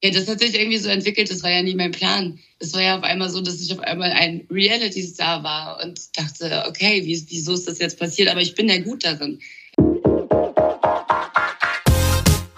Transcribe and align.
Ja, 0.00 0.12
das 0.12 0.28
hat 0.28 0.38
sich 0.38 0.54
irgendwie 0.54 0.78
so 0.78 0.88
entwickelt, 0.88 1.28
das 1.28 1.42
war 1.42 1.50
ja 1.50 1.60
nie 1.60 1.74
mein 1.74 1.90
Plan. 1.90 2.38
Es 2.60 2.72
war 2.72 2.80
ja 2.80 2.96
auf 2.96 3.02
einmal 3.02 3.30
so, 3.30 3.40
dass 3.40 3.60
ich 3.60 3.72
auf 3.72 3.80
einmal 3.80 4.12
ein 4.12 4.46
Reality-Star 4.48 5.42
war 5.42 5.82
und 5.82 6.16
dachte, 6.16 6.62
okay, 6.68 7.04
wie, 7.04 7.20
wieso 7.28 7.54
ist 7.54 7.66
das 7.66 7.80
jetzt 7.80 7.98
passiert? 7.98 8.28
Aber 8.28 8.40
ich 8.40 8.54
bin 8.54 8.68
ja 8.68 8.78
gut 8.78 9.04
darin. 9.04 9.40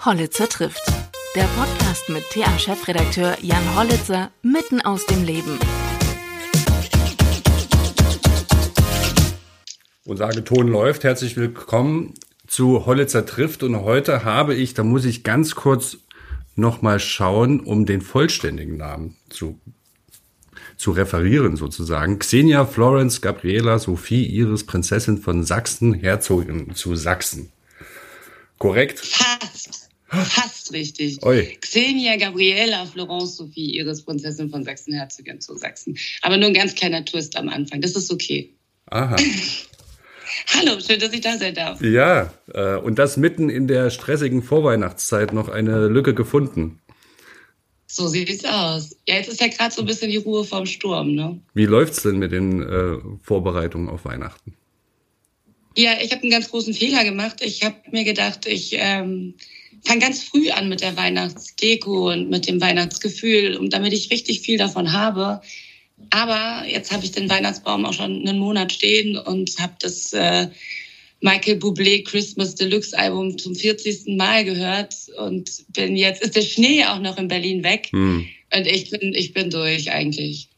Hollitzer 0.05 0.47
trifft. 0.49 0.83
Der 1.35 1.49
Podcast 1.57 2.09
mit 2.09 2.23
TA-Chefredakteur 2.29 3.35
Jan 3.41 3.75
Hollitzer 3.75 4.29
mitten 4.43 4.79
aus 4.81 5.07
dem 5.07 5.23
Leben. 5.23 5.57
Unser 10.05 10.29
Ton 10.45 10.67
läuft. 10.67 11.03
Herzlich 11.03 11.37
willkommen 11.37 12.13
zu 12.45 12.85
Hollitzer 12.85 13.25
trifft. 13.25 13.63
Und 13.63 13.81
heute 13.81 14.23
habe 14.25 14.53
ich, 14.53 14.75
da 14.75 14.83
muss 14.83 15.05
ich 15.05 15.23
ganz 15.23 15.55
kurz 15.55 15.97
nochmal 16.61 16.99
schauen, 16.99 17.59
um 17.59 17.85
den 17.85 17.99
vollständigen 18.01 18.77
Namen 18.77 19.17
zu, 19.29 19.59
zu 20.77 20.91
referieren 20.91 21.57
sozusagen. 21.57 22.19
Xenia 22.19 22.65
Florence 22.65 23.19
Gabriela 23.19 23.79
Sophie 23.79 24.25
Iris 24.25 24.65
Prinzessin 24.65 25.17
von 25.17 25.43
Sachsen, 25.43 25.93
Herzogin 25.93 26.73
zu 26.73 26.95
Sachsen. 26.95 27.51
Korrekt? 28.57 28.99
Fast. 28.99 29.89
Fast 30.07 30.73
richtig. 30.73 31.23
Oi. 31.23 31.57
Xenia 31.61 32.17
Gabriela 32.17 32.85
Florence 32.85 33.37
Sophie 33.37 33.77
Iris 33.77 34.03
Prinzessin 34.03 34.49
von 34.49 34.63
Sachsen, 34.63 34.93
Herzogin 34.93 35.41
zu 35.41 35.57
Sachsen. 35.57 35.97
Aber 36.21 36.37
nur 36.37 36.47
ein 36.47 36.53
ganz 36.53 36.75
kleiner 36.75 37.03
Twist 37.03 37.35
am 37.35 37.49
Anfang. 37.49 37.81
Das 37.81 37.95
ist 37.95 38.11
okay. 38.11 38.53
Aha. 38.87 39.15
Hallo, 40.55 40.79
schön, 40.79 40.99
dass 40.99 41.13
ich 41.13 41.21
da 41.21 41.37
sein 41.37 41.53
darf. 41.53 41.81
Ja, 41.81 42.33
äh, 42.53 42.75
und 42.75 42.99
das 42.99 43.17
mitten 43.17 43.49
in 43.49 43.67
der 43.67 43.89
stressigen 43.89 44.43
Vorweihnachtszeit 44.43 45.33
noch 45.33 45.49
eine 45.49 45.87
Lücke 45.87 46.13
gefunden. 46.13 46.81
So 47.87 48.07
sieht's 48.07 48.45
aus. 48.45 48.95
Ja, 49.07 49.15
jetzt 49.15 49.29
ist 49.29 49.41
ja 49.41 49.47
gerade 49.47 49.73
so 49.73 49.81
ein 49.81 49.87
bisschen 49.87 50.09
die 50.09 50.17
Ruhe 50.17 50.45
vorm 50.45 50.65
Sturm, 50.65 51.13
ne? 51.13 51.39
Wie 51.53 51.65
läuft's 51.65 52.03
denn 52.03 52.19
mit 52.19 52.31
den 52.31 52.61
äh, 52.61 52.97
Vorbereitungen 53.21 53.89
auf 53.89 54.05
Weihnachten? 54.05 54.55
Ja, 55.75 55.91
ich 56.01 56.11
habe 56.11 56.21
einen 56.21 56.31
ganz 56.31 56.49
großen 56.49 56.73
Fehler 56.73 57.03
gemacht. 57.03 57.37
Ich 57.41 57.63
habe 57.63 57.75
mir 57.91 58.03
gedacht, 58.03 58.45
ich 58.45 58.75
ähm, 58.77 59.35
fange 59.85 60.01
ganz 60.01 60.23
früh 60.23 60.49
an 60.51 60.69
mit 60.69 60.81
der 60.81 60.95
Weihnachtsdeko 60.97 62.11
und 62.11 62.29
mit 62.29 62.47
dem 62.47 62.61
Weihnachtsgefühl, 62.61 63.57
und 63.57 63.73
damit 63.73 63.93
ich 63.93 64.11
richtig 64.11 64.41
viel 64.41 64.57
davon 64.57 64.93
habe, 64.93 65.41
aber 66.09 66.65
jetzt 66.67 66.91
habe 66.91 67.03
ich 67.05 67.11
den 67.11 67.29
Weihnachtsbaum 67.29 67.85
auch 67.85 67.93
schon 67.93 68.27
einen 68.27 68.39
Monat 68.39 68.71
stehen 68.71 69.17
und 69.17 69.57
habe 69.59 69.73
das 69.79 70.13
äh, 70.13 70.47
Michael 71.21 71.57
Bublé 71.57 72.03
Christmas 72.03 72.55
Deluxe 72.55 72.97
Album 72.97 73.37
zum 73.37 73.55
40. 73.55 74.17
Mal 74.17 74.43
gehört 74.43 74.95
und 75.17 75.49
bin 75.69 75.95
jetzt 75.95 76.21
ist 76.21 76.35
der 76.35 76.41
Schnee 76.41 76.83
auch 76.85 76.99
noch 76.99 77.17
in 77.17 77.27
Berlin 77.27 77.63
weg 77.63 77.89
hm. 77.91 78.27
und 78.55 78.67
ich 78.67 78.89
bin 78.89 79.13
ich 79.13 79.33
bin 79.33 79.49
durch 79.49 79.91
eigentlich. 79.91 80.49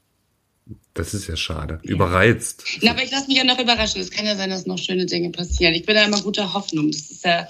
Das 0.94 1.14
ist 1.14 1.28
ja 1.28 1.36
schade. 1.36 1.80
Ja. 1.84 1.92
Überreizt. 1.92 2.64
Na, 2.82 2.92
aber 2.92 3.04
ich 3.04 3.12
lasse 3.12 3.28
mich 3.28 3.38
ja 3.38 3.44
noch 3.44 3.60
überraschen. 3.60 4.00
Es 4.00 4.12
kann 4.12 4.26
ja 4.26 4.36
sein, 4.36 4.52
dass 4.52 4.66
noch 4.66 4.78
schöne 4.78 5.06
Dinge 5.06 5.32
passieren. 5.32 5.74
Ich 5.74 5.86
bin 5.86 5.96
ja 5.96 6.06
immer 6.06 6.22
guter 6.22 6.54
Hoffnung. 6.54 6.92
Das 6.92 7.10
ist 7.10 7.26
ja, 7.26 7.48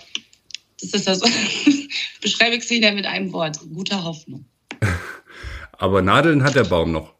das 0.79 0.91
ist 0.91 1.07
ja 1.07 1.15
so. 1.15 1.27
Beschreibe 2.21 2.55
ich 2.55 2.63
sie 2.63 2.81
ja 2.81 2.91
mit 2.93 3.05
einem 3.05 3.33
Wort. 3.33 3.59
Guter 3.73 4.03
Hoffnung. 4.03 4.45
aber 5.73 6.01
Nadeln 6.01 6.43
hat 6.43 6.55
der 6.55 6.63
Baum 6.63 6.93
noch. 6.93 7.13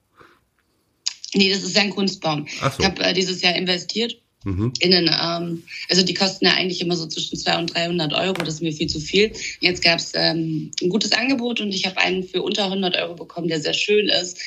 Nee, 1.34 1.50
das 1.50 1.64
ist 1.64 1.76
ja 1.76 1.81
ein 1.81 1.89
Kunstbaum. 1.89 2.48
So. 2.48 2.67
Ich 2.80 2.86
habe 2.86 3.03
äh, 3.03 3.14
dieses 3.14 3.42
Jahr 3.42 3.56
investiert. 3.56 4.17
Mhm. 4.45 4.73
In 4.80 4.94
einen, 4.94 5.08
ähm, 5.08 5.64
also 5.90 6.03
die 6.03 6.14
kosten 6.14 6.45
ja 6.45 6.53
eigentlich 6.53 6.81
immer 6.81 6.95
so 6.95 7.08
zwischen 7.08 7.38
200 7.38 7.62
und 7.62 7.75
300 7.75 8.14
Euro, 8.14 8.34
das 8.44 8.56
ist 8.56 8.62
mir 8.62 8.73
viel 8.73 8.88
zu 8.88 9.00
viel. 9.00 9.31
Jetzt 9.62 9.81
gab 9.84 10.00
es 10.00 10.12
ähm, 10.16 10.72
ein 10.81 10.90
gutes 10.90 11.14
Angebot 11.14 11.62
und 11.62 11.73
ich 11.73 11.86
habe 11.86 11.98
einen 11.98 12.23
für 12.23 12.42
unter 12.42 12.66
100 12.66 12.95
Euro 12.98 13.16
bekommen, 13.16 13.48
der 13.48 13.62
sehr 13.62 13.73
schön 13.73 14.09
ist. 14.09 14.38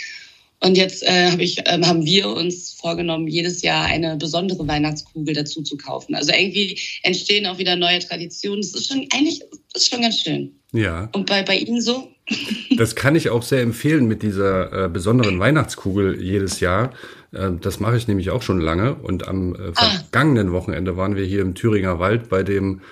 Und 0.61 0.77
jetzt 0.77 1.03
äh, 1.03 1.31
hab 1.31 1.39
ich, 1.39 1.59
äh, 1.59 1.81
haben 1.83 2.05
wir 2.05 2.28
uns 2.28 2.73
vorgenommen, 2.73 3.28
jedes 3.28 3.62
Jahr 3.62 3.84
eine 3.84 4.17
besondere 4.17 4.67
Weihnachtskugel 4.67 5.34
dazu 5.34 5.62
zu 5.62 5.77
kaufen. 5.77 6.15
Also 6.15 6.33
irgendwie 6.33 6.78
entstehen 7.03 7.47
auch 7.47 7.59
wieder 7.59 7.77
neue 7.77 7.99
Traditionen. 7.99 8.62
Das 8.62 8.75
ist 8.75 8.89
schon 8.89 9.06
eigentlich 9.12 9.43
das 9.72 9.83
ist 9.83 9.91
schon 9.91 10.00
ganz 10.00 10.21
schön. 10.22 10.59
Ja. 10.76 11.09
Und 11.12 11.26
bei, 11.26 11.42
bei 11.42 11.56
Ihnen 11.56 11.81
so? 11.81 12.09
Das 12.76 12.94
kann 12.94 13.16
ich 13.16 13.31
auch 13.31 13.42
sehr 13.42 13.62
empfehlen 13.62 14.06
mit 14.06 14.22
dieser 14.22 14.84
äh, 14.84 14.88
besonderen 14.88 15.38
Weihnachtskugel 15.38 16.20
jedes 16.20 16.60
Jahr. 16.60 16.92
Äh, 17.32 17.53
das 17.60 17.81
mache 17.81 17.97
ich 17.97 18.06
nämlich 18.09 18.31
auch 18.31 18.42
schon 18.42 18.60
lange. 18.60 18.94
Und 18.94 19.26
am 19.28 19.54
äh, 19.54 19.72
ah. 19.76 19.88
vergangenen 19.88 20.53
Wochenende 20.53 20.97
waren 20.97 21.16
wir 21.16 21.25
hier 21.25 21.41
im 21.41 21.54
Thüringer 21.54 21.98
Wald 21.98 22.28
bei 22.28 22.42
dem 22.42 22.82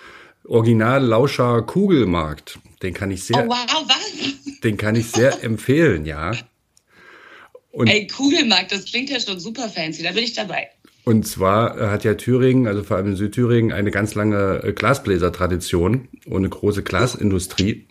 Original 0.44 1.04
Lauscher 1.04 1.62
Kugelmarkt. 1.62 2.58
Den 2.82 2.94
kann 2.94 3.10
ich 3.10 3.24
sehr, 3.24 3.44
oh, 3.44 3.48
wow, 3.48 3.84
was? 3.86 4.60
den 4.60 4.76
kann 4.76 4.94
ich 4.94 5.10
sehr 5.10 5.42
empfehlen, 5.42 6.06
ja. 6.06 6.32
Und 7.72 7.88
Ey, 7.88 8.06
Kugelmarkt, 8.06 8.70
das 8.70 8.84
klingt 8.84 9.10
ja 9.10 9.18
schon 9.18 9.40
super 9.40 9.68
fancy. 9.68 10.04
Da 10.04 10.12
bin 10.12 10.22
ich 10.22 10.32
dabei. 10.32 10.68
Und 11.04 11.26
zwar 11.26 11.78
äh, 11.78 11.86
hat 11.88 12.04
ja 12.04 12.14
Thüringen, 12.14 12.66
also 12.66 12.82
vor 12.82 12.96
allem 12.96 13.08
in 13.08 13.16
Südthüringen, 13.16 13.72
eine 13.72 13.90
ganz 13.90 14.14
lange 14.14 14.62
äh, 14.64 14.72
Glasbläsertradition 14.72 16.08
und 16.26 16.36
eine 16.36 16.48
große 16.48 16.82
Glasindustrie. 16.82 17.86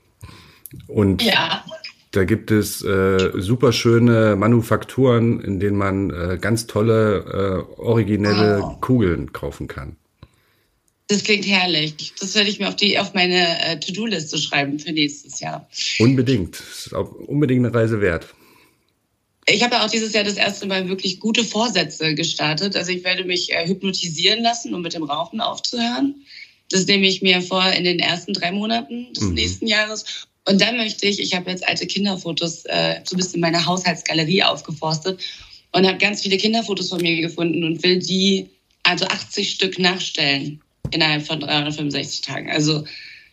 Und 0.87 1.21
ja. 1.21 1.63
da 2.11 2.23
gibt 2.23 2.49
es 2.49 2.83
äh, 2.83 3.31
super 3.35 3.71
schöne 3.71 4.35
Manufakturen, 4.35 5.39
in 5.41 5.59
denen 5.59 5.77
man 5.77 6.09
äh, 6.09 6.37
ganz 6.41 6.65
tolle, 6.65 7.67
äh, 7.77 7.79
originelle 7.79 8.61
wow. 8.61 8.81
Kugeln 8.81 9.31
kaufen 9.31 9.67
kann. 9.67 9.95
Das 11.07 11.23
klingt 11.23 11.45
herrlich. 11.45 12.13
Das 12.19 12.33
werde 12.33 12.49
ich 12.49 12.59
mir 12.59 12.69
auf, 12.69 12.75
die, 12.75 12.97
auf 12.97 13.13
meine 13.13 13.63
äh, 13.63 13.79
To-Do-Liste 13.79 14.39
schreiben 14.39 14.79
für 14.79 14.91
nächstes 14.91 15.39
Jahr. 15.39 15.67
Unbedingt. 15.99 16.59
Das 16.59 16.85
ist 16.87 16.95
auch 16.95 17.11
unbedingt 17.11 17.65
eine 17.65 17.75
Reise 17.75 18.01
wert. 18.01 18.33
Ich 19.47 19.61
habe 19.61 19.75
ja 19.75 19.85
auch 19.85 19.89
dieses 19.89 20.13
Jahr 20.13 20.23
das 20.23 20.35
erste 20.35 20.67
Mal 20.67 20.87
wirklich 20.87 21.19
gute 21.19 21.43
Vorsätze 21.43 22.15
gestartet. 22.15 22.75
Also 22.75 22.91
ich 22.91 23.03
werde 23.03 23.25
mich 23.25 23.51
äh, 23.51 23.67
hypnotisieren 23.67 24.41
lassen, 24.41 24.73
um 24.73 24.81
mit 24.81 24.93
dem 24.93 25.03
Rauchen 25.03 25.41
aufzuhören. 25.41 26.15
Das 26.69 26.87
nehme 26.87 27.07
ich 27.07 27.21
mir 27.21 27.41
vor 27.41 27.65
in 27.71 27.83
den 27.83 27.99
ersten 27.99 28.33
drei 28.33 28.51
Monaten 28.51 29.13
des 29.13 29.25
mhm. 29.25 29.33
nächsten 29.33 29.67
Jahres. 29.67 30.27
Und 30.45 30.61
dann 30.61 30.77
möchte 30.77 31.07
ich, 31.07 31.19
ich 31.19 31.35
habe 31.35 31.49
jetzt 31.51 31.67
alte 31.67 31.87
Kinderfotos 31.87 32.65
äh, 32.65 33.01
so 33.03 33.15
ein 33.15 33.17
bisschen 33.17 33.41
meine 33.41 33.65
Haushaltsgalerie 33.65 34.43
aufgeforstet 34.43 35.21
und 35.71 35.87
habe 35.87 35.97
ganz 35.97 36.21
viele 36.21 36.37
Kinderfotos 36.37 36.89
von 36.89 37.01
mir 37.01 37.21
gefunden 37.21 37.63
und 37.63 37.83
will 37.83 37.99
die, 37.99 38.49
also 38.83 39.05
80 39.05 39.51
Stück 39.51 39.79
nachstellen 39.79 40.61
innerhalb 40.91 41.25
von 41.25 41.39
365 41.39 42.21
Tagen. 42.21 42.51
Also 42.51 42.83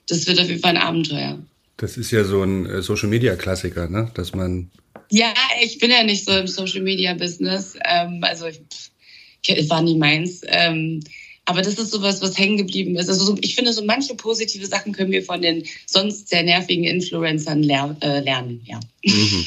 das 0.08 0.26
wird 0.26 0.40
auf 0.40 0.48
jeden 0.48 0.60
Fall 0.60 0.76
ein 0.76 0.82
Abenteuer. 0.82 1.38
Das 1.76 1.96
ist 1.96 2.10
ja 2.10 2.24
so 2.24 2.42
ein 2.42 2.66
äh, 2.66 2.82
Social-Media-Klassiker, 2.82 3.88
ne? 3.88 4.10
dass 4.14 4.34
man 4.34 4.70
ja, 5.10 5.34
ich 5.62 5.78
bin 5.78 5.90
ja 5.90 6.02
nicht 6.02 6.24
so 6.24 6.32
im 6.32 6.46
Social 6.46 6.80
Media 6.80 7.14
Business. 7.14 7.76
Ähm, 7.84 8.20
also 8.22 8.46
ich, 8.46 9.68
war 9.68 9.82
nie 9.82 9.98
meins. 9.98 10.42
Ähm, 10.46 11.00
aber 11.44 11.62
das 11.62 11.78
ist 11.78 11.90
sowas, 11.90 12.22
was 12.22 12.38
hängen 12.38 12.58
geblieben 12.58 12.96
ist. 12.96 13.08
Also 13.08 13.24
so, 13.24 13.36
ich 13.40 13.56
finde, 13.56 13.72
so 13.72 13.84
manche 13.84 14.14
positive 14.14 14.66
Sachen 14.66 14.92
können 14.92 15.10
wir 15.10 15.24
von 15.24 15.42
den 15.42 15.64
sonst 15.86 16.28
sehr 16.28 16.44
nervigen 16.44 16.84
Influencern 16.84 17.62
ler 17.62 17.96
äh, 18.00 18.20
lernen. 18.20 18.60
Ja. 18.64 18.78
Mhm. 19.04 19.46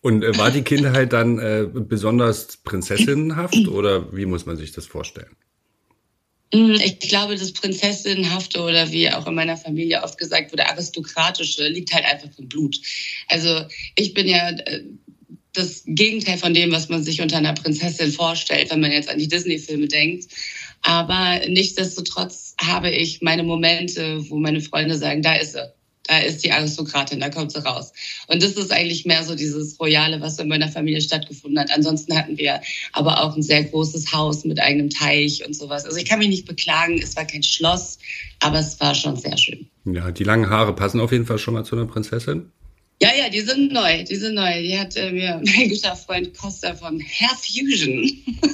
Und 0.00 0.24
äh, 0.24 0.36
war 0.38 0.50
die 0.50 0.62
Kindheit 0.62 1.12
dann 1.12 1.38
äh, 1.38 1.66
besonders 1.70 2.56
prinzessinnenhaft 2.56 3.68
oder 3.68 4.12
wie 4.16 4.26
muss 4.26 4.46
man 4.46 4.56
sich 4.56 4.72
das 4.72 4.86
vorstellen? 4.86 5.36
Mm, 6.54 6.72
ich 6.72 6.98
glaube, 7.00 7.36
das 7.36 7.52
Prinzessinnenhafte 7.52 8.60
oder 8.60 8.90
wie 8.92 9.10
auch 9.10 9.26
in 9.26 9.34
meiner 9.34 9.56
Familie 9.56 10.02
oft 10.02 10.18
gesagt 10.18 10.52
wurde, 10.52 10.68
aristokratische, 10.68 11.68
liegt 11.68 11.92
halt 11.92 12.04
einfach 12.04 12.28
im 12.38 12.48
Blut. 12.48 12.78
Also 13.28 13.64
ich 13.96 14.12
bin 14.14 14.28
ja 14.28 14.50
äh, 14.50 14.82
das 15.54 15.82
Gegenteil 15.86 16.38
von 16.38 16.54
dem, 16.54 16.72
was 16.72 16.88
man 16.88 17.02
sich 17.02 17.20
unter 17.20 17.36
einer 17.38 17.54
Prinzessin 17.54 18.12
vorstellt, 18.12 18.70
wenn 18.70 18.80
man 18.80 18.92
jetzt 18.92 19.08
an 19.08 19.18
die 19.18 19.28
Disney-Filme 19.28 19.88
denkt. 19.88 20.30
Aber 20.82 21.40
nichtsdestotrotz 21.46 22.54
habe 22.60 22.90
ich 22.90 23.22
meine 23.22 23.42
Momente, 23.42 24.28
wo 24.28 24.36
meine 24.36 24.60
Freunde 24.60 24.96
sagen, 24.96 25.22
da 25.22 25.34
ist 25.34 25.52
sie 25.52 25.72
da 26.04 26.18
ist 26.18 26.44
die 26.44 26.52
Aristokratin, 26.52 27.20
da 27.20 27.30
kommt 27.30 27.52
sie 27.52 27.64
raus. 27.64 27.92
Und 28.26 28.42
das 28.42 28.52
ist 28.52 28.72
eigentlich 28.72 29.04
mehr 29.04 29.22
so 29.24 29.34
dieses 29.34 29.78
Royale, 29.78 30.20
was 30.20 30.38
in 30.38 30.48
meiner 30.48 30.68
Familie 30.68 31.00
stattgefunden 31.00 31.58
hat. 31.58 31.70
Ansonsten 31.70 32.16
hatten 32.16 32.36
wir 32.36 32.60
aber 32.92 33.22
auch 33.22 33.36
ein 33.36 33.42
sehr 33.42 33.64
großes 33.64 34.12
Haus 34.12 34.44
mit 34.44 34.60
eigenem 34.60 34.90
Teich 34.90 35.46
und 35.46 35.54
sowas. 35.54 35.84
Also 35.84 35.98
ich 35.98 36.04
kann 36.04 36.18
mich 36.18 36.28
nicht 36.28 36.46
beklagen, 36.46 37.00
es 37.00 37.16
war 37.16 37.24
kein 37.24 37.42
Schloss, 37.42 37.98
aber 38.40 38.58
es 38.58 38.78
war 38.80 38.94
schon 38.94 39.16
sehr 39.16 39.36
schön. 39.36 39.66
Ja, 39.84 40.10
die 40.10 40.24
langen 40.24 40.50
Haare 40.50 40.74
passen 40.74 41.00
auf 41.00 41.12
jeden 41.12 41.26
Fall 41.26 41.38
schon 41.38 41.54
mal 41.54 41.64
zu 41.64 41.76
einer 41.76 41.86
Prinzessin. 41.86 42.50
Ja, 43.00 43.10
ja, 43.18 43.28
die 43.28 43.40
sind 43.40 43.72
neu, 43.72 44.04
die 44.04 44.14
sind 44.14 44.34
neu. 44.34 44.62
Die 44.62 44.78
hat 44.78 44.96
äh, 44.96 45.10
mir 45.10 45.40
mein 45.44 45.68
guter 45.68 45.96
Freund 45.96 46.36
Costa 46.36 46.74
von 46.74 47.00
Hair 47.00 47.36
Fusion 47.36 48.08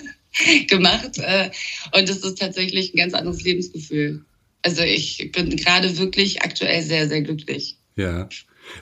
gemacht. 0.69 1.19
Äh, 1.19 1.51
und 1.95 2.09
das 2.09 2.19
ist 2.19 2.39
tatsächlich 2.39 2.95
ein 2.95 2.97
ganz 2.97 3.13
anderes 3.15 3.43
Lebensgefühl. 3.43 4.25
Also 4.63 4.83
ich 4.83 5.31
bin 5.33 5.57
gerade 5.57 5.99
wirklich 5.99 6.43
aktuell 6.43 6.83
sehr, 6.83 7.09
sehr 7.09 7.23
glücklich. 7.23 7.79
Ja. 7.97 8.29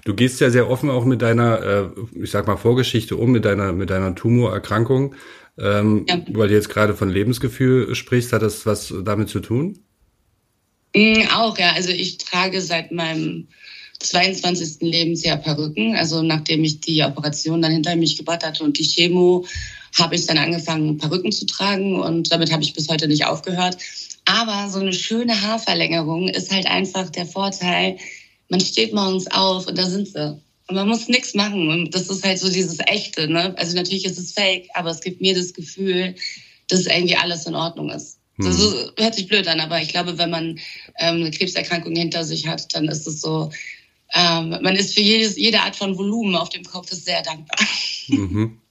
Du 0.04 0.14
gehst 0.14 0.40
ja 0.40 0.50
sehr 0.50 0.68
offen 0.68 0.90
auch 0.90 1.04
mit 1.04 1.22
deiner, 1.22 1.62
äh, 1.62 2.20
ich 2.22 2.30
sag 2.30 2.46
mal, 2.46 2.56
Vorgeschichte 2.56 3.16
um, 3.16 3.30
mit 3.30 3.44
deiner, 3.44 3.72
mit 3.72 3.90
deiner 3.90 4.14
Tumorerkrankung. 4.14 5.14
Ähm, 5.58 6.04
ja. 6.08 6.20
Weil 6.28 6.48
du 6.48 6.54
jetzt 6.54 6.68
gerade 6.68 6.94
von 6.94 7.08
Lebensgefühl 7.08 7.94
sprichst, 7.94 8.32
hat 8.32 8.42
das 8.42 8.66
was 8.66 8.92
damit 9.04 9.28
zu 9.28 9.40
tun? 9.40 9.78
Mm, 10.94 11.22
auch, 11.34 11.56
ja. 11.58 11.72
Also 11.72 11.90
ich 11.90 12.18
trage 12.18 12.60
seit 12.60 12.92
meinem 12.92 13.48
22. 14.00 14.78
Lebensjahr 14.80 15.38
Perücken. 15.38 15.94
Also 15.94 16.22
nachdem 16.22 16.64
ich 16.64 16.80
die 16.80 17.02
Operation 17.02 17.62
dann 17.62 17.72
hinter 17.72 17.96
mich 17.96 18.16
gebracht 18.16 18.44
hatte 18.44 18.64
und 18.64 18.78
die 18.78 18.84
Chemo, 18.84 19.46
habe 19.98 20.14
ich 20.14 20.26
dann 20.26 20.38
angefangen, 20.38 20.98
Perücken 20.98 21.32
zu 21.32 21.46
tragen 21.46 21.98
und 21.98 22.30
damit 22.30 22.52
habe 22.52 22.62
ich 22.62 22.74
bis 22.74 22.88
heute 22.88 23.08
nicht 23.08 23.24
aufgehört. 23.24 23.78
Aber 24.26 24.68
so 24.68 24.80
eine 24.80 24.92
schöne 24.92 25.40
Haarverlängerung 25.40 26.28
ist 26.28 26.52
halt 26.52 26.66
einfach 26.66 27.10
der 27.10 27.26
Vorteil, 27.26 27.96
man 28.48 28.60
steht 28.60 28.92
morgens 28.92 29.30
auf 29.30 29.66
und 29.66 29.78
da 29.78 29.88
sind 29.88 30.08
sie. 30.08 30.40
Und 30.68 30.74
man 30.74 30.88
muss 30.88 31.08
nichts 31.08 31.34
machen. 31.34 31.68
Und 31.68 31.94
das 31.94 32.08
ist 32.08 32.24
halt 32.24 32.38
so 32.38 32.50
dieses 32.50 32.78
Echte. 32.80 33.28
Ne? 33.28 33.54
Also 33.56 33.76
natürlich 33.76 34.04
ist 34.04 34.18
es 34.18 34.32
fake, 34.32 34.68
aber 34.74 34.90
es 34.90 35.00
gibt 35.00 35.20
mir 35.20 35.34
das 35.34 35.54
Gefühl, 35.54 36.14
dass 36.68 36.86
irgendwie 36.86 37.16
alles 37.16 37.46
in 37.46 37.54
Ordnung 37.54 37.90
ist. 37.90 38.18
Das 38.38 38.58
hm. 38.58 38.90
hört 38.98 39.14
sich 39.14 39.28
blöd 39.28 39.48
an, 39.48 39.60
aber 39.60 39.80
ich 39.80 39.88
glaube, 39.88 40.18
wenn 40.18 40.28
man 40.28 40.58
ähm, 40.98 41.16
eine 41.16 41.30
Krebserkrankung 41.30 41.94
hinter 41.94 42.22
sich 42.24 42.46
hat, 42.46 42.74
dann 42.74 42.86
ist 42.86 43.06
es 43.06 43.22
so, 43.22 43.50
ähm, 44.14 44.50
man 44.50 44.76
ist 44.76 44.94
für 44.94 45.00
jedes, 45.00 45.36
jede 45.36 45.60
Art 45.60 45.74
von 45.74 45.96
Volumen 45.96 46.36
auf 46.36 46.50
dem 46.50 46.64
Kopf 46.64 46.90
sehr 46.90 47.22
dankbar. 47.22 47.66
Mhm. 48.08 48.60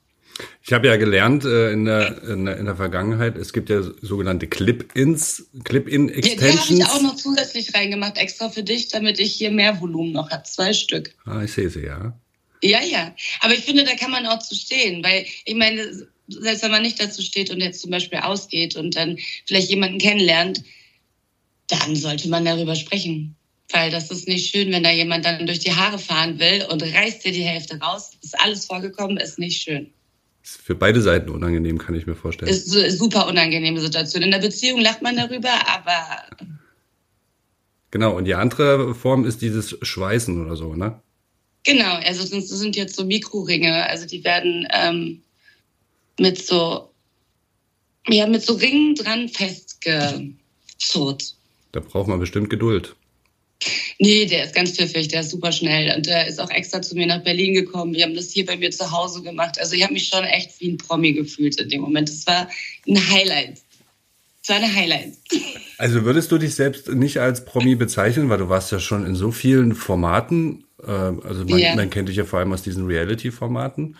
Ich 0.61 0.73
habe 0.73 0.87
ja 0.87 0.97
gelernt 0.97 1.45
äh, 1.45 1.71
in, 1.71 1.85
der, 1.85 2.23
in, 2.23 2.45
der, 2.45 2.57
in 2.57 2.65
der 2.65 2.75
Vergangenheit, 2.75 3.37
es 3.37 3.53
gibt 3.53 3.69
ja 3.69 3.81
sogenannte 4.01 4.47
Clip-Ins, 4.47 5.47
Clip-In-Extensions. 5.63 6.41
Ja, 6.41 6.51
die 6.51 6.57
habe 6.57 6.73
ich 6.73 6.85
auch 6.85 7.01
noch 7.01 7.15
zusätzlich 7.15 7.73
reingemacht, 7.73 8.17
extra 8.17 8.49
für 8.49 8.63
dich, 8.63 8.89
damit 8.89 9.19
ich 9.19 9.33
hier 9.33 9.51
mehr 9.51 9.79
Volumen 9.79 10.11
noch 10.11 10.31
habe. 10.31 10.43
Zwei 10.43 10.73
Stück. 10.73 11.15
Ah, 11.25 11.43
ich 11.43 11.53
sehe 11.53 11.69
sie, 11.69 11.85
ja. 11.85 12.17
Ja, 12.61 12.81
ja. 12.81 13.15
Aber 13.41 13.53
ich 13.53 13.61
finde, 13.61 13.83
da 13.83 13.95
kann 13.95 14.11
man 14.11 14.25
auch 14.25 14.39
zu 14.39 14.55
stehen, 14.55 15.03
weil 15.03 15.25
ich 15.45 15.55
meine, 15.55 16.07
selbst 16.27 16.63
wenn 16.63 16.71
man 16.71 16.81
nicht 16.81 16.99
dazu 16.99 17.21
steht 17.21 17.51
und 17.51 17.61
jetzt 17.61 17.81
zum 17.81 17.91
Beispiel 17.91 18.19
ausgeht 18.19 18.75
und 18.75 18.95
dann 18.95 19.17
vielleicht 19.45 19.69
jemanden 19.69 19.99
kennenlernt, 19.99 20.63
dann 21.67 21.95
sollte 21.95 22.27
man 22.29 22.45
darüber 22.45 22.75
sprechen. 22.75 23.35
Weil 23.71 23.89
das 23.89 24.11
ist 24.11 24.27
nicht 24.27 24.51
schön, 24.51 24.71
wenn 24.71 24.83
da 24.83 24.91
jemand 24.91 25.25
dann 25.25 25.47
durch 25.47 25.59
die 25.59 25.73
Haare 25.73 25.97
fahren 25.97 26.39
will 26.39 26.65
und 26.69 26.83
reißt 26.83 27.25
dir 27.25 27.31
die 27.31 27.43
Hälfte 27.43 27.79
raus. 27.79 28.11
Ist 28.21 28.39
alles 28.39 28.65
vorgekommen, 28.65 29.17
ist 29.17 29.39
nicht 29.39 29.61
schön. 29.61 29.91
Ist 30.45 30.61
für 30.61 30.75
beide 30.75 31.01
Seiten 31.01 31.31
unangenehm, 31.31 31.79
kann 31.79 31.95
ich 31.95 32.05
mir 32.05 32.13
vorstellen. 32.13 32.51
Ist 32.51 32.71
eine 32.71 32.91
super 32.91 33.25
unangenehme 33.27 33.81
Situation. 33.81 34.21
In 34.21 34.29
der 34.29 34.37
Beziehung 34.37 34.79
lacht 34.79 35.01
man 35.01 35.17
darüber, 35.17 35.49
aber. 35.67 36.23
Genau, 37.89 38.15
und 38.15 38.25
die 38.25 38.35
andere 38.35 38.93
Form 38.93 39.25
ist 39.25 39.41
dieses 39.41 39.75
Schweißen 39.81 40.45
oder 40.45 40.55
so, 40.55 40.75
ne? 40.75 41.01
Genau, 41.63 41.95
also 41.95 42.29
das 42.29 42.47
sind 42.49 42.75
jetzt 42.75 42.95
so 42.95 43.05
Mikroringe. 43.05 43.89
Also 43.89 44.05
die 44.05 44.23
werden 44.23 44.67
ähm, 44.71 45.23
mit 46.19 46.37
so, 46.37 46.91
ja, 48.07 48.27
mit 48.27 48.43
so 48.43 48.53
Ringen 48.53 48.93
dran 48.93 49.27
festgezurrt. 49.29 50.37
Da 51.71 51.79
braucht 51.79 52.07
man 52.07 52.19
bestimmt 52.19 52.51
Geduld. 52.51 52.95
Nee, 53.99 54.25
der 54.25 54.45
ist 54.45 54.53
ganz 54.53 54.71
pfiffig, 54.71 55.07
der 55.07 55.21
ist 55.21 55.31
super 55.31 55.51
schnell. 55.51 55.95
Und 55.95 56.05
der 56.05 56.27
ist 56.27 56.39
auch 56.39 56.49
extra 56.49 56.81
zu 56.81 56.95
mir 56.95 57.07
nach 57.07 57.23
Berlin 57.23 57.53
gekommen. 57.53 57.93
Wir 57.93 58.03
haben 58.03 58.15
das 58.15 58.31
hier 58.31 58.45
bei 58.45 58.57
mir 58.57 58.71
zu 58.71 58.91
Hause 58.91 59.21
gemacht. 59.21 59.59
Also 59.59 59.75
ich 59.75 59.83
habe 59.83 59.93
mich 59.93 60.07
schon 60.07 60.23
echt 60.23 60.59
wie 60.59 60.71
ein 60.71 60.77
Promi 60.77 61.13
gefühlt 61.13 61.59
in 61.59 61.69
dem 61.69 61.81
Moment. 61.81 62.09
Es 62.09 62.27
war 62.27 62.49
ein 62.87 63.09
Highlight. 63.09 63.61
Es 64.43 64.49
war 64.49 64.57
ein 64.57 64.75
Highlight. 64.75 65.13
Also 65.77 66.05
würdest 66.05 66.31
du 66.31 66.37
dich 66.37 66.55
selbst 66.55 66.89
nicht 66.89 67.19
als 67.19 67.45
Promi 67.45 67.75
bezeichnen, 67.75 68.29
weil 68.29 68.37
du 68.37 68.49
warst 68.49 68.71
ja 68.71 68.79
schon 68.79 69.05
in 69.05 69.15
so 69.15 69.31
vielen 69.31 69.73
Formaten. 69.75 70.65
Äh, 70.83 70.91
also 70.91 71.45
man, 71.45 71.57
ja. 71.57 71.75
man 71.75 71.89
kennt 71.89 72.09
dich 72.09 72.17
ja 72.17 72.25
vor 72.25 72.39
allem 72.39 72.53
aus 72.53 72.61
diesen 72.61 72.85
Reality-Formaten. 72.85 73.97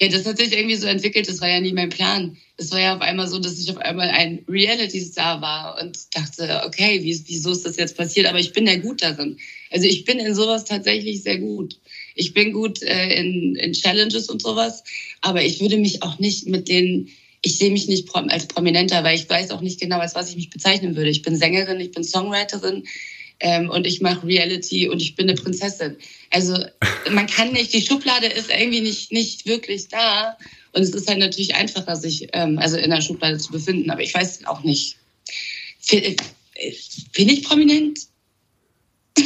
Ja, 0.00 0.08
das 0.08 0.26
hat 0.26 0.36
sich 0.36 0.52
irgendwie 0.52 0.76
so 0.76 0.86
entwickelt. 0.86 1.28
Das 1.28 1.40
war 1.40 1.48
ja 1.48 1.60
nie 1.60 1.72
mein 1.72 1.88
Plan. 1.88 2.36
Es 2.58 2.70
war 2.70 2.80
ja 2.80 2.94
auf 2.94 3.00
einmal 3.00 3.28
so, 3.28 3.38
dass 3.38 3.58
ich 3.58 3.70
auf 3.70 3.78
einmal 3.78 4.08
ein 4.08 4.44
Reality-Star 4.46 5.40
war 5.40 5.80
und 5.80 5.98
dachte, 6.14 6.62
okay, 6.66 7.02
wie, 7.02 7.22
wieso 7.26 7.52
ist 7.52 7.64
das 7.64 7.76
jetzt 7.76 7.96
passiert? 7.96 8.26
Aber 8.26 8.38
ich 8.38 8.52
bin 8.52 8.66
ja 8.66 8.76
gut 8.76 9.02
darin. 9.02 9.38
Also 9.70 9.86
ich 9.86 10.04
bin 10.04 10.18
in 10.18 10.34
sowas 10.34 10.64
tatsächlich 10.64 11.22
sehr 11.22 11.38
gut. 11.38 11.78
Ich 12.14 12.34
bin 12.34 12.52
gut 12.52 12.82
äh, 12.82 13.18
in, 13.18 13.56
in 13.56 13.72
Challenges 13.72 14.28
und 14.28 14.42
sowas, 14.42 14.82
aber 15.20 15.42
ich 15.44 15.60
würde 15.60 15.78
mich 15.78 16.02
auch 16.02 16.18
nicht 16.18 16.46
mit 16.46 16.68
den, 16.68 17.10
ich 17.42 17.58
sehe 17.58 17.70
mich 17.70 17.88
nicht 17.88 18.08
als 18.14 18.46
Prominenter, 18.46 19.02
weil 19.02 19.16
ich 19.16 19.28
weiß 19.28 19.50
auch 19.50 19.60
nicht 19.60 19.80
genau, 19.80 19.98
als 19.98 20.14
was 20.14 20.30
ich 20.30 20.36
mich 20.36 20.50
bezeichnen 20.50 20.96
würde. 20.96 21.10
Ich 21.10 21.22
bin 21.22 21.36
Sängerin, 21.36 21.80
ich 21.80 21.90
bin 21.90 22.04
Songwriterin, 22.04 22.84
ähm, 23.46 23.70
und 23.70 23.86
ich 23.86 24.00
mache 24.00 24.26
Reality 24.26 24.88
und 24.88 25.00
ich 25.00 25.14
bin 25.14 25.28
eine 25.28 25.38
Prinzessin. 25.38 25.96
Also 26.30 26.56
man 27.12 27.28
kann 27.28 27.52
nicht, 27.52 27.72
die 27.72 27.80
Schublade 27.80 28.26
ist 28.26 28.50
irgendwie 28.50 28.80
nicht, 28.80 29.12
nicht 29.12 29.46
wirklich 29.46 29.86
da. 29.86 30.36
Und 30.72 30.82
es 30.82 30.90
ist 30.90 31.08
halt 31.08 31.20
natürlich 31.20 31.54
einfacher, 31.54 31.94
sich 31.94 32.26
ähm, 32.32 32.58
also 32.58 32.76
in 32.76 32.90
der 32.90 33.00
Schublade 33.00 33.38
zu 33.38 33.52
befinden. 33.52 33.88
Aber 33.90 34.02
ich 34.02 34.12
weiß 34.12 34.44
auch 34.46 34.64
nicht. 34.64 34.96
Bin 35.88 37.28
ich 37.28 37.44
prominent? 37.44 38.00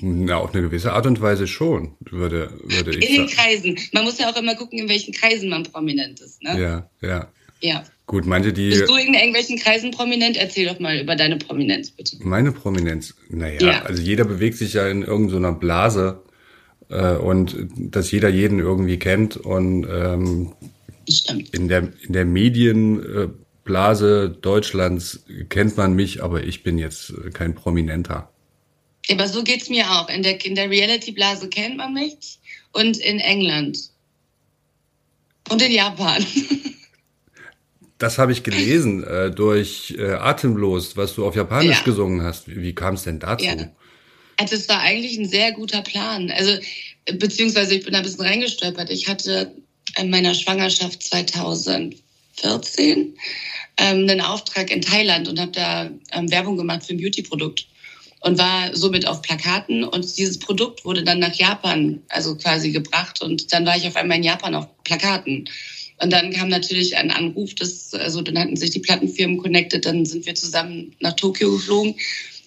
Na, 0.00 0.38
auf 0.38 0.54
eine 0.54 0.62
gewisse 0.62 0.94
Art 0.94 1.06
und 1.06 1.20
Weise 1.20 1.46
schon, 1.46 1.94
würde, 2.00 2.58
würde 2.62 2.96
ich 2.96 3.10
In 3.10 3.16
den 3.16 3.26
Kreisen. 3.26 3.78
Man 3.92 4.04
muss 4.04 4.18
ja 4.18 4.30
auch 4.30 4.36
immer 4.36 4.54
gucken, 4.54 4.78
in 4.78 4.88
welchen 4.88 5.12
Kreisen 5.12 5.50
man 5.50 5.64
prominent 5.64 6.20
ist. 6.20 6.42
Ne? 6.42 6.58
Ja, 6.58 6.90
ja. 7.06 7.30
Ja. 7.60 7.84
Gut, 8.12 8.26
manche, 8.26 8.52
die. 8.52 8.68
Bist 8.68 8.90
du 8.90 8.96
in 8.96 9.14
irgendwelchen 9.14 9.58
Kreisen 9.58 9.90
prominent? 9.90 10.36
Erzähl 10.36 10.66
doch 10.66 10.78
mal 10.78 10.98
über 10.98 11.16
deine 11.16 11.38
Prominenz, 11.38 11.90
bitte. 11.90 12.18
Meine 12.20 12.52
Prominenz? 12.52 13.14
Naja, 13.30 13.58
ja. 13.58 13.82
also 13.84 14.02
jeder 14.02 14.24
bewegt 14.24 14.58
sich 14.58 14.74
ja 14.74 14.86
in 14.86 15.02
irgendeiner 15.02 15.52
Blase 15.52 16.22
äh, 16.90 17.14
und 17.14 17.56
dass 17.74 18.10
jeder 18.10 18.28
jeden 18.28 18.58
irgendwie 18.58 18.98
kennt 18.98 19.38
und 19.38 19.86
ähm, 19.90 20.52
Stimmt. 21.08 21.54
in 21.54 21.68
der, 21.68 21.90
in 22.06 22.12
der 22.12 22.26
Medienblase 22.26 24.36
Deutschlands 24.42 25.24
kennt 25.48 25.78
man 25.78 25.94
mich, 25.94 26.22
aber 26.22 26.44
ich 26.44 26.62
bin 26.62 26.76
jetzt 26.76 27.14
kein 27.32 27.54
Prominenter. 27.54 28.28
Aber 29.10 29.26
so 29.26 29.42
geht's 29.42 29.70
mir 29.70 29.90
auch. 29.90 30.10
In 30.10 30.22
der, 30.22 30.44
in 30.44 30.54
der 30.54 30.68
Reality-Blase 30.68 31.48
kennt 31.48 31.78
man 31.78 31.94
mich 31.94 32.38
und 32.72 32.98
in 32.98 33.20
England. 33.20 33.78
Und 35.48 35.62
in 35.62 35.72
Japan. 35.72 36.26
Das 38.02 38.18
habe 38.18 38.32
ich 38.32 38.42
gelesen 38.42 39.04
äh, 39.04 39.30
durch 39.30 39.94
äh, 39.96 40.14
Atemlos, 40.14 40.96
was 40.96 41.14
du 41.14 41.24
auf 41.24 41.36
Japanisch 41.36 41.78
ja. 41.78 41.84
gesungen 41.84 42.24
hast. 42.24 42.48
Wie, 42.48 42.60
wie 42.60 42.74
kam 42.74 42.94
es 42.94 43.04
denn 43.04 43.20
dazu? 43.20 43.44
Ja. 43.44 43.54
Also 44.38 44.56
es 44.56 44.68
war 44.68 44.80
eigentlich 44.80 45.16
ein 45.16 45.28
sehr 45.28 45.52
guter 45.52 45.82
Plan. 45.82 46.32
Also 46.32 46.58
beziehungsweise 47.12 47.76
ich 47.76 47.84
bin 47.84 47.92
da 47.92 48.00
ein 48.00 48.04
bisschen 48.04 48.26
reingestolpert. 48.26 48.90
Ich 48.90 49.06
hatte 49.06 49.54
in 49.96 50.10
meiner 50.10 50.34
Schwangerschaft 50.34 51.00
2014 51.00 51.94
ähm, 52.42 53.16
einen 53.78 54.20
Auftrag 54.20 54.72
in 54.72 54.82
Thailand 54.82 55.28
und 55.28 55.38
habe 55.38 55.52
da 55.52 55.88
ähm, 56.10 56.28
Werbung 56.28 56.56
gemacht 56.56 56.84
für 56.84 56.94
ein 56.94 56.98
Beauty-Produkt 57.00 57.68
und 58.22 58.36
war 58.36 58.74
somit 58.74 59.06
auf 59.06 59.22
Plakaten 59.22 59.84
und 59.84 60.18
dieses 60.18 60.40
Produkt 60.40 60.84
wurde 60.84 61.04
dann 61.04 61.20
nach 61.20 61.34
Japan 61.34 62.02
also 62.08 62.34
quasi 62.36 62.72
gebracht 62.72 63.22
und 63.22 63.52
dann 63.52 63.64
war 63.64 63.76
ich 63.76 63.86
auf 63.86 63.94
einmal 63.94 64.16
in 64.16 64.24
Japan 64.24 64.56
auf 64.56 64.66
Plakaten. 64.82 65.48
Und 66.00 66.12
dann 66.12 66.32
kam 66.32 66.48
natürlich 66.48 66.96
ein 66.96 67.10
Anruf, 67.10 67.54
dass, 67.54 67.94
also 67.94 68.22
dann 68.22 68.38
hatten 68.38 68.56
sich 68.56 68.70
die 68.70 68.80
Plattenfirmen 68.80 69.38
connected, 69.38 69.84
dann 69.86 70.04
sind 70.04 70.26
wir 70.26 70.34
zusammen 70.34 70.94
nach 71.00 71.14
Tokio 71.14 71.52
geflogen. 71.52 71.94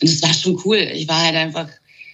Und 0.02 0.10
es 0.10 0.22
war 0.22 0.34
schon 0.34 0.60
cool. 0.66 0.78
Ich 0.94 1.08
war 1.08 1.24
halt 1.24 1.36
einfach 1.36 1.70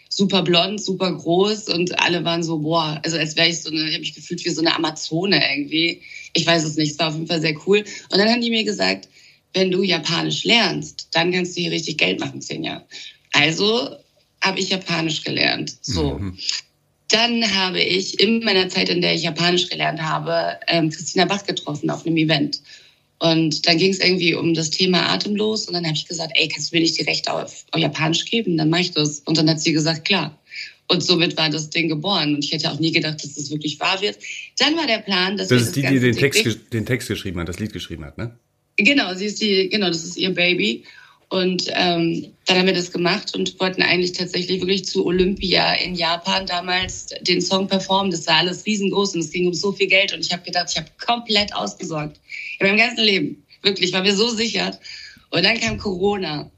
super 0.09 0.43
blond, 0.43 0.81
super 0.81 1.11
groß 1.11 1.69
und 1.69 1.97
alle 1.99 2.23
waren 2.25 2.43
so, 2.43 2.59
boah, 2.59 2.99
also 3.03 3.17
als 3.17 3.35
wäre 3.37 3.47
ich 3.47 3.61
so 3.61 3.71
eine, 3.71 3.87
ich 3.87 3.93
habe 3.93 4.01
mich 4.01 4.13
gefühlt 4.13 4.43
wie 4.43 4.49
so 4.49 4.61
eine 4.61 4.75
Amazone 4.75 5.41
irgendwie. 5.51 6.01
Ich 6.33 6.45
weiß 6.45 6.63
es 6.65 6.75
nicht, 6.75 6.91
es 6.91 6.99
war 6.99 7.07
auf 7.07 7.15
jeden 7.15 7.27
Fall 7.27 7.41
sehr 7.41 7.55
cool. 7.65 7.83
Und 8.09 8.17
dann 8.17 8.29
haben 8.29 8.41
die 8.41 8.49
mir 8.49 8.63
gesagt, 8.63 9.07
wenn 9.53 9.71
du 9.71 9.83
Japanisch 9.83 10.43
lernst, 10.43 11.07
dann 11.11 11.31
kannst 11.31 11.57
du 11.57 11.61
hier 11.61 11.71
richtig 11.71 11.97
Geld 11.97 12.19
machen, 12.19 12.41
Jahre. 12.61 12.85
Also 13.31 13.95
habe 14.41 14.59
ich 14.59 14.69
Japanisch 14.69 15.23
gelernt. 15.23 15.77
So. 15.81 16.19
Mhm. 16.19 16.37
Dann 17.11 17.55
habe 17.55 17.81
ich 17.81 18.19
in 18.19 18.43
meiner 18.43 18.69
Zeit, 18.69 18.89
in 18.89 19.01
der 19.01 19.13
ich 19.13 19.23
Japanisch 19.23 19.67
gelernt 19.67 20.01
habe, 20.01 20.57
ähm, 20.67 20.89
Christina 20.89 21.25
Bach 21.25 21.45
getroffen 21.45 21.89
auf 21.89 22.05
einem 22.05 22.17
Event. 22.17 22.61
Und 23.19 23.67
dann 23.67 23.77
ging 23.77 23.91
es 23.91 23.99
irgendwie 23.99 24.33
um 24.33 24.53
das 24.53 24.71
Thema 24.71 25.09
Atemlos. 25.09 25.67
Und 25.67 25.73
dann 25.73 25.85
habe 25.85 25.95
ich 25.95 26.07
gesagt, 26.07 26.31
ey, 26.35 26.47
kannst 26.47 26.71
du 26.71 26.75
mir 26.75 26.81
nicht 26.81 26.97
die 26.97 27.03
Rechte 27.03 27.31
auf, 27.31 27.65
auf 27.71 27.79
Japanisch 27.79 28.25
geben? 28.25 28.57
Dann 28.57 28.69
mache 28.69 28.81
ich 28.81 28.91
das. 28.91 29.19
Und 29.19 29.37
dann 29.37 29.49
hat 29.49 29.61
sie 29.61 29.73
gesagt, 29.73 30.05
klar. 30.05 30.39
Und 30.87 31.03
somit 31.03 31.37
war 31.37 31.49
das 31.49 31.69
Ding 31.69 31.87
geboren. 31.87 32.33
Und 32.33 32.43
ich 32.43 32.51
hätte 32.51 32.71
auch 32.71 32.79
nie 32.79 32.91
gedacht, 32.91 33.23
dass 33.23 33.35
das 33.35 33.51
wirklich 33.51 33.79
wahr 33.79 34.01
wird. 34.01 34.17
Dann 34.57 34.75
war 34.75 34.87
der 34.87 34.99
Plan, 34.99 35.37
dass 35.37 35.49
das 35.49 35.61
ist 35.61 35.75
die, 35.75 35.83
die 35.83 35.99
den 35.99 36.15
Text, 36.15 36.73
den 36.73 36.85
Text 36.85 37.07
geschrieben 37.07 37.39
hat, 37.39 37.47
das 37.47 37.59
Lied 37.59 37.73
geschrieben 37.73 38.05
hat, 38.05 38.17
ne? 38.17 38.37
Genau, 38.77 39.13
sie 39.13 39.25
ist 39.25 39.41
die, 39.41 39.69
genau, 39.69 39.89
das 39.89 40.03
ist 40.03 40.17
ihr 40.17 40.33
Baby. 40.33 40.83
Und 41.31 41.71
ähm, 41.73 42.33
dann 42.45 42.57
haben 42.57 42.65
wir 42.65 42.73
das 42.73 42.91
gemacht 42.91 43.33
und 43.33 43.57
wollten 43.61 43.81
eigentlich 43.81 44.11
tatsächlich 44.11 44.59
wirklich 44.59 44.83
zu 44.83 45.05
Olympia 45.05 45.75
in 45.75 45.95
Japan 45.95 46.45
damals 46.45 47.05
den 47.21 47.41
Song 47.41 47.69
performen. 47.69 48.11
Das 48.11 48.27
war 48.27 48.35
alles 48.35 48.65
riesengroß 48.65 49.15
und 49.15 49.21
es 49.21 49.31
ging 49.31 49.47
um 49.47 49.53
so 49.53 49.71
viel 49.71 49.87
Geld. 49.87 50.11
Und 50.11 50.25
ich 50.25 50.33
habe 50.33 50.43
gedacht, 50.43 50.67
ich 50.71 50.77
habe 50.77 50.89
komplett 51.03 51.55
ausgesorgt. 51.55 52.19
In 52.59 52.67
meinem 52.67 52.77
ganzen 52.77 53.05
Leben. 53.05 53.45
Wirklich, 53.61 53.93
war 53.93 54.01
mir 54.01 54.13
so 54.13 54.27
sicher. 54.27 54.77
Und 55.29 55.45
dann 55.45 55.57
kam 55.57 55.77
Corona. 55.77 56.51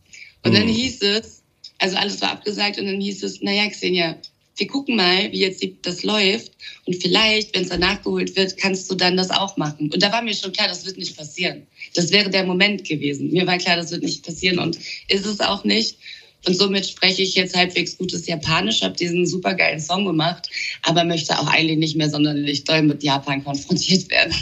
Und 0.44 0.56
dann 0.56 0.66
mhm. 0.66 0.74
hieß 0.74 1.04
es, 1.04 1.44
also 1.78 1.96
alles 1.98 2.20
war 2.24 2.32
abgesagt 2.32 2.80
und 2.80 2.88
dann 2.88 3.00
hieß 3.00 3.22
es, 3.22 3.42
naja, 3.42 3.68
Xenia, 3.70 4.18
wir 4.56 4.68
gucken 4.68 4.96
mal, 4.96 5.32
wie 5.32 5.40
jetzt 5.40 5.66
das 5.82 6.04
läuft. 6.04 6.52
Und 6.86 7.02
vielleicht, 7.02 7.56
wenn 7.56 7.64
es 7.64 7.70
dann 7.70 7.80
nachgeholt 7.80 8.36
wird, 8.36 8.58
kannst 8.58 8.90
du 8.90 8.96
dann 8.96 9.18
das 9.18 9.32
auch 9.32 9.58
machen. 9.58 9.92
Und 9.92 10.02
da 10.02 10.12
war 10.12 10.22
mir 10.22 10.34
schon 10.34 10.52
klar, 10.52 10.68
das 10.68 10.86
wird 10.86 10.98
nicht 10.98 11.18
passieren. 11.18 11.68
Das 11.96 12.12
wäre 12.12 12.30
der 12.30 12.46
Moment 12.46 12.84
gewesen. 12.88 13.32
Mir 13.32 13.48
war 13.48 13.58
klar, 13.58 13.78
das 13.78 13.92
wird 13.92 14.04
nicht 14.04 14.26
passieren 14.26 14.60
und 14.60 14.78
ist 15.08 15.26
es 15.26 15.40
auch 15.40 15.64
nicht. 15.64 15.98
Und 16.46 16.58
somit 16.58 16.86
spreche 16.86 17.22
ich 17.22 17.36
jetzt 17.36 17.56
halbwegs 17.56 17.98
gutes 17.98 18.28
Japanisch, 18.28 18.82
habe 18.82 18.96
diesen 18.96 19.26
supergeilen 19.26 19.80
Song 19.80 20.06
gemacht, 20.06 20.50
aber 20.82 21.06
möchte 21.06 21.40
auch 21.40 21.48
eigentlich 21.48 21.78
nicht 21.78 21.96
mehr 21.96 22.10
sonderlich 22.10 22.66
doll 22.66 22.82
mit 22.82 23.02
Japan 23.02 23.44
konfrontiert 23.44 24.12
werden. 24.12 24.34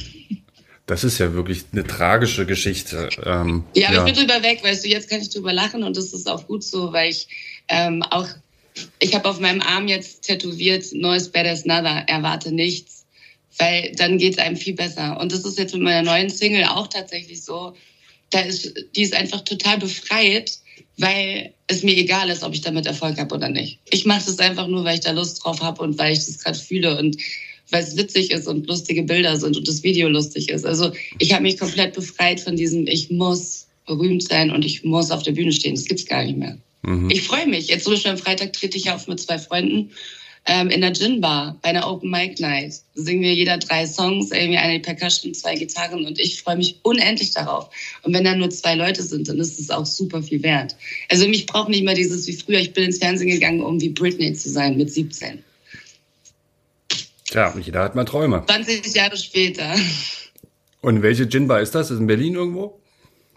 Das 0.88 1.04
ist 1.04 1.20
ja 1.20 1.34
wirklich 1.34 1.64
eine 1.72 1.86
tragische 1.86 2.46
Geschichte. 2.46 3.08
Ähm, 3.24 3.64
ja, 3.76 3.90
aber 3.90 3.98
ja. 3.98 4.06
ich 4.08 4.14
bin 4.14 4.28
drüber 4.28 4.44
weg, 4.44 4.64
weißt 4.64 4.84
du, 4.84 4.90
jetzt 4.90 5.10
kann 5.10 5.22
ich 5.22 5.30
drüber 5.30 5.54
lachen 5.54 5.84
und 5.84 5.96
das 5.96 6.12
ist 6.12 6.28
auch 6.28 6.48
gut 6.48 6.64
so, 6.64 6.92
weil 6.92 7.12
ich 7.12 7.28
ähm, 7.70 8.04
auch, 8.04 8.28
ich 9.00 9.14
habe 9.14 9.30
auf 9.30 9.40
meinem 9.40 9.62
Arm 9.62 9.88
jetzt 9.88 10.24
tätowiert, 10.24 10.86
Neues 10.94 11.30
Badass 11.30 11.66
Nada, 11.66 12.00
erwarte 12.08 12.52
nichts, 12.52 13.06
weil 13.58 13.92
dann 13.96 14.18
geht 14.18 14.34
es 14.34 14.40
einem 14.40 14.58
viel 14.58 14.74
besser. 14.74 15.20
Und 15.20 15.32
das 15.32 15.46
ist 15.46 15.58
jetzt 15.58 15.74
mit 15.74 15.84
meiner 15.84 16.04
neuen 16.04 16.30
Single 16.30 16.66
auch 16.66 16.88
tatsächlich 16.88 17.44
so. 17.44 17.74
Da 18.30 18.42
ist, 18.42 18.74
die 18.96 19.02
ist 19.02 19.14
einfach 19.14 19.42
total 19.42 19.78
befreit, 19.78 20.60
weil 20.98 21.54
es 21.68 21.84
mir 21.84 21.98
egal 21.98 22.30
ist, 22.30 22.44
ob 22.44 22.54
ich 22.54 22.62
damit 22.62 22.86
Erfolg 22.86 23.18
habe 23.18 23.36
oder 23.36 23.50
nicht. 23.50 23.80
Ich 23.90 24.06
mache 24.06 24.26
das 24.26 24.40
einfach 24.40 24.68
nur, 24.68 24.84
weil 24.84 24.96
ich 24.96 25.02
da 25.02 25.12
Lust 25.12 25.44
drauf 25.44 25.62
habe 25.62 25.82
und 25.82 25.98
weil 25.98 26.14
ich 26.14 26.26
das 26.26 26.40
gerade 26.40 26.58
fühle 26.58 26.98
und 26.98 27.18
weil 27.72 27.84
es 27.84 27.98
witzig 27.98 28.32
ist 28.32 28.48
und 28.48 28.68
lustige 28.68 29.04
Bilder 29.04 29.38
sind 29.38 29.58
und 29.58 29.68
das 29.68 29.84
Video 29.84 30.08
lustig 30.10 30.50
ist. 30.50 30.66
Also 30.66 30.92
ich 31.20 31.34
habe 31.34 31.44
mich 31.44 31.58
komplett 31.58 31.94
befreit 31.94 32.40
von 32.40 32.56
diesem, 32.56 32.86
ich 32.88 33.10
muss 33.10 33.68
berühmt 33.86 34.24
sein 34.24 34.52
und 34.52 34.64
ich 34.64 34.84
muss 34.84 35.12
auf 35.12 35.24
der 35.24 35.32
Bühne 35.32 35.52
stehen. 35.52 35.76
Das 35.76 35.86
gibt's 35.86 36.06
gar 36.06 36.24
nicht 36.24 36.38
mehr. 36.38 36.58
Mhm. 36.82 37.10
Ich 37.10 37.24
freue 37.24 37.48
mich. 37.48 37.68
Jetzt 37.68 37.84
zum 37.84 37.94
Beispiel 37.94 38.12
am 38.12 38.18
Freitag 38.18 38.54
trete 38.54 38.78
ich 38.78 38.92
auf 38.92 39.08
mit 39.08 39.20
zwei 39.20 39.38
Freunden 39.38 39.92
ähm, 40.46 40.70
in 40.70 40.82
der 40.82 40.94
Gin 40.94 41.22
Bar 41.22 41.58
bei 41.62 41.70
einer 41.70 41.88
Open 41.88 42.10
Mic 42.10 42.42
Night. 42.42 42.74
Da 42.96 43.04
singen 43.04 43.22
wir 43.22 43.34
jeder 43.34 43.58
drei 43.58 43.86
Songs, 43.86 44.32
irgendwie 44.32 44.58
eine 44.58 44.80
Percussion, 44.80 45.34
zwei 45.34 45.56
Gitarren 45.56 46.06
und 46.06 46.20
ich 46.20 46.42
freue 46.42 46.58
mich 46.58 46.80
unendlich 46.82 47.32
darauf. 47.32 47.70
Und 48.04 48.14
wenn 48.14 48.24
da 48.24 48.36
nur 48.36 48.50
zwei 48.50 48.76
Leute 48.76 49.04
sind, 49.04 49.28
dann 49.28 49.40
ist 49.40 49.60
es 49.60 49.70
auch 49.70 49.86
super 49.86 50.24
viel 50.24 50.42
wert. 50.42 50.76
Also 51.10 51.28
mich 51.28 51.46
braucht 51.46 51.70
nicht 51.70 51.84
mehr 51.84 51.94
dieses 51.94 52.28
wie 52.28 52.34
früher, 52.34 52.60
ich 52.60 52.74
bin 52.74 52.86
ins 52.86 52.98
Fernsehen 52.98 53.30
gegangen, 53.30 53.62
um 53.62 53.80
wie 53.80 53.90
Britney 53.90 54.34
zu 54.34 54.50
sein 54.50 54.78
mit 54.78 54.92
17. 54.92 55.44
Tja, 57.26 57.56
jeder 57.64 57.84
hat 57.84 57.96
mal 57.96 58.06
Träume. 58.06 58.44
20 58.46 58.94
Jahre 58.94 59.16
später. 59.16 59.76
Und 60.82 61.04
welche 61.04 61.30
Gin 61.30 61.48
Bar 61.48 61.62
ist 61.62 61.76
das? 61.76 61.92
Ist 61.92 62.00
in 62.00 62.08
Berlin 62.08 62.34
irgendwo? 62.34 62.81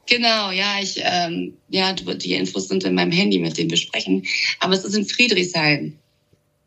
Genau, 0.06 0.50
ja, 0.50 0.80
ich, 0.82 1.00
ähm, 1.02 1.54
ja, 1.70 1.92
die 1.92 2.34
Infos 2.34 2.68
sind 2.68 2.84
in 2.84 2.94
meinem 2.94 3.12
Handy, 3.12 3.38
mit 3.38 3.56
dem 3.56 3.70
wir 3.70 3.76
sprechen. 3.76 4.24
Aber 4.60 4.74
es 4.74 4.84
ist 4.84 4.94
in 4.94 5.06
Friedrichshain 5.06 5.96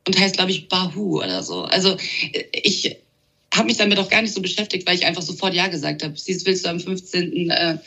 und 0.08 0.20
heißt, 0.20 0.36
glaube 0.36 0.52
ich, 0.52 0.68
Bahu 0.68 1.22
oder 1.22 1.44
so. 1.44 1.64
Also 1.64 1.98
ich 2.52 2.98
habe 3.54 3.68
mich 3.68 3.78
damit 3.78 4.00
auch 4.00 4.10
gar 4.10 4.22
nicht 4.22 4.34
so 4.34 4.42
beschäftigt, 4.42 4.88
weil 4.88 4.96
ich 4.96 5.06
einfach 5.06 5.22
sofort 5.22 5.54
Ja 5.54 5.68
gesagt 5.68 6.04
habe. 6.04 6.18
Siehst, 6.18 6.46
willst 6.46 6.66
du 6.66 6.70
am 6.70 6.80
15. 6.80 7.50
Äh, 7.50 7.78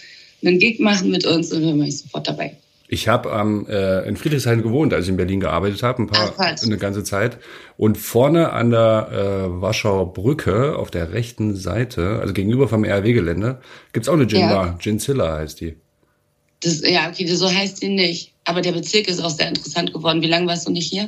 einen 0.43 0.59
Gig 0.59 0.79
machen 0.79 1.11
mit 1.11 1.25
uns? 1.25 1.53
Und 1.53 1.63
dann 1.63 1.79
war 1.79 1.87
ich 1.87 1.99
sofort 1.99 2.29
dabei. 2.29 2.57
Ich 2.93 3.07
habe 3.07 3.29
ähm, 3.31 3.69
äh, 3.69 4.07
in 4.09 4.17
Friedrichshain 4.17 4.63
gewohnt, 4.63 4.93
als 4.93 5.05
ich 5.05 5.11
in 5.11 5.17
Berlin 5.17 5.39
gearbeitet 5.39 5.81
habe, 5.85 6.03
ein 6.03 6.07
paar 6.09 6.35
Ach, 6.37 6.63
eine 6.63 6.77
ganze 6.77 7.05
Zeit. 7.05 7.39
Und 7.77 7.97
vorne 7.97 8.53
an 8.53 8.71
der 8.71 9.09
äh, 9.13 9.61
Warschauer 9.63 10.13
Brücke 10.13 10.77
auf 10.77 10.91
der 10.91 11.13
rechten 11.13 11.55
Seite, 11.55 12.19
also 12.21 12.35
gegenüber 12.35 12.67
vom 12.67 12.85
RW-Gelände, 12.85 13.61
gibt's 13.93 14.09
auch 14.09 14.15
eine 14.15 14.27
Gin-Bar. 14.27 14.67
Ja. 14.67 14.77
Ginzilla 14.81 15.39
heißt 15.39 15.61
die. 15.61 15.77
Das, 16.63 16.81
ja, 16.81 17.09
okay, 17.09 17.29
so 17.29 17.49
heißt 17.49 17.81
die 17.81 17.91
nicht. 17.91 18.33
Aber 18.45 18.61
der 18.61 18.73
Bezirk 18.73 19.07
ist 19.07 19.23
auch 19.23 19.31
sehr 19.31 19.47
interessant 19.47 19.93
geworden. 19.93 20.21
Wie 20.21 20.27
lange 20.27 20.49
warst 20.49 20.67
du 20.67 20.73
nicht 20.73 20.91
hier? 20.91 21.05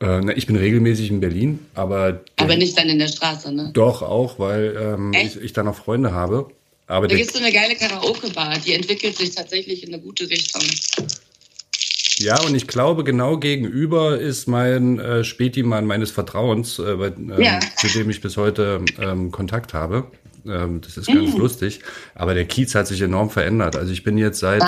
Äh, 0.00 0.20
na, 0.20 0.36
ich 0.36 0.46
bin 0.46 0.56
regelmäßig 0.56 1.10
in 1.10 1.20
Berlin, 1.20 1.60
aber. 1.74 2.20
Aber 2.36 2.54
nicht 2.54 2.76
dann 2.76 2.90
in 2.90 2.98
der 2.98 3.08
Straße, 3.08 3.50
ne? 3.50 3.70
Doch, 3.72 4.02
auch, 4.02 4.38
weil 4.38 4.76
ähm, 4.78 5.14
ich, 5.14 5.40
ich 5.40 5.54
da 5.54 5.62
noch 5.62 5.74
Freunde 5.74 6.12
habe. 6.12 6.50
Aber 6.86 7.08
da 7.08 7.16
gibt 7.16 7.28
es 7.28 7.36
so 7.36 7.42
eine 7.42 7.52
geile 7.52 7.74
Karaoke-Bar, 7.74 8.58
die 8.58 8.74
entwickelt 8.74 9.16
sich 9.16 9.34
tatsächlich 9.34 9.82
in 9.82 9.92
eine 9.92 10.02
gute 10.02 10.28
Richtung. 10.28 10.62
Ja, 12.18 12.40
und 12.42 12.54
ich 12.54 12.66
glaube, 12.66 13.04
genau 13.04 13.36
gegenüber 13.36 14.18
ist 14.18 14.46
mein 14.46 14.98
äh, 14.98 15.24
Spätimann 15.24 15.84
meines 15.84 16.10
Vertrauens, 16.10 16.78
äh, 16.78 16.94
bei, 16.94 17.08
ähm, 17.08 17.34
ja. 17.38 17.60
zu 17.76 17.88
dem 17.88 18.08
ich 18.08 18.20
bis 18.20 18.36
heute 18.36 18.82
ähm, 18.98 19.30
Kontakt 19.30 19.74
habe. 19.74 20.04
Ähm, 20.46 20.80
das 20.80 20.96
ist 20.96 21.08
ganz 21.08 21.34
mhm. 21.34 21.40
lustig. 21.40 21.80
Aber 22.14 22.34
der 22.34 22.46
Kiez 22.46 22.74
hat 22.74 22.86
sich 22.86 23.02
enorm 23.02 23.30
verändert. 23.30 23.76
Also 23.76 23.92
ich 23.92 24.02
bin 24.02 24.16
jetzt 24.16 24.38
seit, 24.38 24.62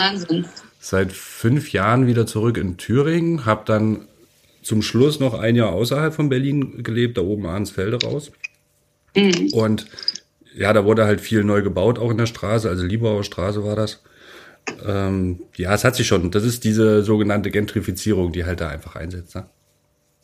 seit 0.78 1.12
fünf 1.12 1.72
Jahren 1.72 2.06
wieder 2.06 2.26
zurück 2.26 2.58
in 2.58 2.76
Thüringen, 2.76 3.46
habe 3.46 3.62
dann 3.64 4.08
zum 4.62 4.82
Schluss 4.82 5.18
noch 5.18 5.34
ein 5.34 5.56
Jahr 5.56 5.70
außerhalb 5.70 6.12
von 6.12 6.28
Berlin 6.28 6.82
gelebt, 6.82 7.16
da 7.16 7.22
oben 7.22 7.46
Arnsfelde 7.46 7.98
raus. 8.04 8.30
Mhm. 9.16 9.52
Und 9.52 9.86
ja, 10.56 10.72
da 10.72 10.84
wurde 10.84 11.04
halt 11.04 11.20
viel 11.20 11.44
neu 11.44 11.62
gebaut, 11.62 11.98
auch 11.98 12.10
in 12.10 12.18
der 12.18 12.26
Straße, 12.26 12.68
also 12.68 12.84
Liebauer 12.84 13.24
Straße 13.24 13.64
war 13.64 13.76
das. 13.76 14.00
Ähm, 14.86 15.40
ja, 15.56 15.74
es 15.74 15.84
hat 15.84 15.96
sich 15.96 16.06
schon, 16.06 16.30
das 16.30 16.44
ist 16.44 16.64
diese 16.64 17.02
sogenannte 17.02 17.50
Gentrifizierung, 17.50 18.32
die 18.32 18.44
halt 18.44 18.60
da 18.60 18.68
einfach 18.68 18.96
einsetzt. 18.96 19.34
Ne? 19.34 19.46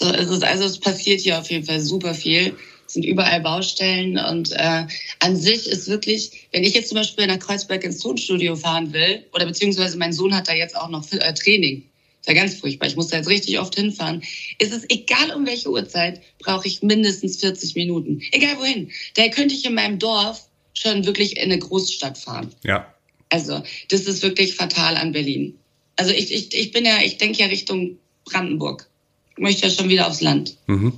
So 0.00 0.12
ist 0.12 0.30
es, 0.30 0.42
also 0.42 0.64
es 0.64 0.78
passiert 0.78 1.20
hier 1.20 1.38
auf 1.38 1.50
jeden 1.50 1.64
Fall 1.64 1.80
super 1.80 2.14
viel. 2.14 2.54
Es 2.86 2.94
sind 2.94 3.04
überall 3.04 3.40
Baustellen 3.40 4.18
und 4.18 4.52
äh, 4.52 4.86
an 5.20 5.36
sich 5.36 5.68
ist 5.68 5.88
wirklich, 5.88 6.48
wenn 6.52 6.64
ich 6.64 6.74
jetzt 6.74 6.90
zum 6.90 6.98
Beispiel 6.98 7.26
nach 7.26 7.38
Kreuzberg 7.38 7.82
ins 7.82 7.98
Tonstudio 7.98 8.56
fahren 8.56 8.92
will, 8.92 9.24
oder 9.32 9.46
beziehungsweise 9.46 9.96
mein 9.96 10.12
Sohn 10.12 10.36
hat 10.36 10.48
da 10.48 10.52
jetzt 10.52 10.76
auch 10.76 10.90
noch 10.90 11.10
äh, 11.12 11.32
Training, 11.32 11.84
ist 12.24 12.28
ja 12.28 12.34
ganz 12.42 12.54
furchtbar. 12.54 12.86
Ich 12.86 12.96
muss 12.96 13.08
da 13.08 13.18
jetzt 13.18 13.28
richtig 13.28 13.60
oft 13.60 13.74
hinfahren. 13.74 14.22
Ist 14.58 14.72
es 14.72 14.88
egal 14.88 15.32
um 15.36 15.46
welche 15.46 15.70
Uhrzeit, 15.70 16.22
brauche 16.38 16.66
ich 16.66 16.82
mindestens 16.82 17.36
40 17.36 17.74
Minuten. 17.74 18.22
Egal 18.32 18.56
wohin. 18.58 18.90
Daher 19.14 19.30
könnte 19.30 19.54
ich 19.54 19.66
in 19.66 19.74
meinem 19.74 19.98
Dorf 19.98 20.48
schon 20.72 21.04
wirklich 21.04 21.36
in 21.36 21.44
eine 21.44 21.58
Großstadt 21.58 22.16
fahren. 22.16 22.50
Ja. 22.62 22.94
Also, 23.28 23.62
das 23.90 24.02
ist 24.02 24.22
wirklich 24.22 24.56
fatal 24.56 24.96
an 24.96 25.12
Berlin. 25.12 25.58
Also 25.96 26.12
ich, 26.12 26.32
ich, 26.32 26.54
ich 26.54 26.72
bin 26.72 26.86
ja, 26.86 26.98
ich 27.04 27.18
denke 27.18 27.40
ja 27.40 27.46
Richtung 27.46 27.98
Brandenburg. 28.24 28.88
Ich 29.36 29.42
möchte 29.42 29.66
ja 29.66 29.70
schon 29.70 29.90
wieder 29.90 30.06
aufs 30.06 30.22
Land. 30.22 30.56
Mhm. 30.66 30.94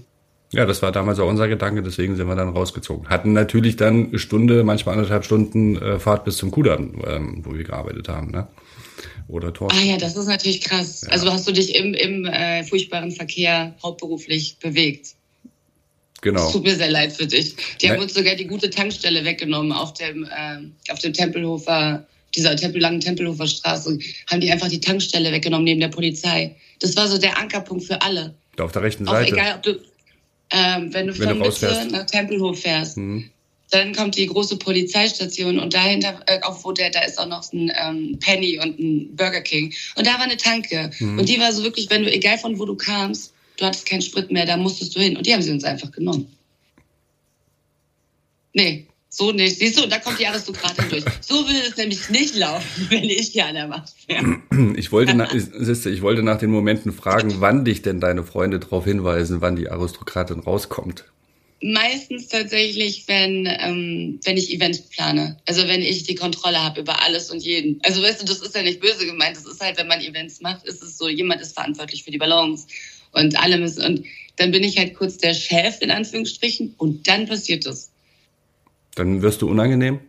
Ja, 0.52 0.64
das 0.64 0.80
war 0.80 0.92
damals 0.92 1.18
auch 1.18 1.28
unser 1.28 1.48
Gedanke, 1.48 1.82
deswegen 1.82 2.14
sind 2.14 2.28
wir 2.28 2.36
dann 2.36 2.50
rausgezogen. 2.50 3.08
Hatten 3.08 3.32
natürlich 3.32 3.76
dann 3.76 4.08
eine 4.08 4.18
Stunde, 4.20 4.62
manchmal 4.62 4.94
anderthalb 4.94 5.24
Stunden 5.24 5.76
äh, 5.76 5.98
Fahrt 5.98 6.24
bis 6.24 6.36
zum 6.36 6.52
Kudamm, 6.52 7.02
ähm, 7.04 7.40
wo 7.44 7.54
wir 7.54 7.64
gearbeitet 7.64 8.08
haben. 8.08 8.30
Ne? 8.30 8.46
Oder 9.28 9.52
Tor. 9.52 9.70
Ah 9.72 9.82
ja, 9.82 9.96
das 9.96 10.16
ist 10.16 10.26
natürlich 10.26 10.60
krass. 10.60 11.02
Ja. 11.02 11.08
Also 11.10 11.32
hast 11.32 11.46
du 11.48 11.52
dich 11.52 11.74
im, 11.74 11.94
im 11.94 12.24
äh, 12.24 12.62
furchtbaren 12.64 13.10
Verkehr 13.10 13.74
hauptberuflich 13.82 14.56
bewegt. 14.58 15.14
Genau. 16.22 16.46
Es 16.46 16.52
tut 16.52 16.64
mir 16.64 16.76
sehr 16.76 16.90
leid 16.90 17.12
für 17.12 17.26
dich. 17.26 17.54
Die 17.80 17.90
haben 17.90 18.00
uns 18.00 18.14
sogar 18.14 18.34
die 18.34 18.46
gute 18.46 18.70
Tankstelle 18.70 19.24
weggenommen 19.24 19.72
auf 19.72 19.92
dem, 19.94 20.24
äh, 20.24 20.92
auf 20.92 20.98
dem 20.98 21.12
Tempelhofer, 21.12 22.06
dieser 22.34 22.56
Tempel, 22.56 22.80
langen 22.80 23.00
Tempelhofer 23.00 23.46
Straße. 23.46 23.98
Haben 24.30 24.40
die 24.40 24.50
einfach 24.50 24.68
die 24.68 24.80
Tankstelle 24.80 25.30
weggenommen 25.32 25.64
neben 25.64 25.80
der 25.80 25.88
Polizei. 25.88 26.56
Das 26.80 26.96
war 26.96 27.06
so 27.08 27.18
der 27.18 27.38
Ankerpunkt 27.38 27.84
für 27.84 28.00
alle. 28.02 28.34
Auf 28.58 28.72
der 28.72 28.82
rechten 28.82 29.04
Seite. 29.04 29.34
Auch 29.34 29.38
egal, 29.38 29.54
ob 29.56 29.62
du, 29.62 29.70
ähm, 30.50 30.94
wenn 30.94 31.06
du 31.06 31.18
wenn 31.18 31.28
von 31.28 31.38
Mitte 31.38 31.88
nach 31.90 32.06
Tempelhof 32.06 32.60
fährst. 32.60 32.96
Mhm. 32.96 33.30
Dann 33.70 33.94
kommt 33.94 34.16
die 34.16 34.26
große 34.26 34.56
Polizeistation 34.58 35.58
und 35.58 35.74
dahinter, 35.74 36.20
äh, 36.26 36.40
auf 36.42 36.64
wo 36.64 36.72
der, 36.72 36.90
da 36.90 37.00
ist 37.00 37.18
auch 37.18 37.26
noch 37.26 37.52
ein 37.52 37.72
ähm, 37.80 38.18
Penny 38.20 38.58
und 38.60 38.78
ein 38.78 39.16
Burger 39.16 39.40
King. 39.40 39.74
Und 39.96 40.06
da 40.06 40.14
war 40.14 40.22
eine 40.22 40.36
Tanke. 40.36 40.90
Mhm. 40.98 41.18
Und 41.18 41.28
die 41.28 41.40
war 41.40 41.52
so 41.52 41.64
wirklich, 41.64 41.90
wenn 41.90 42.04
du, 42.04 42.12
egal 42.12 42.38
von 42.38 42.58
wo 42.58 42.64
du 42.64 42.76
kamst, 42.76 43.32
du 43.56 43.66
hattest 43.66 43.86
keinen 43.86 44.02
Sprit 44.02 44.30
mehr, 44.30 44.46
da 44.46 44.56
musstest 44.56 44.94
du 44.94 45.00
hin. 45.00 45.16
Und 45.16 45.26
die 45.26 45.32
haben 45.32 45.42
sie 45.42 45.50
uns 45.50 45.64
einfach 45.64 45.90
genommen. 45.90 46.28
Nee, 48.52 48.86
so 49.08 49.32
nicht. 49.32 49.58
Siehst 49.58 49.78
du, 49.78 49.88
da 49.88 49.98
kommt 49.98 50.18
die 50.18 50.26
Aristokratin 50.26 50.88
durch. 50.88 51.04
So 51.20 51.34
will 51.48 51.62
es 51.68 51.76
nämlich 51.76 52.08
nicht 52.10 52.36
laufen, 52.36 52.86
wenn 52.90 53.04
ich 53.04 53.28
hier 53.28 53.46
an 53.46 53.54
der 53.54 53.66
Macht 53.66 53.92
wäre. 54.06 54.40
Ich 54.76 54.90
wollte, 54.90 55.14
nach, 55.14 55.34
ich 55.34 56.02
wollte 56.02 56.22
nach 56.22 56.38
den 56.38 56.50
Momenten 56.50 56.92
fragen, 56.92 57.40
wann 57.40 57.64
dich 57.66 57.82
denn 57.82 58.00
deine 58.00 58.24
Freunde 58.24 58.58
darauf 58.58 58.84
hinweisen, 58.84 59.42
wann 59.42 59.56
die 59.56 59.68
Aristokratin 59.68 60.40
rauskommt. 60.40 61.04
Meistens 61.62 62.28
tatsächlich, 62.28 63.04
wenn, 63.08 63.46
ähm, 63.46 64.20
wenn 64.24 64.36
ich 64.36 64.52
Events 64.52 64.82
plane. 64.82 65.38
Also 65.46 65.66
wenn 65.66 65.80
ich 65.80 66.02
die 66.02 66.14
Kontrolle 66.14 66.62
habe 66.62 66.80
über 66.80 67.02
alles 67.02 67.30
und 67.30 67.42
jeden. 67.42 67.80
Also 67.82 68.02
weißt 68.02 68.20
du, 68.20 68.26
das 68.26 68.40
ist 68.40 68.54
ja 68.54 68.62
nicht 68.62 68.80
böse 68.80 69.06
gemeint. 69.06 69.36
Das 69.36 69.46
ist 69.46 69.60
halt, 69.60 69.78
wenn 69.78 69.88
man 69.88 70.00
Events 70.00 70.42
macht, 70.42 70.66
ist 70.66 70.82
es 70.82 70.98
so, 70.98 71.08
jemand 71.08 71.40
ist 71.40 71.54
verantwortlich 71.54 72.04
für 72.04 72.10
die 72.10 72.18
Balance 72.18 72.66
und 73.12 73.38
alle 73.40 73.56
müssen. 73.56 73.82
Und 73.84 74.04
dann 74.36 74.50
bin 74.50 74.64
ich 74.64 74.76
halt 74.76 74.94
kurz 74.94 75.16
der 75.16 75.32
Chef 75.32 75.80
in 75.80 75.90
Anführungsstrichen 75.90 76.74
und 76.76 77.08
dann 77.08 77.26
passiert 77.26 77.64
es. 77.64 77.90
Dann 78.94 79.22
wirst 79.22 79.40
du 79.40 79.48
unangenehm? 79.48 80.00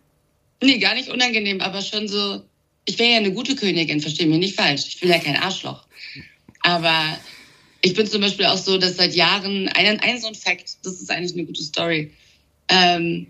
Nee, 0.62 0.80
gar 0.80 0.96
nicht 0.96 1.10
unangenehm, 1.10 1.62
aber 1.62 1.82
schon 1.82 2.08
so. 2.08 2.42
Ich 2.86 3.00
wäre 3.00 3.12
ja 3.12 3.18
eine 3.18 3.34
gute 3.34 3.56
Königin, 3.56 4.02
verstehe 4.02 4.28
mich 4.28 4.40
nicht 4.40 4.56
falsch. 4.56 4.86
Ich 4.88 5.00
bin 5.00 5.10
ja 5.10 5.20
kein 5.20 5.36
Arschloch. 5.36 5.86
Aber 6.62 7.18
ich 7.88 7.94
bin 7.94 8.06
zum 8.06 8.22
Beispiel 8.22 8.46
auch 8.46 8.58
so, 8.58 8.78
dass 8.78 8.98
seit 8.98 9.16
Jahren, 9.16 9.70
ein, 9.70 10.00
ein 10.02 10.20
so 10.20 10.28
ein 10.28 10.36
Fakt, 10.36 10.78
das 10.84 11.02
ist 11.02 11.10
eigentlich 11.10 11.34
eine 11.34 11.46
gute 11.46 11.64
Story. 11.64 12.12
Ähm, 12.70 13.28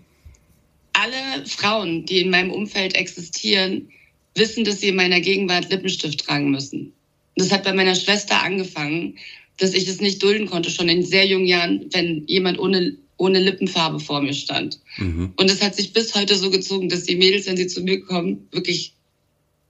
alle 0.92 1.46
Frauen, 1.46 2.04
die 2.06 2.20
in 2.22 2.30
meinem 2.30 2.50
Umfeld 2.50 2.96
existieren, 2.96 3.88
wissen, 4.34 4.64
dass 4.64 4.80
sie 4.80 4.88
in 4.88 4.96
meiner 4.96 5.20
Gegenwart 5.20 5.70
Lippenstift 5.70 6.26
tragen 6.26 6.50
müssen. 6.50 6.92
Das 7.36 7.52
hat 7.52 7.62
bei 7.62 7.72
meiner 7.72 7.94
Schwester 7.94 8.42
angefangen, 8.42 9.16
dass 9.58 9.74
ich 9.74 9.86
es 9.86 10.00
nicht 10.00 10.20
dulden 10.20 10.48
konnte, 10.48 10.70
schon 10.70 10.88
in 10.88 11.04
sehr 11.04 11.24
jungen 11.24 11.46
Jahren, 11.46 11.86
wenn 11.92 12.26
jemand 12.26 12.58
ohne, 12.58 12.96
ohne 13.16 13.38
Lippenfarbe 13.38 14.00
vor 14.00 14.22
mir 14.22 14.34
stand. 14.34 14.80
Mhm. 14.96 15.34
Und 15.36 15.50
es 15.50 15.62
hat 15.62 15.76
sich 15.76 15.92
bis 15.92 16.16
heute 16.16 16.34
so 16.34 16.50
gezogen, 16.50 16.88
dass 16.88 17.04
die 17.04 17.16
Mädels, 17.16 17.46
wenn 17.46 17.56
sie 17.56 17.68
zu 17.68 17.80
mir 17.80 18.00
kommen, 18.00 18.48
wirklich 18.50 18.92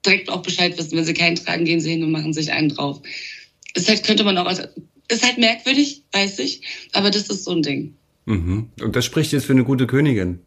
direkt 0.06 0.30
auch 0.30 0.42
Bescheid 0.42 0.78
wissen. 0.78 0.96
Wenn 0.96 1.04
sie 1.04 1.14
keinen 1.14 1.36
tragen, 1.36 1.66
gehen 1.66 1.80
sie 1.80 1.90
hin 1.90 2.04
und 2.04 2.10
machen 2.10 2.32
sich 2.32 2.50
einen 2.50 2.70
drauf. 2.70 3.02
Ist 3.74 3.88
halt, 3.88 4.04
könnte 4.04 4.24
man 4.24 4.38
auch 4.38 4.48
ist 5.08 5.24
halt 5.24 5.38
merkwürdig, 5.38 6.02
weiß 6.12 6.38
ich, 6.40 6.62
aber 6.92 7.10
das 7.10 7.28
ist 7.28 7.44
so 7.44 7.52
ein 7.52 7.62
Ding. 7.62 7.94
Mhm. 8.26 8.68
Und 8.82 8.94
das 8.94 9.06
spricht 9.06 9.32
jetzt 9.32 9.46
für 9.46 9.52
eine 9.52 9.64
gute 9.64 9.86
Königin. 9.86 10.40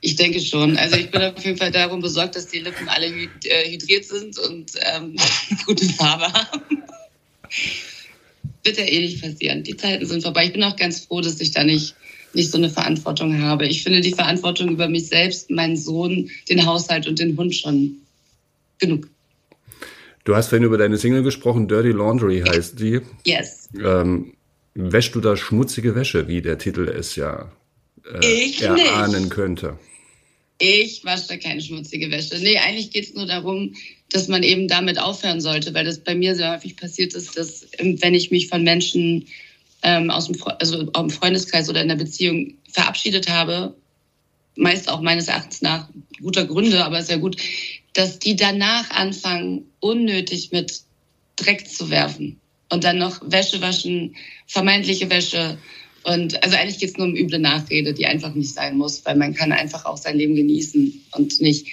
Ich 0.00 0.16
denke 0.16 0.40
schon. 0.40 0.76
Also 0.76 0.96
ich 0.96 1.12
bin 1.12 1.22
auf 1.36 1.44
jeden 1.44 1.58
Fall 1.58 1.70
darum 1.70 2.00
besorgt, 2.00 2.34
dass 2.34 2.48
die 2.48 2.58
Lippen 2.58 2.88
alle 2.88 3.06
äh, 3.06 3.70
hydriert 3.70 4.04
sind 4.04 4.36
und 4.38 4.72
ähm, 4.80 5.16
gute 5.66 5.86
Farbe 5.90 6.32
haben. 6.32 6.82
Wird 8.64 8.78
ja 8.78 8.84
eh 8.84 9.00
nicht 9.00 9.22
passieren. 9.22 9.62
Die 9.62 9.76
Zeiten 9.76 10.04
sind 10.06 10.22
vorbei. 10.22 10.46
Ich 10.46 10.52
bin 10.52 10.64
auch 10.64 10.76
ganz 10.76 11.00
froh, 11.04 11.20
dass 11.20 11.40
ich 11.40 11.52
da 11.52 11.62
nicht, 11.62 11.94
nicht 12.32 12.50
so 12.50 12.58
eine 12.58 12.70
Verantwortung 12.70 13.40
habe. 13.42 13.68
Ich 13.68 13.84
finde 13.84 14.00
die 14.00 14.14
Verantwortung 14.14 14.70
über 14.70 14.88
mich 14.88 15.06
selbst, 15.06 15.50
meinen 15.50 15.76
Sohn, 15.76 16.30
den 16.48 16.66
Haushalt 16.66 17.06
und 17.06 17.20
den 17.20 17.36
Hund 17.36 17.54
schon 17.54 17.98
genug. 18.78 19.08
Du 20.24 20.34
hast 20.34 20.48
vorhin 20.48 20.64
über 20.64 20.78
deine 20.78 20.96
Single 20.96 21.22
gesprochen, 21.22 21.68
Dirty 21.68 21.90
Laundry 21.90 22.42
heißt 22.46 22.80
die. 22.80 23.00
Yes. 23.26 23.68
Ähm, 23.78 24.34
wäschst 24.74 25.14
du 25.14 25.20
da 25.20 25.36
schmutzige 25.36 25.94
Wäsche, 25.94 26.28
wie 26.28 26.40
der 26.40 26.58
Titel 26.58 26.88
es 26.88 27.14
ja 27.16 27.52
äh, 28.22 28.52
erahnen 28.60 29.22
nicht. 29.22 29.30
könnte? 29.30 29.78
Ich 30.58 31.04
wasche 31.04 31.28
da 31.28 31.36
keine 31.36 31.60
schmutzige 31.60 32.10
Wäsche. 32.10 32.38
Nee, 32.38 32.58
eigentlich 32.58 32.90
geht 32.90 33.04
es 33.04 33.14
nur 33.14 33.26
darum, 33.26 33.74
dass 34.10 34.28
man 34.28 34.42
eben 34.42 34.66
damit 34.68 34.98
aufhören 34.98 35.40
sollte, 35.40 35.74
weil 35.74 35.84
das 35.84 35.98
bei 35.98 36.14
mir 36.14 36.34
sehr 36.34 36.52
häufig 36.52 36.76
passiert 36.76 37.14
ist, 37.14 37.36
dass 37.36 37.66
ähm, 37.78 38.00
wenn 38.00 38.14
ich 38.14 38.30
mich 38.30 38.48
von 38.48 38.64
aus 38.64 39.26
ähm, 39.82 40.10
aus 40.10 40.28
dem, 40.28 40.42
also 40.58 40.84
dem 40.84 41.10
Freundeskreis 41.10 41.68
oder 41.68 41.82
in 41.82 41.88
der 41.88 41.96
Beziehung 41.96 42.54
verabschiedet 42.72 43.28
habe, 43.28 43.74
meist 44.56 44.88
auch 44.88 45.02
meines 45.02 45.28
Erachtens 45.28 45.60
nach 45.60 45.88
guter 46.22 46.46
Gründe, 46.46 46.84
aber 46.84 47.02
sehr 47.02 47.18
gut, 47.18 47.36
dass 47.94 48.18
die 48.18 48.36
danach 48.36 48.90
anfangen, 48.90 49.66
unnötig 49.80 50.52
mit 50.52 50.80
Dreck 51.36 51.68
zu 51.68 51.90
werfen 51.90 52.40
und 52.68 52.84
dann 52.84 52.98
noch 52.98 53.20
Wäsche 53.24 53.60
waschen, 53.60 54.16
vermeintliche 54.46 55.08
Wäsche. 55.10 55.58
Und 56.02 56.42
also 56.42 56.56
eigentlich 56.56 56.78
geht 56.78 56.90
es 56.90 56.96
nur 56.96 57.06
um 57.06 57.16
üble 57.16 57.38
Nachrede, 57.38 57.94
die 57.94 58.06
einfach 58.06 58.34
nicht 58.34 58.52
sein 58.52 58.76
muss, 58.76 59.04
weil 59.06 59.16
man 59.16 59.34
kann 59.34 59.52
einfach 59.52 59.84
auch 59.86 59.96
sein 59.96 60.18
Leben 60.18 60.34
genießen 60.34 61.06
und 61.12 61.40
nicht. 61.40 61.66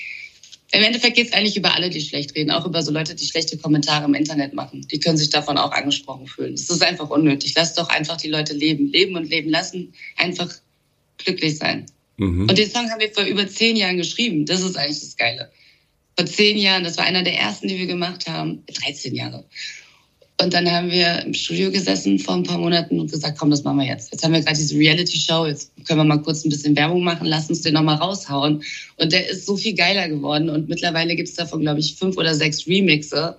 Im 0.74 0.84
Endeffekt 0.84 1.18
geht 1.18 1.28
es 1.28 1.34
eigentlich 1.34 1.58
über 1.58 1.76
alle, 1.76 1.90
die 1.90 2.00
schlecht 2.00 2.34
reden, 2.36 2.52
auch 2.52 2.66
über 2.66 2.82
so 2.82 2.92
Leute, 2.92 3.14
die 3.14 3.26
schlechte 3.26 3.58
Kommentare 3.58 4.06
im 4.06 4.14
Internet 4.14 4.54
machen. 4.54 4.88
Die 4.90 5.00
können 5.00 5.18
sich 5.18 5.30
davon 5.30 5.58
auch 5.58 5.72
angesprochen 5.72 6.28
fühlen. 6.28 6.54
Es 6.54 6.70
ist 6.70 6.82
einfach 6.82 7.10
unnötig. 7.10 7.54
Lass 7.58 7.74
doch 7.74 7.90
einfach 7.90 8.16
die 8.16 8.30
Leute 8.30 8.54
leben. 8.54 8.90
Leben 8.90 9.18
und 9.18 9.30
leben 9.30 9.50
lassen. 9.50 9.94
Einfach 10.16 10.50
glücklich 11.18 11.58
sein. 11.58 11.88
Mhm. 12.16 12.48
Und 12.48 12.58
den 12.58 12.70
Song 12.70 12.90
haben 12.90 13.02
wir 13.02 13.12
vor 13.12 13.26
über 13.26 13.46
zehn 13.50 13.76
Jahren 13.76 13.98
geschrieben. 13.98 14.46
Das 14.46 14.62
ist 14.62 14.78
eigentlich 14.78 15.02
das 15.02 15.18
Geile. 15.18 15.52
Vor 16.22 16.28
zehn 16.28 16.56
Jahren, 16.60 16.84
das 16.84 16.98
war 16.98 17.06
einer 17.06 17.24
der 17.24 17.34
ersten, 17.34 17.68
die 17.68 17.80
wir 17.80 17.88
gemacht 17.88 18.28
haben. 18.28 18.62
13 18.84 19.16
Jahre. 19.16 19.44
Und 20.40 20.54
dann 20.54 20.70
haben 20.70 20.92
wir 20.92 21.24
im 21.26 21.34
Studio 21.34 21.72
gesessen 21.72 22.20
vor 22.20 22.36
ein 22.36 22.44
paar 22.44 22.60
Monaten 22.60 23.00
und 23.00 23.12
gesagt, 23.12 23.40
komm, 23.40 23.50
das 23.50 23.64
machen 23.64 23.80
wir 23.80 23.88
jetzt. 23.88 24.12
Jetzt 24.12 24.24
haben 24.24 24.32
wir 24.32 24.42
gerade 24.42 24.56
diese 24.56 24.78
Reality-Show, 24.78 25.48
jetzt 25.48 25.72
können 25.88 26.00
wir 26.00 26.04
mal 26.04 26.22
kurz 26.22 26.46
ein 26.46 26.50
bisschen 26.50 26.76
Werbung 26.76 27.04
machen, 27.04 27.26
lass 27.26 27.50
uns 27.50 27.62
den 27.62 27.74
nochmal 27.74 27.96
raushauen. 27.96 28.62
Und 28.98 29.12
der 29.12 29.32
ist 29.32 29.48
so 29.48 29.58
viel 29.58 29.74
geiler 29.74 30.10
geworden. 30.10 30.52
Und 30.52 30.70
mittlerweile 30.70 31.16
gibt 31.16 31.28
es 31.28 31.34
davon, 31.34 31.62
glaube 31.62 31.80
ich, 31.80 31.96
fünf 31.96 32.16
oder 32.18 32.36
sechs 32.36 32.68
Remixe 32.68 33.36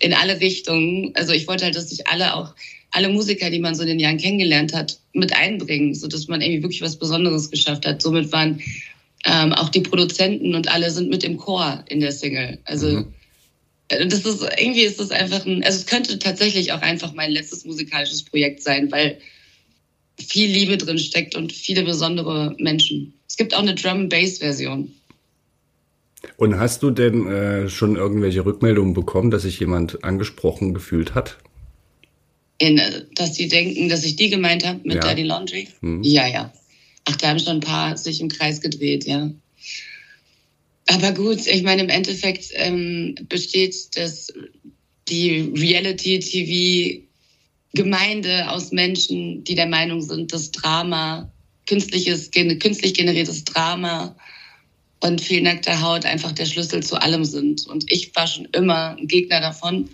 in 0.00 0.12
alle 0.12 0.38
Richtungen. 0.38 1.12
Also 1.14 1.32
ich 1.32 1.48
wollte 1.48 1.64
halt, 1.64 1.74
dass 1.74 1.88
sich 1.88 2.06
alle 2.06 2.34
auch, 2.34 2.54
alle 2.90 3.08
Musiker, 3.08 3.48
die 3.48 3.60
man 3.60 3.74
so 3.74 3.80
in 3.80 3.88
den 3.88 3.98
Jahren 3.98 4.18
kennengelernt 4.18 4.74
hat, 4.74 4.98
mit 5.14 5.34
einbringen, 5.34 5.94
sodass 5.94 6.28
man 6.28 6.42
irgendwie 6.42 6.64
wirklich 6.64 6.82
was 6.82 6.96
Besonderes 6.96 7.50
geschafft 7.50 7.86
hat. 7.86 8.02
Somit 8.02 8.30
waren 8.30 8.60
ähm, 9.26 9.52
auch 9.52 9.68
die 9.68 9.80
Produzenten 9.80 10.54
und 10.54 10.68
alle 10.72 10.90
sind 10.90 11.10
mit 11.10 11.24
im 11.24 11.36
Chor 11.36 11.84
in 11.88 12.00
der 12.00 12.12
Single. 12.12 12.58
Also 12.64 12.88
mhm. 12.88 13.14
Äh, 13.88 14.06
das 14.06 14.24
ist 14.24 14.42
irgendwie 14.58 14.82
ist 14.82 15.00
das 15.00 15.10
einfach 15.10 15.46
ein, 15.46 15.62
also 15.64 15.78
es 15.78 15.86
könnte 15.86 16.18
tatsächlich 16.18 16.72
auch 16.72 16.82
einfach 16.82 17.14
mein 17.14 17.30
letztes 17.30 17.64
musikalisches 17.64 18.24
Projekt 18.24 18.62
sein, 18.62 18.90
weil 18.90 19.18
viel 20.18 20.50
Liebe 20.50 20.76
drin 20.76 20.98
steckt 20.98 21.34
und 21.34 21.52
viele 21.52 21.84
besondere 21.84 22.54
Menschen. 22.58 23.14
Es 23.28 23.36
gibt 23.36 23.54
auch 23.54 23.60
eine 23.60 23.74
Drum 23.74 24.08
Bass 24.08 24.38
Version. 24.38 24.92
Und 26.38 26.58
hast 26.58 26.82
du 26.82 26.90
denn 26.90 27.26
äh, 27.26 27.68
schon 27.68 27.96
irgendwelche 27.96 28.44
Rückmeldungen 28.44 28.94
bekommen, 28.94 29.30
dass 29.30 29.42
sich 29.42 29.60
jemand 29.60 30.02
angesprochen 30.02 30.74
gefühlt 30.74 31.14
hat? 31.14 31.36
In, 32.58 32.78
äh, 32.78 33.04
dass 33.14 33.34
die 33.34 33.48
denken, 33.48 33.88
dass 33.88 34.04
ich 34.04 34.16
die 34.16 34.30
gemeint 34.30 34.66
habe 34.66 34.80
mit 34.84 34.94
ja. 34.94 35.00
Daddy 35.02 35.22
Laundry? 35.22 35.68
Hm. 35.80 36.02
Ja, 36.02 36.26
ja. 36.26 36.52
Ach, 37.06 37.16
da 37.16 37.28
haben 37.28 37.38
schon 37.38 37.56
ein 37.58 37.60
paar 37.60 37.96
sich 37.96 38.20
im 38.20 38.28
Kreis 38.28 38.60
gedreht, 38.60 39.06
ja. 39.06 39.30
Aber 40.88 41.12
gut, 41.12 41.46
ich 41.46 41.62
meine, 41.62 41.82
im 41.82 41.88
Endeffekt 41.88 42.46
ähm, 42.54 43.14
besteht 43.28 43.96
das, 43.96 44.32
die 45.08 45.52
Reality-TV-Gemeinde 45.56 48.50
aus 48.50 48.72
Menschen, 48.72 49.44
die 49.44 49.54
der 49.54 49.66
Meinung 49.66 50.02
sind, 50.02 50.32
dass 50.32 50.50
Drama, 50.50 51.30
künstliches, 51.66 52.32
künstlich 52.32 52.94
generiertes 52.94 53.44
Drama 53.44 54.16
und 55.00 55.20
viel 55.20 55.42
nackte 55.42 55.80
Haut 55.80 56.04
einfach 56.04 56.32
der 56.32 56.46
Schlüssel 56.46 56.82
zu 56.82 57.00
allem 57.00 57.24
sind. 57.24 57.66
Und 57.66 57.90
ich 57.90 58.14
war 58.14 58.26
schon 58.26 58.46
immer 58.52 58.96
ein 58.96 59.06
Gegner 59.06 59.40
davon. 59.40 59.88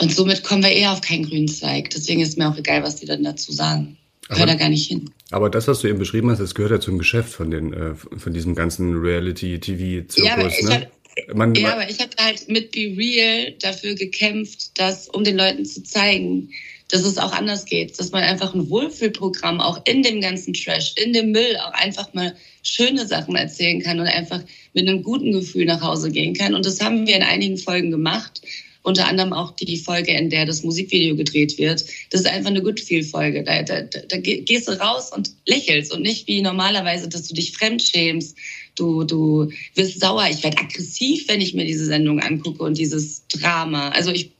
Und 0.00 0.14
somit 0.14 0.44
kommen 0.44 0.62
wir 0.62 0.70
eher 0.70 0.92
auf 0.92 1.00
keinen 1.00 1.26
grünen 1.26 1.48
Zweig. 1.48 1.90
Deswegen 1.90 2.20
ist 2.20 2.38
mir 2.38 2.48
auch 2.48 2.56
egal, 2.56 2.82
was 2.82 2.96
die 2.96 3.06
dann 3.06 3.24
dazu 3.24 3.52
sagen. 3.52 3.96
Gehört 4.28 4.50
da 4.50 4.54
gar 4.54 4.68
nicht 4.68 4.88
hin. 4.88 5.10
Aber 5.30 5.48
das, 5.48 5.68
was 5.68 5.80
du 5.80 5.88
eben 5.88 5.98
beschrieben 5.98 6.30
hast, 6.30 6.38
das 6.38 6.54
gehört 6.54 6.72
ja 6.72 6.80
zum 6.80 6.98
Geschäft 6.98 7.30
von 7.30 7.50
den, 7.50 7.72
äh, 7.72 7.94
von 7.94 8.32
diesem 8.32 8.54
ganzen 8.54 8.94
Reality-TV-Zirkus. 8.94 10.16
Ja, 10.16 10.34
aber 10.34 10.48
ich 10.48 10.62
ne? 10.62 10.88
Hab, 11.26 11.36
man, 11.36 11.54
ja, 11.54 11.72
aber 11.72 11.88
ich 11.88 11.98
habe 11.98 12.10
halt 12.18 12.48
mit 12.48 12.72
Be 12.72 12.94
Real 12.96 13.52
dafür 13.60 13.94
gekämpft, 13.94 14.78
dass, 14.78 15.08
um 15.08 15.24
den 15.24 15.36
Leuten 15.36 15.64
zu 15.64 15.82
zeigen, 15.82 16.50
dass 16.90 17.04
es 17.04 17.18
auch 17.18 17.32
anders 17.32 17.64
geht, 17.64 17.98
dass 17.98 18.12
man 18.12 18.22
einfach 18.22 18.54
ein 18.54 18.68
Wohlfühlprogramm 18.70 19.60
auch 19.60 19.80
in 19.86 20.02
dem 20.02 20.20
ganzen 20.20 20.54
Trash, 20.54 20.94
in 20.96 21.12
dem 21.12 21.32
Müll 21.32 21.56
auch 21.58 21.72
einfach 21.72 22.12
mal 22.14 22.34
schöne 22.62 23.06
Sachen 23.06 23.36
erzählen 23.36 23.80
kann 23.80 24.00
und 24.00 24.06
einfach 24.06 24.40
mit 24.72 24.88
einem 24.88 25.02
guten 25.02 25.32
Gefühl 25.32 25.66
nach 25.66 25.82
Hause 25.82 26.10
gehen 26.10 26.34
kann. 26.34 26.54
Und 26.54 26.64
das 26.64 26.80
haben 26.80 27.06
wir 27.06 27.16
in 27.16 27.22
einigen 27.22 27.58
Folgen 27.58 27.90
gemacht 27.90 28.40
unter 28.82 29.06
anderem 29.06 29.32
auch 29.32 29.52
die 29.52 29.76
Folge, 29.76 30.12
in 30.12 30.30
der 30.30 30.46
das 30.46 30.62
Musikvideo 30.62 31.16
gedreht 31.16 31.58
wird. 31.58 31.84
Das 32.10 32.20
ist 32.20 32.26
einfach 32.26 32.50
eine 32.50 32.62
Good 32.62 32.80
Feel-Folge. 32.80 33.42
Da, 33.42 33.62
da, 33.62 33.82
da 33.82 34.16
gehst 34.18 34.68
du 34.68 34.72
raus 34.72 35.10
und 35.14 35.30
lächelst 35.46 35.92
und 35.92 36.02
nicht 36.02 36.26
wie 36.26 36.40
normalerweise, 36.40 37.08
dass 37.08 37.28
du 37.28 37.34
dich 37.34 37.52
fremdschämst. 37.52 38.36
Du, 38.76 39.04
du 39.04 39.50
wirst 39.74 40.00
sauer. 40.00 40.26
Ich 40.30 40.42
werde 40.42 40.58
aggressiv, 40.58 41.28
wenn 41.28 41.40
ich 41.40 41.54
mir 41.54 41.64
diese 41.64 41.84
Sendung 41.84 42.20
angucke 42.20 42.62
und 42.62 42.78
dieses 42.78 43.26
Drama. 43.28 43.90
Also 43.90 44.10
ich 44.10 44.30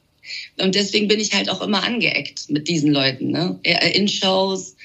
und 0.59 0.75
deswegen 0.75 1.07
bin 1.07 1.19
ich 1.19 1.33
halt 1.33 1.49
auch 1.49 1.61
immer 1.61 1.83
angeeckt 1.83 2.49
mit 2.49 2.67
diesen 2.67 2.91
Leuten, 2.91 3.31
ne? 3.31 3.59
In 3.93 4.07
Shows. 4.07 4.75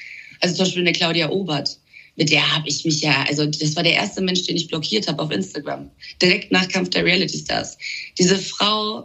Also 0.40 0.56
zum 0.56 0.64
Beispiel 0.64 0.82
eine 0.82 0.92
Claudia 0.92 1.30
Obert 1.30 1.78
mit 2.16 2.30
der 2.30 2.54
habe 2.54 2.68
ich 2.68 2.84
mich 2.84 3.00
ja, 3.00 3.24
also 3.28 3.46
das 3.46 3.76
war 3.76 3.82
der 3.82 3.94
erste 3.94 4.20
Mensch, 4.20 4.42
den 4.42 4.56
ich 4.56 4.68
blockiert 4.68 5.08
habe 5.08 5.22
auf 5.22 5.30
Instagram. 5.30 5.90
Direkt 6.22 6.52
nach 6.52 6.68
Kampf 6.68 6.90
der 6.90 7.04
Reality 7.04 7.38
Stars. 7.38 7.76
Diese 8.18 8.38
Frau 8.38 9.04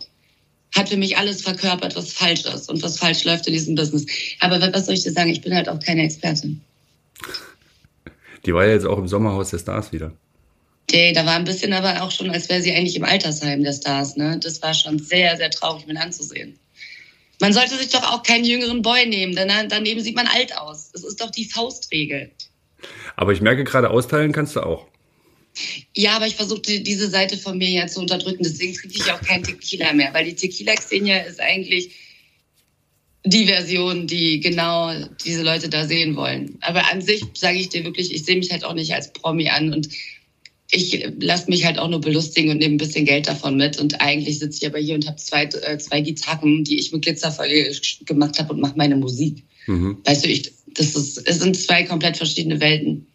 hat 0.75 0.89
für 0.89 0.97
mich 0.97 1.17
alles 1.17 1.41
verkörpert, 1.41 1.95
was 1.95 2.13
falsch 2.13 2.45
ist 2.45 2.69
und 2.69 2.81
was 2.83 2.97
falsch 2.97 3.23
läuft 3.23 3.47
in 3.47 3.53
diesem 3.53 3.75
Business. 3.75 4.05
Aber 4.39 4.59
was 4.61 4.85
soll 4.85 4.95
ich 4.95 5.03
dir 5.03 5.11
sagen? 5.11 5.29
Ich 5.29 5.41
bin 5.41 5.53
halt 5.53 5.67
auch 5.67 5.79
keine 5.79 6.03
Expertin. 6.03 6.61
Die 8.45 8.53
war 8.53 8.65
ja 8.65 8.73
jetzt 8.73 8.85
auch 8.85 8.97
im 8.97 9.07
Sommerhaus 9.07 9.49
der 9.49 9.59
Stars 9.59 9.91
wieder. 9.91 10.11
Nee, 10.91 11.13
da 11.13 11.25
war 11.25 11.35
ein 11.35 11.43
bisschen 11.43 11.73
aber 11.73 12.01
auch 12.01 12.11
schon, 12.11 12.31
als 12.31 12.49
wäre 12.49 12.61
sie 12.61 12.73
eigentlich 12.73 12.95
im 12.95 13.03
Altersheim 13.03 13.63
der 13.63 13.73
Stars. 13.73 14.15
Ne? 14.15 14.39
Das 14.41 14.61
war 14.61 14.73
schon 14.73 14.97
sehr, 14.99 15.37
sehr 15.37 15.51
traurig 15.51 15.85
mit 15.85 15.97
anzusehen. 15.97 16.57
Man 17.41 17.53
sollte 17.53 17.75
sich 17.75 17.89
doch 17.89 18.03
auch 18.03 18.23
keinen 18.23 18.43
jüngeren 18.43 18.81
Boy 18.81 19.05
nehmen, 19.05 19.35
denn 19.35 19.49
daneben 19.69 20.01
sieht 20.01 20.15
man 20.15 20.27
alt 20.27 20.57
aus. 20.57 20.91
Das 20.91 21.03
ist 21.03 21.21
doch 21.21 21.29
die 21.29 21.45
Faustregel. 21.45 22.31
Aber 23.15 23.31
ich 23.33 23.41
merke 23.41 23.63
gerade, 23.63 23.89
austeilen 23.89 24.31
kannst 24.31 24.55
du 24.55 24.61
auch. 24.61 24.87
Ja, 25.95 26.15
aber 26.15 26.27
ich 26.27 26.35
versuche 26.35 26.61
diese 26.61 27.09
Seite 27.09 27.37
von 27.37 27.57
mir 27.57 27.69
ja 27.69 27.87
zu 27.87 27.99
unterdrücken. 27.99 28.43
Deswegen 28.43 28.73
trinke 28.73 28.95
ich 28.95 29.11
auch 29.11 29.21
kein 29.21 29.43
Tequila 29.43 29.93
mehr, 29.93 30.13
weil 30.13 30.25
die 30.25 30.35
Tequila-Xenia 30.35 31.19
ist 31.21 31.39
eigentlich 31.39 31.91
die 33.25 33.45
Version, 33.45 34.07
die 34.07 34.39
genau 34.39 34.93
diese 35.25 35.43
Leute 35.43 35.69
da 35.69 35.85
sehen 35.85 36.15
wollen. 36.15 36.57
Aber 36.61 36.91
an 36.91 37.01
sich 37.01 37.23
sage 37.33 37.59
ich 37.59 37.69
dir 37.69 37.83
wirklich, 37.83 38.13
ich 38.13 38.23
sehe 38.23 38.37
mich 38.37 38.51
halt 38.51 38.63
auch 38.63 38.73
nicht 38.73 38.93
als 38.93 39.11
Promi 39.11 39.49
an 39.49 39.73
und 39.73 39.89
ich 40.71 41.07
lasse 41.19 41.49
mich 41.49 41.65
halt 41.65 41.79
auch 41.79 41.89
nur 41.89 41.99
belustigen 41.99 42.51
und 42.51 42.57
nehme 42.59 42.75
ein 42.75 42.77
bisschen 42.77 43.05
Geld 43.05 43.27
davon 43.27 43.57
mit. 43.57 43.79
Und 43.79 44.01
eigentlich 44.01 44.39
sitze 44.39 44.59
ich 44.61 44.67
aber 44.67 44.79
hier 44.79 44.95
und 44.95 45.07
habe 45.07 45.17
zwei, 45.17 45.45
äh, 45.45 45.77
zwei 45.79 46.01
Gitarren, 46.01 46.63
die 46.63 46.77
ich 46.77 46.91
mit 46.91 47.01
Glitzerfolie 47.01 47.75
gemacht 48.05 48.37
habe 48.37 48.53
und 48.53 48.61
mache 48.61 48.77
meine 48.77 48.95
Musik. 48.95 49.43
Mhm. 49.65 49.97
Weißt 50.05 50.23
du, 50.23 50.29
ich, 50.29 50.51
das 50.75 50.95
ist, 50.95 51.17
es 51.27 51.39
sind 51.39 51.57
zwei 51.57 51.83
komplett 51.83 52.17
verschiedene 52.17 52.59
Welten. 52.59 53.07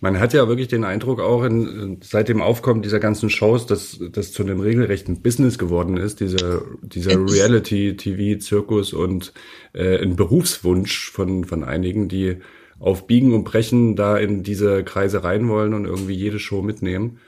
Man 0.00 0.18
hat 0.18 0.32
ja 0.32 0.48
wirklich 0.48 0.68
den 0.68 0.84
Eindruck 0.84 1.20
auch 1.20 1.44
in, 1.44 1.98
seit 2.02 2.28
dem 2.28 2.40
Aufkommen 2.40 2.82
dieser 2.82 3.00
ganzen 3.00 3.30
Shows, 3.30 3.66
dass 3.66 3.98
das 4.12 4.32
zu 4.32 4.42
einem 4.42 4.60
regelrechten 4.60 5.20
Business 5.20 5.58
geworden 5.58 5.96
ist, 5.96 6.20
dieser, 6.20 6.62
dieser 6.82 7.12
Reality-TV-Zirkus 7.12 8.92
und 8.92 9.32
äh, 9.72 10.02
ein 10.02 10.16
Berufswunsch 10.16 11.10
von, 11.10 11.44
von 11.44 11.64
einigen, 11.64 12.08
die 12.08 12.38
auf 12.78 13.06
Biegen 13.06 13.34
und 13.34 13.44
Brechen 13.44 13.96
da 13.96 14.16
in 14.16 14.42
diese 14.42 14.84
Kreise 14.84 15.24
rein 15.24 15.48
wollen 15.48 15.74
und 15.74 15.84
irgendwie 15.84 16.14
jede 16.14 16.38
Show 16.38 16.62
mitnehmen. 16.62 17.18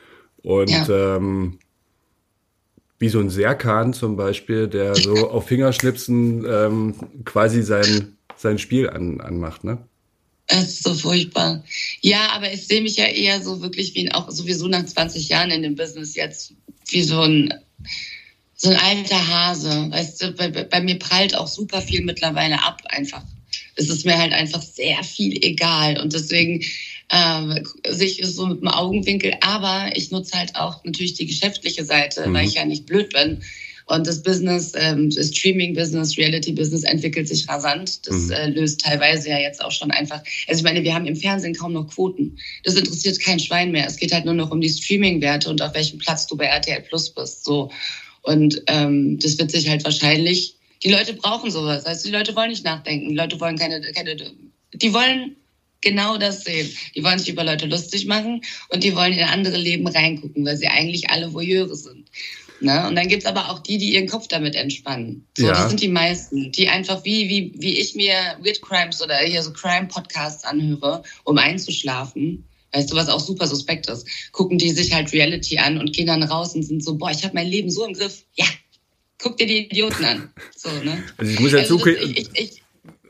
Und 0.43 0.71
ja. 0.71 1.17
ähm, 1.17 1.59
wie 2.99 3.09
so 3.09 3.21
ein 3.21 3.31
Serkan 3.31 3.93
zum 3.93 4.17
Beispiel, 4.17 4.69
der 4.69 4.95
so 4.95 5.31
auf 5.31 5.47
Fingerschnipsen 5.47 6.47
ähm, 6.49 6.95
quasi 7.25 7.63
sein, 7.63 8.17
sein 8.37 8.59
Spiel 8.59 8.89
an, 8.89 9.21
anmacht, 9.21 9.65
ne? 9.65 9.79
Es 10.49 10.69
ist 10.69 10.85
so 10.85 10.95
furchtbar. 10.95 11.65
Ja, 12.01 12.31
aber 12.33 12.53
ich 12.53 12.67
sehe 12.67 12.81
mich 12.81 12.97
ja 12.97 13.07
eher 13.07 13.43
so 13.43 13.63
wirklich 13.63 13.95
wie 13.95 14.13
auch 14.13 14.31
sowieso 14.31 14.69
nach 14.69 14.85
20 14.85 15.29
Jahren 15.29 15.51
in 15.51 15.63
dem 15.63 15.75
Business 15.75 16.15
jetzt 16.15 16.53
wie 16.89 17.03
so 17.03 17.21
ein 17.23 17.53
so 18.55 18.71
ein 18.71 18.77
alter 18.77 19.29
Hase. 19.29 19.91
Weißt 19.91 20.23
du, 20.23 20.33
bei, 20.33 20.49
bei 20.49 20.81
mir 20.81 20.99
prallt 20.99 21.37
auch 21.37 21.49
super 21.49 21.83
viel 21.83 22.03
mittlerweile 22.03 22.63
ab 22.65 22.83
einfach. 22.87 23.23
Es 23.75 23.89
ist 23.89 24.07
mir 24.07 24.19
halt 24.19 24.33
einfach 24.33 24.63
sehr 24.63 25.03
viel 25.05 25.37
egal 25.45 26.01
und 26.01 26.15
deswegen 26.15 26.65
äh, 27.11 27.63
sich 27.89 28.21
so 28.25 28.47
mit 28.47 28.61
dem 28.61 28.69
Augenwinkel. 28.69 29.35
Aber 29.41 29.91
ich 29.95 30.11
nutze 30.11 30.39
halt 30.39 30.57
auch 30.57 30.83
natürlich 30.85 31.15
die 31.15 31.27
geschäftliche 31.27 31.85
Seite, 31.85 32.27
mhm. 32.27 32.35
weil 32.35 32.49
ich 32.49 32.55
ja 32.55 32.65
nicht 32.65 32.87
blöd 32.87 33.13
bin. 33.13 33.43
Und 33.87 34.07
das 34.07 34.23
Business, 34.23 34.73
ähm, 34.75 35.11
das 35.11 35.29
Streaming-Business, 35.29 36.19
Reality-Business 36.19 36.83
entwickelt 36.83 37.29
sich 37.29 37.49
rasant. 37.49 38.05
Das 38.07 38.17
mhm. 38.17 38.33
äh, 38.33 38.49
löst 38.49 38.81
teilweise 38.81 39.31
ja 39.31 39.39
jetzt 39.39 39.65
auch 39.65 39.71
schon 39.71 39.93
einfach. 39.93 40.23
Also 40.49 40.59
ich 40.59 40.65
meine, 40.65 40.83
wir 40.83 40.93
haben 40.93 41.07
im 41.07 41.15
Fernsehen 41.15 41.55
kaum 41.55 41.73
noch 41.73 41.87
Quoten. 41.87 42.37
Das 42.65 42.75
interessiert 42.75 43.21
kein 43.21 43.39
Schwein 43.39 43.71
mehr. 43.71 43.87
Es 43.87 43.97
geht 43.97 44.13
halt 44.13 44.25
nur 44.25 44.35
noch 44.35 44.51
um 44.51 44.61
die 44.61 44.69
Streaming-Werte 44.69 45.49
und 45.49 45.63
auf 45.63 45.73
welchem 45.75 45.99
Platz 45.99 46.27
du 46.27 46.37
bei 46.37 46.47
RTL 46.47 46.83
Plus 46.83 47.11
bist. 47.11 47.45
So. 47.45 47.71
Und 48.23 48.61
ähm, 48.67 49.21
das 49.21 49.39
wird 49.39 49.53
sich 49.53 49.69
halt 49.69 49.85
wahrscheinlich. 49.85 50.57
Die 50.83 50.91
Leute 50.91 51.15
brauchen 51.15 51.53
sowas. 51.53 51.87
Also 51.87 52.09
die 52.09 52.15
Leute 52.15 52.35
wollen 52.35 52.51
nicht 52.51 52.65
nachdenken. 52.65 53.11
Die 53.11 53.15
Leute 53.15 53.39
wollen 53.39 53.57
keine, 53.57 53.81
keine 53.93 54.17
die 54.75 54.93
wollen 54.93 55.37
genau 55.81 56.19
das 56.19 56.43
sehen. 56.43 56.69
Die 56.97 57.05
wollen 57.05 57.21
sich 57.21 57.29
über 57.29 57.45
Leute 57.45 57.67
lustig 57.67 58.07
machen 58.07 58.43
und 58.71 58.83
die 58.83 58.97
wollen 58.97 59.13
in 59.13 59.23
andere 59.23 59.57
Leben 59.57 59.87
reingucken, 59.87 60.45
weil 60.45 60.57
sie 60.57 60.67
eigentlich 60.67 61.09
alle 61.11 61.33
Voyeure 61.33 61.77
sind. 61.77 62.09
Ne? 62.61 62.87
Und 62.89 62.97
dann 62.97 63.09
gibt's 63.09 63.27
aber 63.27 63.51
auch 63.51 63.59
die, 63.59 63.79
die 63.79 63.95
ihren 63.95 64.09
Kopf 64.09 64.29
damit 64.29 64.55
entspannen. 64.55 65.27
So, 65.37 65.47
ja. 65.47 65.53
das 65.53 65.69
sind 65.69 65.81
die 65.81 65.89
meisten, 65.89 66.53
die 66.53 66.69
einfach 66.69 67.05
wie, 67.05 67.29
wie, 67.29 67.53
wie 67.57 67.79
ich 67.79 67.95
mir 67.95 68.15
Weird 68.41 68.63
Crimes 68.63 69.03
oder 69.03 69.17
hier 69.19 69.43
so 69.43 69.53
Crime-Podcasts 69.53 70.45
anhöre, 70.45 71.03
um 71.25 71.39
einzuschlafen. 71.39 72.45
Weißt 72.73 72.91
du, 72.91 72.97
was 72.97 73.09
auch 73.09 73.21
super 73.21 73.47
suspekt 73.47 73.89
ist? 73.89 74.07
Gucken 74.33 74.59
die 74.59 74.71
sich 74.71 74.93
halt 74.93 75.13
Reality 75.13 75.59
an 75.59 75.79
und 75.79 75.93
gehen 75.93 76.07
dann 76.07 76.23
raus 76.23 76.55
und 76.55 76.63
sind 76.63 76.83
so, 76.83 76.97
boah, 76.97 77.11
ich 77.11 77.25
habe 77.25 77.35
mein 77.35 77.47
Leben 77.47 77.71
so 77.71 77.87
im 77.87 77.95
Griff. 77.95 78.25
Ja, 78.35 78.47
guck 79.19 79.37
dir 79.37 79.47
die 79.47 79.67
Idioten 79.67 80.05
an. 80.05 80.31
So, 80.55 80.69
ne? 80.85 81.03
Also 81.17 81.33
ich 81.33 81.41
muss 81.41 81.53
ja 81.53 81.59
also 81.59 81.79
zugeben, 81.79 82.15
ich, 82.15 82.29
ich, 82.35 82.63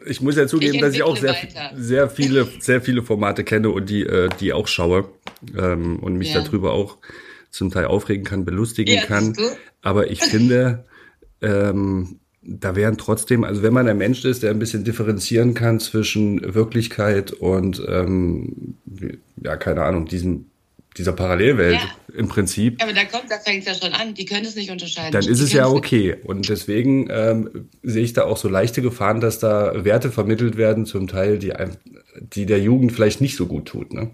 ich, 0.07 0.21
muss 0.21 0.37
ja 0.37 0.47
zugeben, 0.47 0.75
ich 0.75 0.81
dass 0.81 0.95
ich 0.95 1.03
auch 1.03 1.17
sehr, 1.17 1.37
sehr 1.75 2.11
viele, 2.11 2.49
sehr 2.61 2.81
viele 2.81 3.03
Formate 3.03 3.45
kenne 3.45 3.71
und 3.71 3.89
die, 3.89 4.03
äh, 4.03 4.29
die 4.41 4.53
auch 4.53 4.69
schaue 4.69 5.09
ähm, 5.57 5.99
und 6.01 6.17
mich 6.17 6.33
ja. 6.33 6.43
darüber 6.43 6.73
auch 6.73 6.99
zum 7.57 7.71
Teil 7.71 7.87
aufregen 7.87 8.25
kann, 8.25 8.45
belustigen 8.45 8.95
ja, 8.95 9.05
kann. 9.05 9.35
Aber 9.83 10.11
ich 10.11 10.21
finde, 10.23 10.85
ähm, 11.41 12.21
da 12.43 12.77
wären 12.77 12.97
trotzdem, 12.97 13.45
also 13.45 13.63
wenn 13.63 13.73
man 13.73 13.89
ein 13.89 13.99
Mensch 13.99 14.25
ist, 14.25 14.43
der 14.43 14.51
ein 14.51 14.59
bisschen 14.59 14.85
differenzieren 14.85 15.55
kann 15.55 15.81
zwischen 15.81 16.55
Wirklichkeit 16.55 17.33
und 17.33 17.83
ähm, 17.89 18.77
ja, 19.43 19.57
keine 19.57 19.83
Ahnung, 19.83 20.07
diesem 20.07 20.47
dieser 20.97 21.13
Parallelwelt 21.13 21.75
ja. 21.75 22.15
im 22.15 22.29
Prinzip. 22.29 22.83
Aber 22.83 22.93
da 22.93 23.05
kommt, 23.05 23.31
da 23.31 23.39
fängt 23.39 23.61
es 23.61 23.67
ja 23.67 23.75
schon 23.75 23.93
an. 23.93 24.15
Die 24.15 24.25
können 24.25 24.47
es 24.47 24.57
nicht 24.57 24.71
unterscheiden. 24.71 25.13
Dann 25.13 25.31
ist 25.31 25.41
die 25.41 25.45
es 25.45 25.53
ja 25.53 25.69
okay. 25.69 26.17
Und 26.25 26.49
deswegen 26.49 27.09
ähm, 27.11 27.69
sehe 27.83 28.03
ich 28.03 28.13
da 28.15 28.25
auch 28.25 28.37
so 28.37 28.49
leichte 28.49 28.83
Gefahren, 28.83 29.21
dass 29.21 29.39
da 29.39 29.85
Werte 29.85 30.11
vermittelt 30.11 30.57
werden, 30.57 30.87
zum 30.87 31.07
Teil, 31.07 31.39
die, 31.39 31.53
die 32.21 32.47
der 32.47 32.61
Jugend 32.61 32.93
vielleicht 32.93 33.21
nicht 33.21 33.37
so 33.37 33.47
gut 33.47 33.67
tut. 33.67 33.93
Ne? 33.93 34.11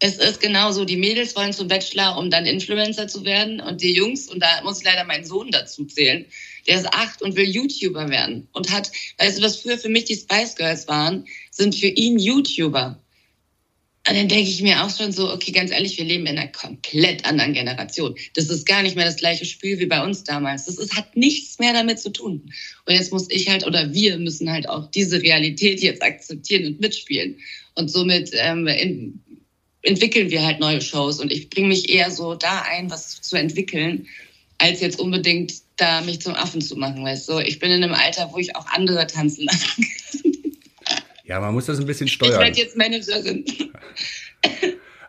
Es 0.00 0.16
ist 0.16 0.40
genauso, 0.40 0.86
die 0.86 0.96
Mädels 0.96 1.36
wollen 1.36 1.52
zum 1.52 1.68
Bachelor, 1.68 2.16
um 2.16 2.30
dann 2.30 2.46
Influencer 2.46 3.06
zu 3.06 3.24
werden 3.24 3.60
und 3.60 3.82
die 3.82 3.92
Jungs, 3.92 4.28
und 4.28 4.40
da 4.40 4.62
muss 4.64 4.82
leider 4.82 5.04
mein 5.04 5.26
Sohn 5.26 5.50
dazu 5.50 5.84
zählen, 5.84 6.24
der 6.66 6.80
ist 6.80 6.86
acht 6.86 7.20
und 7.20 7.36
will 7.36 7.48
YouTuber 7.48 8.08
werden 8.08 8.48
und 8.52 8.70
hat, 8.70 8.90
weißt 9.18 9.38
du, 9.38 9.42
was 9.42 9.56
früher 9.56 9.78
für 9.78 9.90
mich 9.90 10.04
die 10.04 10.16
Spice 10.16 10.56
Girls 10.56 10.88
waren, 10.88 11.26
sind 11.50 11.74
für 11.74 11.86
ihn 11.86 12.18
YouTuber. 12.18 12.98
Und 14.08 14.16
dann 14.16 14.28
denke 14.28 14.48
ich 14.48 14.62
mir 14.62 14.82
auch 14.82 14.96
schon 14.96 15.12
so, 15.12 15.30
okay, 15.30 15.52
ganz 15.52 15.70
ehrlich, 15.70 15.98
wir 15.98 16.06
leben 16.06 16.24
in 16.26 16.38
einer 16.38 16.48
komplett 16.48 17.26
anderen 17.26 17.52
Generation. 17.52 18.16
Das 18.34 18.48
ist 18.48 18.66
gar 18.66 18.82
nicht 18.82 18.96
mehr 18.96 19.04
das 19.04 19.16
gleiche 19.16 19.44
Spiel 19.44 19.78
wie 19.78 19.86
bei 19.86 20.02
uns 20.02 20.24
damals. 20.24 20.64
Das 20.64 20.78
ist, 20.78 20.96
hat 20.96 21.14
nichts 21.14 21.58
mehr 21.58 21.74
damit 21.74 22.00
zu 22.00 22.10
tun. 22.10 22.50
Und 22.86 22.94
jetzt 22.94 23.12
muss 23.12 23.30
ich 23.30 23.50
halt, 23.50 23.66
oder 23.66 23.92
wir 23.92 24.16
müssen 24.18 24.50
halt 24.50 24.66
auch 24.66 24.90
diese 24.90 25.20
Realität 25.20 25.82
jetzt 25.82 26.02
akzeptieren 26.02 26.66
und 26.66 26.80
mitspielen. 26.80 27.38
Und 27.74 27.90
somit 27.90 28.30
ähm, 28.32 28.66
in, 28.66 29.20
entwickeln 29.82 30.30
wir 30.30 30.44
halt 30.44 30.60
neue 30.60 30.80
Shows 30.80 31.20
und 31.20 31.32
ich 31.32 31.50
bringe 31.50 31.68
mich 31.68 31.88
eher 31.88 32.10
so 32.10 32.34
da 32.34 32.62
ein, 32.62 32.90
was 32.90 33.20
zu 33.20 33.36
entwickeln, 33.36 34.06
als 34.58 34.80
jetzt 34.80 35.00
unbedingt 35.00 35.54
da 35.76 36.02
mich 36.02 36.20
zum 36.20 36.34
Affen 36.34 36.60
zu 36.60 36.76
machen, 36.76 37.04
weißt 37.04 37.28
du. 37.28 37.38
Ich 37.38 37.58
bin 37.58 37.70
in 37.70 37.82
einem 37.82 37.94
Alter, 37.94 38.30
wo 38.32 38.38
ich 38.38 38.54
auch 38.56 38.66
andere 38.66 39.06
tanzen 39.06 39.46
lassen 39.46 39.82
kann. 39.82 40.52
Ja, 41.24 41.40
man 41.40 41.54
muss 41.54 41.66
das 41.66 41.78
ein 41.78 41.86
bisschen 41.86 42.08
steuern. 42.08 42.32
Ich 42.32 42.38
werde 42.38 42.58
jetzt 42.58 42.76
Managerin. 42.76 43.44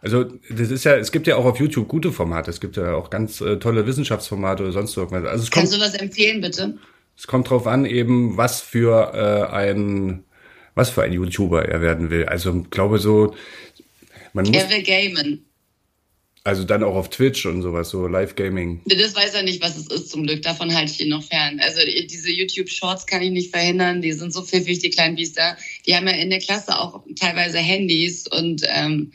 Also 0.03 0.25
das 0.49 0.71
ist 0.71 0.83
ja, 0.83 0.95
es 0.95 1.11
gibt 1.11 1.27
ja 1.27 1.35
auch 1.35 1.45
auf 1.45 1.59
YouTube 1.59 1.87
gute 1.87 2.11
Formate. 2.11 2.49
Es 2.49 2.59
gibt 2.59 2.75
ja 2.77 2.95
auch 2.95 3.09
ganz 3.09 3.41
äh, 3.41 3.57
tolle 3.57 3.85
Wissenschaftsformate 3.85 4.63
oder 4.63 4.71
sonst 4.71 4.97
irgendwas. 4.97 5.25
Also 5.25 5.43
es 5.43 5.51
kommt, 5.51 5.69
Kannst 5.69 5.75
du 5.75 5.79
was 5.79 5.93
empfehlen, 5.93 6.41
bitte? 6.41 6.77
Es 7.17 7.27
kommt 7.27 7.49
drauf 7.49 7.67
an, 7.67 7.85
eben 7.85 8.37
was 8.37 8.61
für 8.61 9.13
äh, 9.13 9.53
ein 9.53 10.23
was 10.73 10.89
für 10.89 11.03
ein 11.03 11.13
YouTuber 11.13 11.65
er 11.67 11.81
werden 11.81 12.09
will. 12.09 12.25
Also 12.25 12.65
glaube 12.69 12.97
so 12.97 13.35
man 14.33 14.45
muss, 14.45 14.55
er 14.55 14.69
will 14.69 14.83
gamen. 14.83 15.45
Also 16.43 16.63
dann 16.63 16.83
auch 16.83 16.95
auf 16.95 17.09
Twitch 17.11 17.45
und 17.45 17.61
sowas, 17.61 17.89
so 17.89 18.07
Live-Gaming. 18.07 18.81
Das 18.85 19.15
weiß 19.15 19.35
er 19.35 19.43
nicht, 19.43 19.61
was 19.61 19.77
es 19.77 19.87
ist, 19.87 20.09
zum 20.09 20.25
Glück. 20.25 20.41
Davon 20.41 20.73
halte 20.73 20.91
ich 20.91 20.99
ihn 21.01 21.09
noch 21.09 21.23
fern. 21.23 21.59
Also 21.59 21.81
diese 21.85 22.31
YouTube-Shorts 22.31 23.05
kann 23.05 23.21
ich 23.21 23.29
nicht 23.29 23.51
verhindern. 23.51 24.01
Die 24.01 24.11
sind 24.11 24.33
so 24.33 24.41
pfiffig, 24.41 24.79
die 24.79 24.89
kleinen 24.89 25.15
Biester. 25.15 25.55
Die 25.85 25.95
haben 25.95 26.07
ja 26.07 26.15
in 26.15 26.31
der 26.31 26.39
Klasse 26.39 26.79
auch 26.79 27.03
teilweise 27.15 27.59
Handys 27.59 28.25
und 28.27 28.63
ähm, 28.65 29.11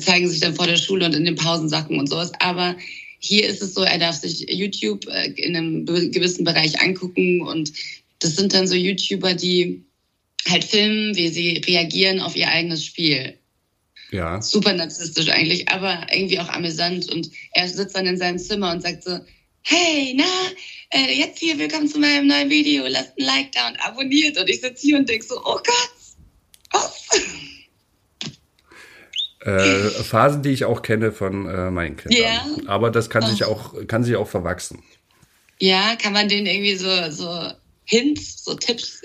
zeigen 0.00 0.28
sich 0.28 0.40
dann 0.40 0.56
vor 0.56 0.66
der 0.66 0.76
Schule 0.76 1.06
und 1.06 1.14
in 1.14 1.24
den 1.24 1.36
Pausensachen 1.36 1.96
und 1.96 2.08
sowas. 2.08 2.32
Aber 2.40 2.76
hier 3.20 3.46
ist 3.46 3.62
es 3.62 3.74
so, 3.74 3.82
er 3.82 3.98
darf 3.98 4.16
sich 4.16 4.46
YouTube 4.50 5.06
äh, 5.06 5.30
in 5.30 5.56
einem 5.56 5.86
gewissen 5.86 6.42
Bereich 6.42 6.80
angucken 6.80 7.40
und 7.40 7.72
das 8.18 8.34
sind 8.34 8.52
dann 8.52 8.66
so 8.66 8.74
YouTuber, 8.74 9.34
die 9.34 9.84
halt 10.48 10.64
filmen, 10.64 11.16
wie 11.16 11.28
sie 11.28 11.62
reagieren 11.66 12.20
auf 12.20 12.34
ihr 12.34 12.48
eigenes 12.48 12.84
Spiel. 12.84 13.37
Ja. 14.10 14.40
Super 14.40 14.72
narzisstisch 14.72 15.28
eigentlich, 15.28 15.68
aber 15.68 16.06
irgendwie 16.10 16.40
auch 16.40 16.48
amüsant. 16.48 17.12
Und 17.12 17.30
er 17.52 17.68
sitzt 17.68 17.94
dann 17.94 18.06
in 18.06 18.16
seinem 18.16 18.38
Zimmer 18.38 18.72
und 18.72 18.82
sagt 18.82 19.04
so, 19.04 19.18
hey, 19.62 20.14
na, 20.16 20.24
äh, 20.90 21.12
jetzt 21.12 21.38
hier, 21.38 21.58
willkommen 21.58 21.88
zu 21.88 21.98
meinem 21.98 22.26
neuen 22.26 22.48
Video, 22.48 22.86
lasst 22.86 23.18
ein 23.18 23.24
Like 23.24 23.52
da 23.52 23.68
und 23.68 23.76
abonniert. 23.84 24.38
Und 24.38 24.48
ich 24.48 24.60
sitze 24.60 24.86
hier 24.86 24.98
und 24.98 25.08
denke 25.08 25.26
so, 25.26 25.36
oh 25.38 25.56
Gott, 25.56 25.92
was? 26.72 27.08
Äh, 29.40 29.90
Phasen, 30.02 30.42
die 30.42 30.50
ich 30.50 30.64
auch 30.64 30.82
kenne 30.82 31.12
von 31.12 31.46
äh, 31.46 31.70
meinen 31.70 31.96
Kindern. 31.96 32.22
Ja. 32.22 32.46
Aber 32.66 32.90
das 32.90 33.10
kann 33.10 33.24
oh. 33.24 33.28
sich 33.28 33.44
auch, 33.44 33.74
kann 33.86 34.04
sich 34.04 34.16
auch 34.16 34.28
verwachsen. 34.28 34.82
Ja, 35.60 35.96
kann 35.96 36.12
man 36.12 36.28
denen 36.28 36.46
irgendwie 36.46 36.76
so, 36.76 37.10
so 37.10 37.52
Hints, 37.88 38.44
so 38.44 38.54
Tipps 38.54 39.02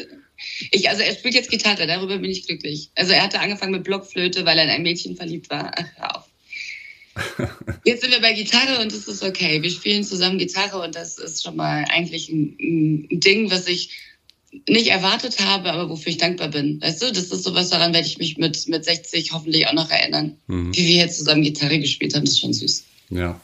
ich, 0.72 0.90
also 0.90 1.02
er 1.02 1.14
spielt 1.14 1.36
jetzt 1.36 1.50
Gitarre, 1.50 1.88
darüber 1.88 2.18
bin 2.18 2.32
ich 2.32 2.46
glücklich. 2.46 2.92
Also 2.96 3.14
er 3.14 3.24
hatte 3.24 3.40
angefangen 3.40 3.72
mit 3.72 3.84
Blockflöte, 3.84 4.46
weil 4.46 4.58
er 4.58 4.66
in 4.66 4.70
ein 4.70 4.84
Mädchen 4.84 5.16
verliebt 5.16 5.50
war. 5.50 5.72
Ach, 5.76 5.86
hör 5.96 6.18
auf. 6.18 6.24
Jetzt 7.86 8.02
sind 8.02 8.12
wir 8.12 8.22
bei 8.22 8.34
Gitarre 8.34 8.82
und 8.82 8.92
das 8.92 9.08
ist 9.08 9.24
okay. 9.24 9.62
Wir 9.62 9.70
spielen 9.70 10.04
zusammen 10.04 10.40
Gitarre 10.40 10.82
und 10.82 10.96
das 10.96 11.18
ist 11.20 11.44
schon 11.44 11.56
mal 11.56 11.86
eigentlich 11.90 12.30
ein, 12.30 12.58
ein 12.60 13.20
Ding, 13.20 13.52
was 13.52 13.68
ich 13.68 13.92
nicht 14.68 14.88
erwartet 14.88 15.40
habe, 15.40 15.72
aber 15.72 15.90
wofür 15.90 16.12
ich 16.12 16.18
dankbar 16.18 16.50
bin. 16.50 16.82
Weißt 16.82 17.02
du, 17.02 17.12
das 17.12 17.26
ist 17.26 17.44
sowas, 17.44 17.70
daran 17.70 17.94
werde 17.94 18.08
ich 18.08 18.18
mich 18.18 18.38
mit, 18.38 18.68
mit 18.68 18.86
60 18.86 19.32
hoffentlich 19.32 19.68
auch 19.68 19.74
noch 19.74 19.90
erinnern. 19.90 20.38
Mhm. 20.48 20.76
Wie 20.76 20.88
wir 20.88 20.96
jetzt 20.96 21.18
zusammen 21.18 21.44
Gitarre 21.44 21.80
gespielt 21.80 22.16
haben, 22.16 22.26
das 22.26 22.34
ist 22.34 22.40
schon 22.40 22.54
süß. 22.54 22.84
Ja. 23.10 23.40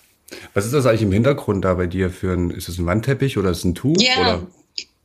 Was 0.53 0.65
ist 0.65 0.73
das 0.73 0.85
eigentlich 0.85 1.01
im 1.01 1.11
Hintergrund 1.11 1.65
da 1.65 1.73
bei 1.73 1.87
dir 1.87 2.11
für 2.11 2.33
ein, 2.33 2.51
ist 2.51 2.67
das 2.67 2.77
ein 2.77 2.85
Wandteppich 2.85 3.37
oder 3.37 3.49
ist 3.49 3.59
es 3.59 3.65
ein 3.65 3.75
Tuch? 3.75 3.97
Ja, 3.99 4.19
oder? 4.19 4.47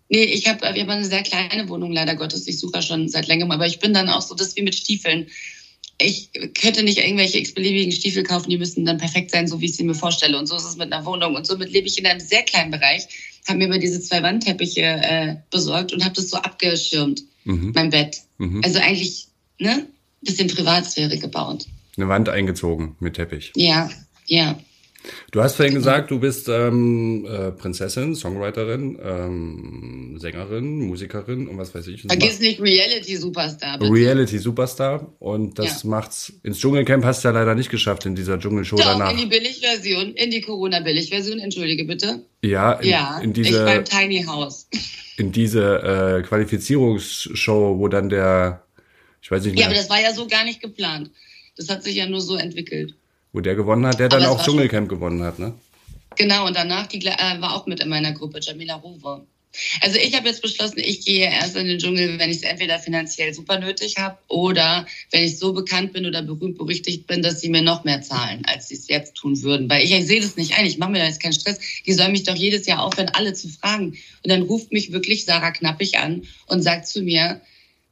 Nee, 0.08 0.24
ich 0.24 0.46
habe, 0.46 0.66
haben 0.66 0.90
eine 0.90 1.04
sehr 1.04 1.22
kleine 1.22 1.68
Wohnung, 1.68 1.92
leider 1.92 2.14
Gottes. 2.14 2.46
Ich 2.46 2.58
suche 2.58 2.82
schon 2.82 3.08
seit 3.08 3.26
längerem, 3.26 3.50
aber 3.50 3.66
ich 3.66 3.78
bin 3.78 3.94
dann 3.94 4.08
auch 4.08 4.22
so, 4.22 4.34
das 4.34 4.54
wie 4.56 4.62
mit 4.62 4.74
Stiefeln. 4.74 5.28
Ich 5.98 6.30
könnte 6.60 6.82
nicht 6.82 6.98
irgendwelche 6.98 7.38
x-beliebigen 7.38 7.92
Stiefel 7.92 8.24
kaufen, 8.24 8.50
die 8.50 8.58
müssen 8.58 8.84
dann 8.84 8.98
perfekt 8.98 9.30
sein, 9.30 9.46
so 9.46 9.60
wie 9.60 9.66
ich 9.66 9.76
sie 9.76 9.84
mir 9.84 9.94
vorstelle. 9.94 10.38
Und 10.38 10.46
so 10.46 10.56
ist 10.56 10.64
es 10.64 10.76
mit 10.76 10.92
einer 10.92 11.06
Wohnung. 11.06 11.34
Und 11.34 11.46
somit 11.46 11.70
lebe 11.70 11.86
ich 11.86 11.98
in 11.98 12.06
einem 12.06 12.20
sehr 12.20 12.42
kleinen 12.42 12.70
Bereich, 12.70 13.06
habe 13.46 13.58
mir 13.58 13.66
immer 13.66 13.78
diese 13.78 14.00
zwei 14.00 14.22
Wandteppiche 14.22 14.82
äh, 14.82 15.36
besorgt 15.50 15.92
und 15.92 16.04
habe 16.04 16.14
das 16.14 16.30
so 16.30 16.36
abgeschirmt, 16.36 17.22
mhm. 17.44 17.72
mein 17.74 17.90
Bett. 17.90 18.22
Mhm. 18.38 18.60
Also 18.64 18.80
eigentlich, 18.80 19.28
ne, 19.58 19.86
bisschen 20.20 20.48
Privatsphäre 20.48 21.18
gebaut. 21.18 21.66
Eine 21.96 22.08
Wand 22.08 22.28
eingezogen 22.28 22.96
mit 22.98 23.14
Teppich. 23.14 23.52
Ja, 23.56 23.90
ja. 24.26 24.58
Du 25.30 25.42
hast 25.42 25.56
vorhin 25.56 25.74
gesagt, 25.74 26.10
du 26.10 26.18
bist 26.18 26.48
ähm, 26.48 27.26
äh, 27.26 27.50
Prinzessin, 27.52 28.14
Songwriterin, 28.14 28.98
ähm, 29.02 30.16
Sängerin, 30.18 30.86
Musikerin 30.86 31.48
und 31.48 31.58
was 31.58 31.74
weiß 31.74 31.86
ich. 31.88 32.02
Vergiss 32.02 32.40
nicht 32.40 32.60
Reality 32.60 33.16
Superstar. 33.16 33.78
Bitte. 33.78 33.92
Reality 33.92 34.38
Superstar 34.38 35.12
und 35.18 35.58
das 35.58 35.82
ja. 35.82 35.90
macht's 35.90 36.32
ins 36.42 36.58
Dschungelcamp 36.58 37.04
hast 37.04 37.24
du 37.24 37.28
ja 37.28 37.34
leider 37.34 37.54
nicht 37.54 37.70
geschafft 37.70 38.06
in 38.06 38.14
dieser 38.14 38.38
Dschungelshow 38.38 38.76
Doch, 38.76 38.84
danach. 38.84 39.10
in 39.12 39.18
die 39.18 39.26
Billigversion, 39.26 40.14
in 40.14 40.30
die 40.30 40.40
Corona 40.40 40.80
Billigversion, 40.80 41.38
entschuldige 41.38 41.84
bitte. 41.84 42.24
Ja, 42.42 42.72
in, 42.74 42.90
ja, 42.90 43.18
in 43.20 43.32
diese 43.32 43.50
ich 43.50 43.64
beim 43.64 43.84
Tiny 43.84 44.24
House. 44.24 44.68
In 45.16 45.30
diese 45.30 45.62
äh, 45.62 46.22
Qualifizierungsshow, 46.22 47.78
wo 47.78 47.86
dann 47.86 48.08
der 48.08 48.64
ich 49.24 49.30
weiß 49.30 49.44
nicht 49.44 49.54
mehr. 49.54 49.62
Ja, 49.62 49.66
aber 49.68 49.76
das 49.76 49.88
war 49.88 50.00
ja 50.00 50.12
so 50.12 50.26
gar 50.26 50.44
nicht 50.44 50.60
geplant. 50.60 51.10
Das 51.56 51.70
hat 51.70 51.82
sich 51.82 51.96
ja 51.96 52.06
nur 52.06 52.20
so 52.20 52.36
entwickelt. 52.36 52.94
Wo 53.34 53.40
der 53.40 53.56
gewonnen 53.56 53.84
hat, 53.84 53.98
der 53.98 54.08
dann 54.08 54.24
auch 54.26 54.42
Dschungelcamp 54.44 54.88
gewonnen 54.88 55.24
hat, 55.24 55.40
ne? 55.40 55.54
Genau, 56.16 56.46
und 56.46 56.54
danach 56.54 56.86
die, 56.86 57.04
äh, 57.04 57.40
war 57.40 57.56
auch 57.56 57.66
mit 57.66 57.80
in 57.80 57.88
meiner 57.88 58.12
Gruppe, 58.12 58.38
Jamila 58.40 58.76
Rowe. 58.76 59.26
Also 59.80 59.98
ich 59.98 60.14
habe 60.14 60.28
jetzt 60.28 60.40
beschlossen, 60.40 60.78
ich 60.78 61.04
gehe 61.04 61.26
erst 61.26 61.56
in 61.56 61.66
den 61.66 61.80
Dschungel, 61.80 62.16
wenn 62.20 62.30
ich 62.30 62.38
es 62.38 62.42
entweder 62.44 62.78
finanziell 62.78 63.34
super 63.34 63.58
nötig 63.58 63.96
habe 63.98 64.18
oder 64.28 64.86
wenn 65.10 65.24
ich 65.24 65.36
so 65.36 65.52
bekannt 65.52 65.92
bin 65.92 66.06
oder 66.06 66.22
berühmt 66.22 66.58
berüchtigt 66.58 67.08
bin, 67.08 67.22
dass 67.22 67.40
sie 67.40 67.48
mir 67.48 67.62
noch 67.62 67.82
mehr 67.82 68.02
zahlen, 68.02 68.44
als 68.46 68.68
sie 68.68 68.76
es 68.76 68.86
jetzt 68.86 69.14
tun 69.14 69.42
würden. 69.42 69.68
Weil 69.68 69.82
ich, 69.82 69.90
ich 69.90 70.06
sehe 70.06 70.20
das 70.20 70.36
nicht 70.36 70.56
ein, 70.56 70.66
ich 70.66 70.78
mache 70.78 70.92
mir 70.92 71.00
da 71.00 71.06
jetzt 71.06 71.20
keinen 71.20 71.32
Stress. 71.32 71.58
Die 71.86 71.92
sollen 71.92 72.12
mich 72.12 72.22
doch 72.22 72.36
jedes 72.36 72.66
Jahr 72.66 72.82
aufhören, 72.84 73.10
alle 73.14 73.32
zu 73.32 73.48
fragen. 73.48 73.96
Und 74.22 74.30
dann 74.30 74.42
ruft 74.42 74.72
mich 74.72 74.92
wirklich 74.92 75.24
Sarah 75.24 75.50
Knappig 75.50 75.98
an 75.98 76.22
und 76.46 76.62
sagt 76.62 76.86
zu 76.86 77.02
mir, 77.02 77.40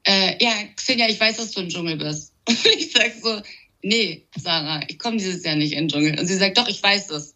äh, 0.05 0.37
ja, 0.40 0.52
Xenia, 0.76 1.09
ich 1.09 1.18
weiß, 1.18 1.37
dass 1.37 1.50
du 1.50 1.62
im 1.62 1.68
Dschungel 1.68 1.96
bist. 1.96 2.33
Und 2.48 2.66
ich 2.76 2.90
sag 2.92 3.12
so, 3.22 3.40
nee, 3.83 4.27
Sarah, 4.37 4.83
ich 4.88 4.99
komme 4.99 5.18
dieses 5.18 5.45
Jahr 5.45 5.57
nicht 5.57 5.73
in 5.73 5.85
den 5.85 5.88
Dschungel. 5.88 6.18
Und 6.18 6.27
sie 6.27 6.37
sagt, 6.37 6.59
doch, 6.59 6.68
ich 6.68 6.83
weiß 6.83 7.09
das. 7.09 7.35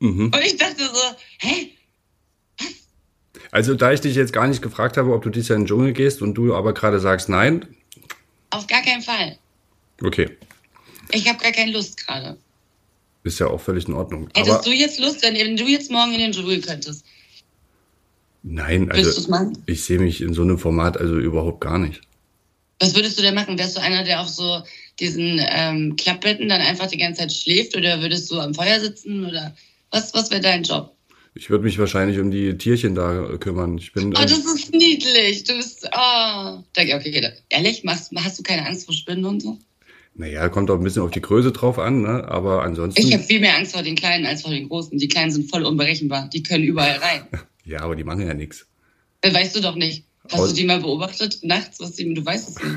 Mhm. 0.00 0.26
Und 0.26 0.44
ich 0.44 0.56
dachte 0.56 0.84
so, 0.84 1.16
hä? 1.38 1.70
Was? 2.58 2.66
Also, 3.50 3.74
da 3.74 3.92
ich 3.92 4.00
dich 4.00 4.14
jetzt 4.16 4.32
gar 4.32 4.46
nicht 4.46 4.62
gefragt 4.62 4.96
habe, 4.96 5.14
ob 5.14 5.22
du 5.22 5.30
dieses 5.30 5.48
Jahr 5.48 5.56
in 5.56 5.62
den 5.62 5.68
Dschungel 5.68 5.92
gehst 5.92 6.20
und 6.20 6.34
du 6.34 6.54
aber 6.54 6.74
gerade 6.74 7.00
sagst 7.00 7.28
nein. 7.28 7.66
Auf 8.50 8.66
gar 8.66 8.82
keinen 8.82 9.02
Fall. 9.02 9.38
Okay. 10.02 10.36
Ich 11.12 11.28
habe 11.28 11.38
gar 11.38 11.52
keine 11.52 11.72
Lust 11.72 12.04
gerade. 12.06 12.36
Ist 13.22 13.40
ja 13.40 13.48
auch 13.48 13.60
völlig 13.60 13.88
in 13.88 13.94
Ordnung. 13.94 14.28
Hättest 14.34 14.50
aber 14.52 14.64
du 14.64 14.70
jetzt 14.70 15.00
Lust, 15.00 15.22
wenn 15.22 15.56
du 15.56 15.64
jetzt 15.64 15.90
morgen 15.90 16.12
in 16.12 16.20
den 16.20 16.32
Dschungel 16.32 16.60
könntest? 16.60 17.04
Nein, 18.42 18.92
also 18.92 19.28
ich 19.66 19.84
sehe 19.84 19.98
mich 19.98 20.20
in 20.20 20.32
so 20.32 20.42
einem 20.42 20.58
Format 20.58 20.96
also 20.96 21.18
überhaupt 21.18 21.60
gar 21.60 21.78
nicht. 21.78 22.02
Was 22.78 22.94
würdest 22.94 23.18
du 23.18 23.22
denn 23.22 23.34
machen? 23.34 23.58
Wärst 23.58 23.76
du 23.76 23.80
einer, 23.80 24.04
der 24.04 24.20
auf 24.20 24.28
so 24.28 24.62
diesen 25.00 25.40
ähm, 25.50 25.96
Klappbetten 25.96 26.48
dann 26.48 26.60
einfach 26.60 26.86
die 26.86 26.98
ganze 26.98 27.20
Zeit 27.20 27.32
schläft 27.32 27.76
oder 27.76 28.00
würdest 28.00 28.30
du 28.30 28.38
am 28.38 28.54
Feuer 28.54 28.80
sitzen 28.80 29.26
oder 29.26 29.54
was, 29.90 30.14
was 30.14 30.30
wäre 30.30 30.40
dein 30.40 30.62
Job? 30.62 30.94
Ich 31.34 31.50
würde 31.50 31.64
mich 31.64 31.78
wahrscheinlich 31.78 32.18
um 32.18 32.30
die 32.30 32.56
Tierchen 32.56 32.94
da 32.94 33.36
kümmern. 33.38 33.76
Ich 33.76 33.92
bin, 33.92 34.08
oh, 34.08 34.20
das 34.22 34.38
ist 34.38 34.72
niedlich. 34.72 35.44
Du 35.44 35.54
bist, 35.54 35.86
oh. 35.94 36.62
Okay, 36.76 36.94
okay, 36.94 37.32
ehrlich, 37.50 37.84
machst, 37.84 38.10
hast 38.16 38.38
du 38.38 38.42
keine 38.42 38.66
Angst 38.66 38.86
vor 38.86 38.94
Spinnen 38.94 39.26
und 39.26 39.42
so? 39.42 39.58
Naja, 40.14 40.48
kommt 40.48 40.70
auch 40.70 40.76
ein 40.76 40.82
bisschen 40.82 41.02
auf 41.02 41.10
die 41.10 41.20
Größe 41.20 41.52
drauf 41.52 41.78
an, 41.78 42.00
ne? 42.00 42.26
aber 42.26 42.62
ansonsten. 42.62 43.06
Ich 43.06 43.12
habe 43.12 43.22
viel 43.22 43.40
mehr 43.40 43.54
Angst 43.54 43.72
vor 43.72 43.82
den 43.82 43.96
Kleinen 43.96 44.24
als 44.24 44.42
vor 44.42 44.50
den 44.50 44.66
Großen. 44.68 44.96
Die 44.96 45.08
Kleinen 45.08 45.30
sind 45.30 45.50
voll 45.50 45.64
unberechenbar. 45.64 46.30
Die 46.32 46.42
können 46.42 46.64
überall 46.64 46.96
rein. 46.96 47.26
Ja, 47.68 47.80
aber 47.80 47.96
die 47.96 48.04
machen 48.04 48.24
ja 48.24 48.32
nichts. 48.32 48.64
Das 49.22 49.34
weißt 49.34 49.56
du 49.56 49.60
doch 49.60 49.74
nicht. 49.74 50.04
Hast 50.30 50.40
Aus 50.40 50.48
du 50.50 50.54
die 50.54 50.66
mal 50.66 50.78
beobachtet 50.78 51.40
nachts? 51.42 51.80
Was 51.80 51.94
die, 51.94 52.14
du 52.14 52.24
weißt 52.24 52.48
es 52.50 52.62
nicht. 52.62 52.76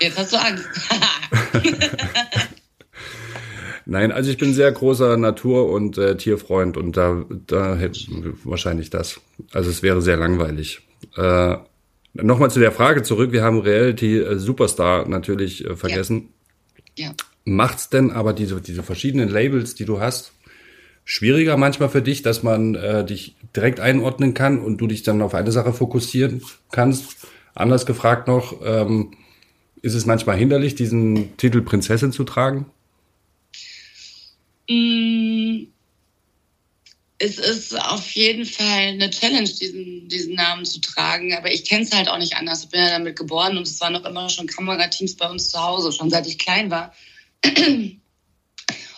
Jetzt 0.00 0.18
hast 0.18 0.32
du 0.32 0.36
Angst. 0.36 0.64
Nein, 3.86 4.12
also 4.12 4.30
ich 4.30 4.38
bin 4.38 4.54
sehr 4.54 4.72
großer 4.72 5.16
Natur- 5.16 5.70
und 5.70 5.98
äh, 5.98 6.16
Tierfreund 6.16 6.76
und 6.76 6.96
da, 6.96 7.24
da 7.46 7.76
hätte 7.76 8.00
wahrscheinlich 8.44 8.90
das. 8.90 9.20
Also 9.52 9.70
es 9.70 9.82
wäre 9.82 10.00
sehr 10.00 10.16
langweilig. 10.16 10.80
Äh, 11.16 11.56
Nochmal 12.14 12.50
zu 12.50 12.60
der 12.60 12.70
Frage 12.70 13.02
zurück. 13.02 13.32
Wir 13.32 13.42
haben 13.42 13.58
Reality 13.58 14.18
äh, 14.18 14.38
Superstar 14.38 15.08
natürlich 15.08 15.64
äh, 15.64 15.74
vergessen. 15.74 16.28
Ja. 16.96 17.08
ja. 17.08 17.14
Macht's 17.44 17.90
denn 17.90 18.12
aber 18.12 18.32
diese, 18.32 18.60
diese 18.60 18.84
verschiedenen 18.84 19.28
Labels, 19.28 19.74
die 19.74 19.84
du 19.84 19.98
hast, 20.00 20.32
schwieriger 21.04 21.56
manchmal 21.56 21.88
für 21.88 22.02
dich, 22.02 22.22
dass 22.22 22.44
man 22.44 22.76
äh, 22.76 23.04
dich 23.04 23.34
direkt 23.56 23.80
einordnen 23.80 24.32
kann 24.32 24.60
und 24.60 24.78
du 24.78 24.86
dich 24.86 25.02
dann 25.02 25.20
auf 25.22 25.34
eine 25.34 25.50
Sache 25.50 25.72
fokussieren 25.72 26.40
kannst? 26.70 27.26
Anders 27.52 27.84
gefragt 27.84 28.28
noch, 28.28 28.60
ähm, 28.64 29.10
ist 29.84 29.92
es 29.92 30.06
manchmal 30.06 30.38
hinderlich, 30.38 30.74
diesen 30.74 31.36
Titel 31.36 31.60
Prinzessin 31.60 32.10
zu 32.10 32.24
tragen? 32.24 32.64
Mm, 34.66 35.64
es 37.18 37.38
ist 37.38 37.78
auf 37.78 38.10
jeden 38.12 38.46
Fall 38.46 38.64
eine 38.64 39.10
Challenge, 39.10 39.46
diesen, 39.46 40.08
diesen 40.08 40.36
Namen 40.36 40.64
zu 40.64 40.80
tragen. 40.80 41.34
Aber 41.34 41.52
ich 41.52 41.66
kenne 41.66 41.82
es 41.82 41.92
halt 41.92 42.08
auch 42.08 42.16
nicht 42.16 42.34
anders. 42.34 42.64
Ich 42.64 42.70
bin 42.70 42.80
ja 42.80 42.88
damit 42.88 43.18
geboren 43.18 43.58
und 43.58 43.66
es 43.66 43.78
waren 43.82 43.92
noch 43.92 44.06
immer 44.06 44.30
schon 44.30 44.46
Kamerateams 44.46 45.16
bei 45.16 45.28
uns 45.28 45.50
zu 45.50 45.62
Hause, 45.62 45.92
schon 45.92 46.08
seit 46.08 46.26
ich 46.26 46.38
klein 46.38 46.70
war. 46.70 46.94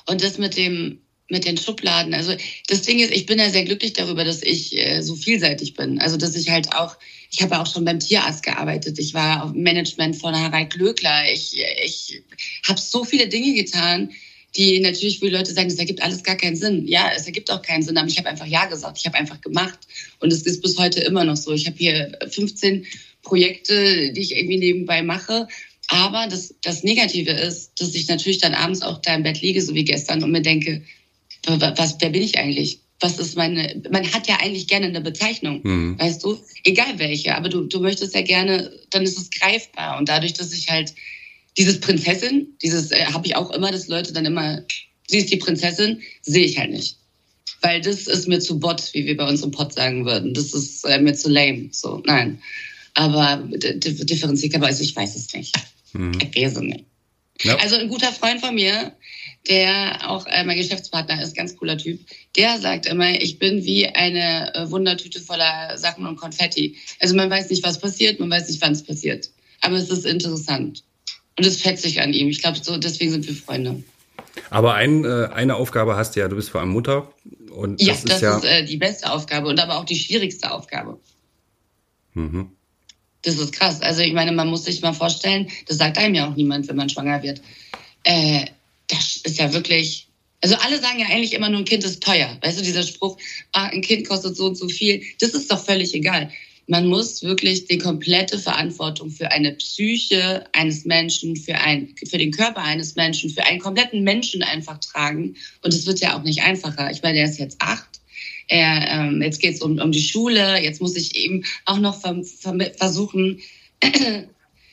Und 0.09 0.23
das 0.23 0.39
mit 0.39 0.57
dem 0.57 1.01
mit 1.29 1.45
den 1.45 1.57
Schubladen. 1.57 2.15
Also 2.15 2.35
das 2.69 2.83
Ding 2.83 3.01
ist, 3.01 3.13
ich 3.13 3.27
bin 3.27 3.39
ja 3.39 3.51
sehr 3.51 3.65
glücklich 3.65 3.93
darüber, 3.93 4.25
dass 4.25 4.43
ich 4.43 4.77
äh, 4.77 5.03
so 5.03 5.17
vielseitig 5.17 5.75
bin. 5.75 6.01
Also 6.01 6.17
dass 6.17 6.37
ich 6.37 6.51
halt 6.51 6.73
auch, 6.75 6.97
ich 7.31 7.43
habe 7.43 7.59
auch 7.59 7.67
schon 7.67 7.85
beim 7.85 7.99
Tierarzt 7.99 8.43
gearbeitet. 8.43 8.99
Ich 8.99 9.15
war 9.15 9.45
auf 9.45 9.53
Management 9.53 10.17
von 10.17 10.35
Harald 10.35 10.71
Glöckler. 10.71 11.25
Ich, 11.33 11.57
ich 11.85 12.23
habe 12.67 12.81
so 12.81 13.05
viele 13.05 13.29
Dinge 13.29 13.55
getan, 13.55 14.11
die 14.57 14.81
natürlich, 14.81 15.21
wo 15.21 15.27
die 15.27 15.33
Leute 15.33 15.53
sagen, 15.53 15.69
das 15.69 15.79
ergibt 15.79 16.03
alles 16.03 16.23
gar 16.23 16.37
keinen 16.37 16.57
Sinn. 16.57 16.87
Ja, 16.87 17.11
es 17.15 17.27
ergibt 17.27 17.51
auch 17.51 17.61
keinen 17.61 17.83
Sinn, 17.83 17.99
aber 17.99 18.09
ich 18.09 18.17
habe 18.19 18.29
einfach 18.29 18.47
Ja 18.47 18.67
gesagt. 18.67 18.99
Ich 18.99 19.07
habe 19.07 19.19
einfach 19.19 19.41
gemacht. 19.41 19.81
Und 20.21 20.33
es 20.33 20.43
ist 20.43 20.63
bis 20.63 20.79
heute 20.79 21.01
immer 21.01 21.25
noch 21.25 21.37
so. 21.37 21.53
Ich 21.53 21.67
habe 21.67 21.77
hier 21.77 22.19
15 22.31 22.87
Projekte, 23.23 24.13
die 24.13 24.21
ich 24.21 24.37
irgendwie 24.37 24.59
nebenbei 24.59 25.03
mache. 25.03 25.49
Aber 25.89 26.27
das, 26.29 26.55
das 26.63 26.83
Negative 26.85 27.33
ist, 27.33 27.73
dass 27.81 27.95
ich 27.95 28.09
natürlich 28.09 28.39
dann 28.39 28.55
abends 28.55 28.83
auch 28.83 28.99
da 28.99 29.15
im 29.15 29.23
Bett 29.23 29.41
liege, 29.41 29.63
so 29.63 29.75
wie 29.75 29.85
gestern, 29.85 30.23
und 30.23 30.33
mir 30.33 30.43
denke, 30.43 30.83
was, 31.47 31.97
wer 32.01 32.11
bin 32.11 32.23
ich 32.23 32.39
eigentlich? 32.39 32.81
Was 33.01 33.19
ist 33.19 33.37
meine, 33.37 33.83
man 33.91 34.11
hat 34.13 34.27
ja 34.27 34.39
eigentlich 34.41 34.69
gerne 34.69 34.87
eine 34.87 35.01
Bezeichnung, 35.01 35.61
mhm. 35.63 35.99
weißt 35.99 36.25
du? 36.25 36.39
Egal 36.65 36.99
welche, 36.99 37.37
aber 37.37 37.49
du, 37.49 37.65
du 37.65 37.81
möchtest 37.81 38.15
ja 38.15 38.23
gerne, 38.23 38.73
dann 38.91 39.03
ist 39.03 39.19
es 39.19 39.31
greifbar. 39.31 39.99
Und 39.99 40.09
dadurch, 40.09 40.33
dass 40.33 40.53
ich 40.53 40.71
halt 40.71 40.95
dieses 41.59 41.81
Prinzessin, 41.81 42.49
dieses 42.63 42.91
äh, 42.91 43.07
habe 43.07 43.27
ich 43.27 43.37
auch 43.37 43.51
immer, 43.51 43.71
dass 43.71 43.89
Leute 43.89 44.13
dann 44.13 44.25
immer, 44.25 44.63
sie 45.07 45.19
ist 45.19 45.31
die 45.31 45.37
Prinzessin, 45.37 46.03
sehe 46.23 46.45
ich 46.45 46.59
halt 46.59 46.71
nicht. 46.71 46.97
Weil 47.61 47.81
das 47.81 48.07
ist 48.07 48.29
mir 48.29 48.41
zu 48.41 48.59
bot, 48.59 48.91
wie 48.93 49.07
wir 49.07 49.17
bei 49.17 49.29
uns 49.29 49.43
im 49.43 49.51
Pod 49.51 49.73
sagen 49.73 50.05
würden. 50.05 50.35
Das 50.35 50.53
ist 50.53 50.85
äh, 50.85 50.99
mir 51.01 51.15
zu 51.15 51.29
lame. 51.29 51.69
So, 51.73 52.03
nein. 52.07 52.41
Aber 52.95 53.43
differenzierbar, 53.47 54.69
also 54.69 54.83
ich 54.83 54.97
weiß 54.97 55.17
es 55.17 55.33
nicht. 55.35 55.55
Mhm. 55.93 56.13
Ich 56.21 56.43
weiß 56.43 56.57
es 56.57 56.61
nicht. 56.61 56.85
Ja. 57.43 57.57
Also 57.57 57.77
ein 57.77 57.89
guter 57.89 58.13
Freund 58.13 58.41
von 58.41 58.55
mir, 58.55 58.93
der 59.49 60.11
auch 60.11 60.27
äh, 60.27 60.45
mein 60.45 60.57
Geschäftspartner 60.57 61.23
ist, 61.23 61.37
ganz 61.37 61.57
cooler 61.57 61.79
Typ, 61.79 62.01
der 62.37 62.59
sagt 62.59 62.87
immer, 62.87 63.11
ich 63.11 63.39
bin 63.39 63.65
wie 63.65 63.87
eine 63.87 64.55
äh, 64.55 64.71
Wundertüte 64.71 65.21
voller 65.21 65.77
Sachen 65.77 66.07
und 66.07 66.17
Konfetti. 66.17 66.77
Also 67.01 67.15
man 67.15 67.31
weiß 67.31 67.51
nicht, 67.51 67.65
was 67.65 67.79
passiert, 67.79 68.21
man 68.21 68.31
weiß 68.31 68.49
nicht, 68.49 68.61
wann 68.63 68.73
es 68.73 68.83
passiert. 68.83 69.31
Aber 69.61 69.77
es 69.77 69.91
ist 69.91 70.07
interessant. 70.07 70.85
Und 71.37 71.47
das 71.47 71.61
schätze 71.61 71.87
ich 71.87 72.01
an 72.01 72.13
ihm. 72.13 72.29
Ich 72.29 72.41
glaube, 72.41 72.59
so 72.63 72.77
deswegen 72.77 73.11
sind 73.11 73.27
wir 73.27 73.35
Freunde. 73.35 73.83
Aber 74.51 74.75
ein, 74.75 75.05
äh, 75.05 75.29
eine 75.33 75.57
Aufgabe 75.57 75.97
hast 75.97 76.17
du 76.17 76.21
ja, 76.21 76.29
du 76.29 76.37
bist 76.37 76.51
vor 76.51 76.61
allem 76.61 76.71
Mutter. 76.71 77.13
Und 77.51 77.81
das 77.81 77.87
ja, 77.87 77.95
ist 77.95 78.09
das 78.09 78.21
ja 78.21 78.37
ist 78.37 78.45
äh, 78.45 78.65
die 78.65 78.77
beste 78.77 79.11
Aufgabe 79.11 79.49
und 79.49 79.59
aber 79.59 79.79
auch 79.79 79.85
die 79.85 79.97
schwierigste 79.97 80.51
Aufgabe. 80.51 81.01
Mhm. 82.15 82.53
Das 83.23 83.39
ist 83.39 83.53
krass. 83.53 83.81
Also 83.81 84.03
ich 84.03 84.13
meine, 84.13 84.33
man 84.33 84.49
muss 84.49 84.65
sich 84.65 84.83
mal 84.83 84.93
vorstellen, 84.93 85.49
das 85.67 85.79
sagt 85.79 85.99
einem 85.99 86.15
ja 86.15 86.29
auch 86.29 86.37
niemand, 86.37 86.69
wenn 86.69 86.77
man 86.77 86.89
schwanger 86.89 87.23
wird. 87.23 87.41
Äh, 88.05 88.47
das 88.89 89.17
ist 89.17 89.39
ja 89.39 89.53
wirklich. 89.53 90.09
Also 90.43 90.57
alle 90.57 90.81
sagen 90.81 91.01
ja 91.01 91.07
eigentlich 91.07 91.33
immer 91.33 91.49
nur, 91.49 91.61
ein 91.61 91.65
Kind 91.65 91.83
ist 91.83 92.03
teuer. 92.03 92.39
Weißt 92.43 92.59
du, 92.59 92.63
dieser 92.63 92.83
Spruch, 92.83 93.17
ah, 93.53 93.65
ein 93.65 93.81
Kind 93.81 94.07
kostet 94.07 94.37
so 94.37 94.47
und 94.47 94.57
so 94.57 94.69
viel, 94.69 95.03
das 95.19 95.31
ist 95.31 95.51
doch 95.51 95.65
völlig 95.65 95.95
egal. 95.95 96.31
Man 96.69 96.87
muss 96.89 97.23
wirklich 97.23 97.67
die 97.67 97.79
komplette 97.79 98.39
Verantwortung 98.39 99.11
für 99.11 99.31
eine 99.31 99.53
Psyche 99.53 100.45
eines 100.53 100.85
Menschen, 100.85 101.37
für, 101.37 101.55
ein, 101.55 101.95
für 102.09 102.19
den 102.19 102.33
Körper 102.33 102.63
eines 102.63 102.97
Menschen, 102.97 103.31
für 103.31 103.45
einen 103.45 103.61
kompletten 103.61 104.03
Menschen 104.03 104.43
einfach 104.43 104.79
tragen. 104.79 105.37
Und 105.63 105.73
es 105.73 105.87
wird 105.87 106.01
ja 106.01 106.19
auch 106.19 106.23
nicht 106.23 106.43
einfacher. 106.43 106.91
Ich 106.91 107.03
meine, 107.03 107.21
er 107.21 107.27
ist 107.27 107.39
jetzt 107.39 107.57
acht. 107.61 108.01
Er, 108.49 108.89
ähm, 108.91 109.23
jetzt 109.23 109.41
geht 109.41 109.55
es 109.55 109.63
um, 109.63 109.79
um 109.79 109.93
die 109.93 110.03
Schule. 110.03 110.61
Jetzt 110.61 110.81
muss 110.81 110.97
ich 110.97 111.17
eben 111.17 111.45
auch 111.65 111.79
noch 111.79 112.01
ver 112.01 112.23
ver 112.25 112.73
versuchen, 112.77 113.41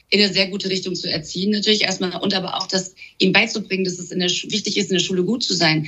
in 0.09 0.21
eine 0.21 0.31
sehr 0.31 0.47
gute 0.47 0.69
Richtung 0.69 0.95
zu 0.95 1.09
erziehen, 1.09 1.51
natürlich 1.51 1.81
erstmal, 1.81 2.15
und 2.21 2.33
aber 2.33 2.57
auch 2.57 2.67
das 2.67 2.93
ihm 3.17 3.31
beizubringen, 3.31 3.85
dass 3.85 3.99
es 3.99 4.11
in 4.11 4.19
der 4.19 4.29
wichtig 4.29 4.77
ist, 4.77 4.89
in 4.89 4.97
der 4.97 5.03
Schule 5.03 5.23
gut 5.23 5.43
zu 5.43 5.53
sein. 5.53 5.87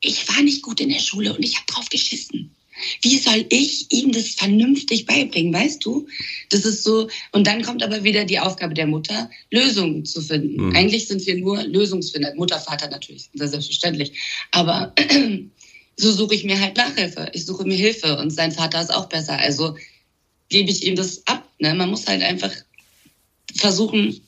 Ich 0.00 0.28
war 0.28 0.42
nicht 0.42 0.62
gut 0.62 0.80
in 0.80 0.88
der 0.88 1.00
Schule 1.00 1.34
und 1.34 1.44
ich 1.44 1.56
habe 1.56 1.66
drauf 1.66 1.88
geschissen. 1.88 2.54
Wie 3.02 3.18
soll 3.18 3.44
ich 3.50 3.86
ihm 3.90 4.12
das 4.12 4.28
vernünftig 4.30 5.06
beibringen, 5.06 5.52
weißt 5.52 5.84
du? 5.84 6.06
Das 6.48 6.64
ist 6.64 6.82
so, 6.82 7.08
und 7.32 7.46
dann 7.46 7.62
kommt 7.62 7.82
aber 7.82 8.04
wieder 8.04 8.24
die 8.24 8.38
Aufgabe 8.38 8.74
der 8.74 8.86
Mutter, 8.86 9.30
Lösungen 9.50 10.04
zu 10.04 10.22
finden. 10.22 10.68
Mhm. 10.68 10.76
Eigentlich 10.76 11.08
sind 11.08 11.26
wir 11.26 11.36
nur 11.36 11.62
Lösungsfinder. 11.62 12.34
Mutter, 12.36 12.58
Vater 12.58 12.88
natürlich, 12.88 13.28
selbstverständlich. 13.34 14.12
Aber 14.50 14.94
so 15.96 16.12
suche 16.12 16.34
ich 16.34 16.44
mir 16.44 16.58
halt 16.58 16.76
Nachhilfe. 16.76 17.30
Ich 17.34 17.44
suche 17.44 17.64
mir 17.64 17.76
Hilfe 17.76 18.18
und 18.18 18.30
sein 18.30 18.52
Vater 18.52 18.80
ist 18.80 18.94
auch 18.94 19.08
besser. 19.08 19.38
Also 19.38 19.76
gebe 20.48 20.70
ich 20.70 20.84
ihm 20.84 20.96
das 20.96 21.26
ab. 21.26 21.48
Ne? 21.58 21.74
Man 21.74 21.90
muss 21.90 22.06
halt 22.06 22.22
einfach 22.22 22.52
versuchen, 23.56 24.20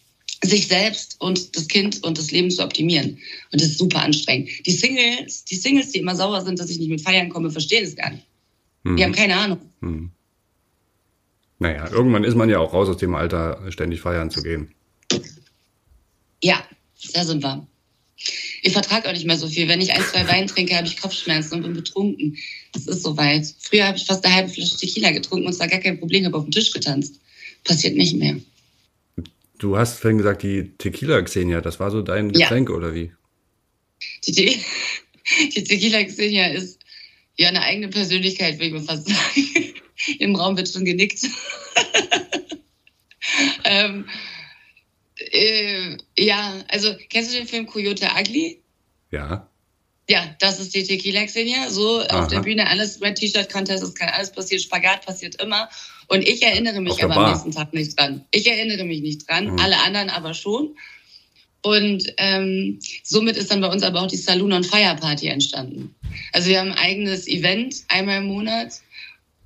sich 0.44 0.66
selbst 0.66 1.20
und 1.20 1.56
das 1.56 1.68
Kind 1.68 2.02
und 2.02 2.18
das 2.18 2.30
Leben 2.30 2.50
zu 2.50 2.62
optimieren. 2.62 3.18
Und 3.52 3.60
das 3.60 3.68
ist 3.70 3.78
super 3.78 4.02
anstrengend. 4.02 4.50
Die 4.66 4.72
Singles, 4.72 5.44
die 5.44 5.54
Singles, 5.54 5.90
die 5.90 5.98
immer 5.98 6.16
sauer 6.16 6.42
sind, 6.42 6.58
dass 6.58 6.70
ich 6.70 6.78
nicht 6.78 6.90
mit 6.90 7.00
feiern 7.00 7.28
komme, 7.28 7.50
verstehen 7.50 7.84
es 7.84 7.94
gar 7.94 8.10
nicht. 8.10 8.26
Mhm. 8.82 8.96
Die 8.96 9.04
haben 9.04 9.12
keine 9.12 9.36
Ahnung. 9.36 9.58
Mhm. 9.80 10.10
Naja, 11.58 11.88
irgendwann 11.92 12.24
ist 12.24 12.34
man 12.34 12.50
ja 12.50 12.58
auch 12.58 12.72
raus 12.72 12.88
aus 12.88 12.96
dem 12.96 13.14
Alter, 13.14 13.70
ständig 13.70 14.00
feiern 14.00 14.30
zu 14.30 14.42
gehen. 14.42 14.74
Ja, 16.42 16.64
da 17.14 17.24
sind 17.24 17.44
wir. 17.44 17.66
Ich 18.62 18.72
vertrage 18.72 19.08
auch 19.08 19.12
nicht 19.12 19.26
mehr 19.26 19.36
so 19.36 19.48
viel. 19.48 19.68
Wenn 19.68 19.80
ich 19.80 19.92
ein, 19.92 20.02
zwei 20.02 20.26
Wein 20.26 20.48
trinke, 20.48 20.76
habe 20.76 20.86
ich 20.86 21.00
Kopfschmerzen 21.00 21.54
und 21.54 21.62
bin 21.62 21.74
betrunken. 21.74 22.36
Das 22.72 22.86
ist 22.86 23.02
soweit. 23.02 23.46
Früher 23.60 23.86
habe 23.86 23.96
ich 23.96 24.04
fast 24.04 24.24
eine 24.24 24.34
halbe 24.34 24.48
Flasche 24.48 24.76
Tequila 24.76 25.10
getrunken 25.12 25.46
und 25.46 25.52
es 25.52 25.60
war 25.60 25.68
gar 25.68 25.80
kein 25.80 25.98
Problem, 25.98 26.24
habe 26.24 26.36
auf 26.36 26.44
den 26.44 26.52
Tisch 26.52 26.72
getanzt. 26.72 27.20
Passiert 27.64 27.96
nicht 27.96 28.16
mehr. 28.16 28.36
Du 29.62 29.78
hast 29.78 30.00
vorhin 30.00 30.18
gesagt, 30.18 30.42
die 30.42 30.72
Tequila 30.76 31.22
Xenia, 31.22 31.60
das 31.60 31.78
war 31.78 31.92
so 31.92 32.02
dein 32.02 32.32
Getränk 32.32 32.68
ja. 32.68 32.74
oder 32.74 32.94
wie? 32.94 33.12
Die, 34.26 34.32
die, 34.32 34.64
die 35.54 35.62
Tequila 35.62 36.02
Xenia 36.02 36.48
ist 36.48 36.80
ja 37.36 37.50
eine 37.50 37.62
eigene 37.62 37.86
Persönlichkeit, 37.86 38.54
würde 38.54 38.66
ich 38.66 38.72
mal 38.72 38.82
fast 38.82 39.06
sagen. 39.06 39.74
Im 40.18 40.34
Raum 40.34 40.56
wird 40.56 40.68
schon 40.68 40.84
genickt. 40.84 41.20
ähm, 43.64 44.08
äh, 45.30 45.96
ja, 46.18 46.64
also 46.66 46.96
kennst 47.08 47.32
du 47.32 47.38
den 47.38 47.46
Film 47.46 47.66
Coyote 47.66 48.08
Ugly? 48.18 48.60
Ja. 49.12 49.48
Ja, 50.08 50.34
das 50.40 50.58
ist 50.58 50.74
die 50.74 50.82
Tequila 50.82 51.24
Xenia. 51.24 51.70
So 51.70 52.00
Aha. 52.00 52.22
auf 52.22 52.28
der 52.28 52.40
Bühne 52.40 52.68
alles 52.68 53.00
Red 53.00 53.16
T-Shirt 53.16 53.50
Contest, 53.50 53.82
es 53.82 53.94
kann 53.94 54.08
alles 54.08 54.32
passieren, 54.32 54.62
Spagat 54.62 55.06
passiert 55.06 55.40
immer. 55.40 55.68
Und 56.08 56.26
ich 56.28 56.42
erinnere 56.42 56.80
mich 56.80 57.02
aber 57.02 57.16
am 57.16 57.30
nächsten 57.30 57.52
Tag 57.52 57.72
nicht 57.72 57.98
dran. 57.98 58.24
Ich 58.30 58.46
erinnere 58.46 58.84
mich 58.84 59.00
nicht 59.00 59.28
dran, 59.28 59.52
mhm. 59.52 59.58
alle 59.58 59.80
anderen 59.80 60.10
aber 60.10 60.34
schon. 60.34 60.76
Und 61.62 62.12
ähm, 62.16 62.80
somit 63.04 63.36
ist 63.36 63.50
dann 63.52 63.60
bei 63.60 63.68
uns 63.68 63.84
aber 63.84 64.02
auch 64.02 64.08
die 64.08 64.16
Saloon 64.16 64.52
on 64.52 64.64
Fire 64.64 64.96
Party 65.00 65.28
entstanden. 65.28 65.94
Also 66.32 66.50
wir 66.50 66.58
haben 66.58 66.72
ein 66.72 66.78
eigenes 66.78 67.28
Event 67.28 67.84
einmal 67.88 68.18
im 68.18 68.26
Monat, 68.26 68.80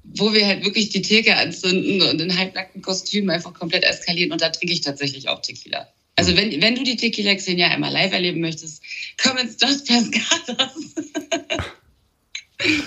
wo 0.02 0.32
wir 0.32 0.46
halt 0.46 0.64
wirklich 0.64 0.88
die 0.88 1.02
Theke 1.02 1.36
anzünden 1.36 2.00
und 2.02 2.20
in 2.20 2.36
halbnackten 2.36 2.80
Kostümen 2.80 3.28
einfach 3.28 3.52
komplett 3.52 3.84
eskalieren. 3.84 4.32
Und 4.32 4.40
da 4.40 4.48
trinke 4.48 4.72
ich 4.72 4.80
tatsächlich 4.80 5.28
auch 5.28 5.42
Tequila. 5.42 5.88
Also 6.16 6.37
wenn, 6.37 6.61
wenn 6.62 6.74
du 6.74 6.83
die 6.83 6.96
Tequila 6.96 7.35
Xenia 7.35 7.68
einmal 7.68 7.92
live 7.92 8.12
erleben 8.12 8.40
möchtest, 8.40 8.83
komm 9.22 9.37
ins 9.37 9.59
Dos 9.59 9.85
Pescados. 9.85 10.94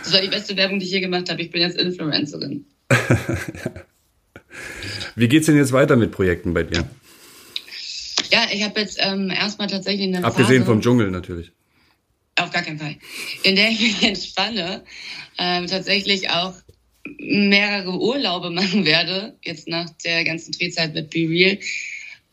das 0.04 0.13
war 0.13 0.22
die 0.22 0.28
beste 0.28 0.58
Werbung, 0.58 0.80
die 0.80 0.86
ich 0.86 0.92
je 0.92 1.00
gemacht 1.00 1.30
habe. 1.30 1.42
Ich 1.44 1.52
bin 1.52 1.62
jetzt 1.62 1.80
Influencerin. 1.80 2.65
Wie 5.15 5.28
geht's 5.28 5.46
denn 5.46 5.58
jetzt 5.58 5.72
weiter 5.72 5.96
mit 5.96 6.12
Projekten 6.12 6.54
bei 6.56 6.63
dir? 6.63 6.89
Ja, 8.32 8.48
ich 8.52 8.63
habe 8.63 8.80
jetzt 8.80 8.98
ähm, 9.00 9.30
erstmal 9.30 9.68
tatsächlich 9.68 10.08
eine 10.08 10.24
Abgesehen 10.24 10.63
Phase, 10.63 10.72
vom 10.72 10.82
Dschungel 10.82 11.12
natürlich. 11.12 11.52
Auf 12.36 12.52
gar 12.52 12.63
keinen 12.63 12.80
Fall. 12.80 12.96
In 13.44 13.56
der 13.56 13.70
ich 13.70 13.80
mich 13.80 14.04
entspanne, 14.08 14.84
ähm, 15.38 15.68
tatsächlich 15.68 16.30
auch 16.30 16.54
mehrere 17.18 17.92
Urlaube 18.00 18.50
machen 18.50 18.86
werde, 18.86 19.38
jetzt 19.44 19.68
nach 19.68 19.89
der 20.04 20.24
ganzen 20.24 20.52
Drehzeit 20.52 20.94
mit 20.94 21.10
Be 21.10 21.28
Real. 21.28 21.58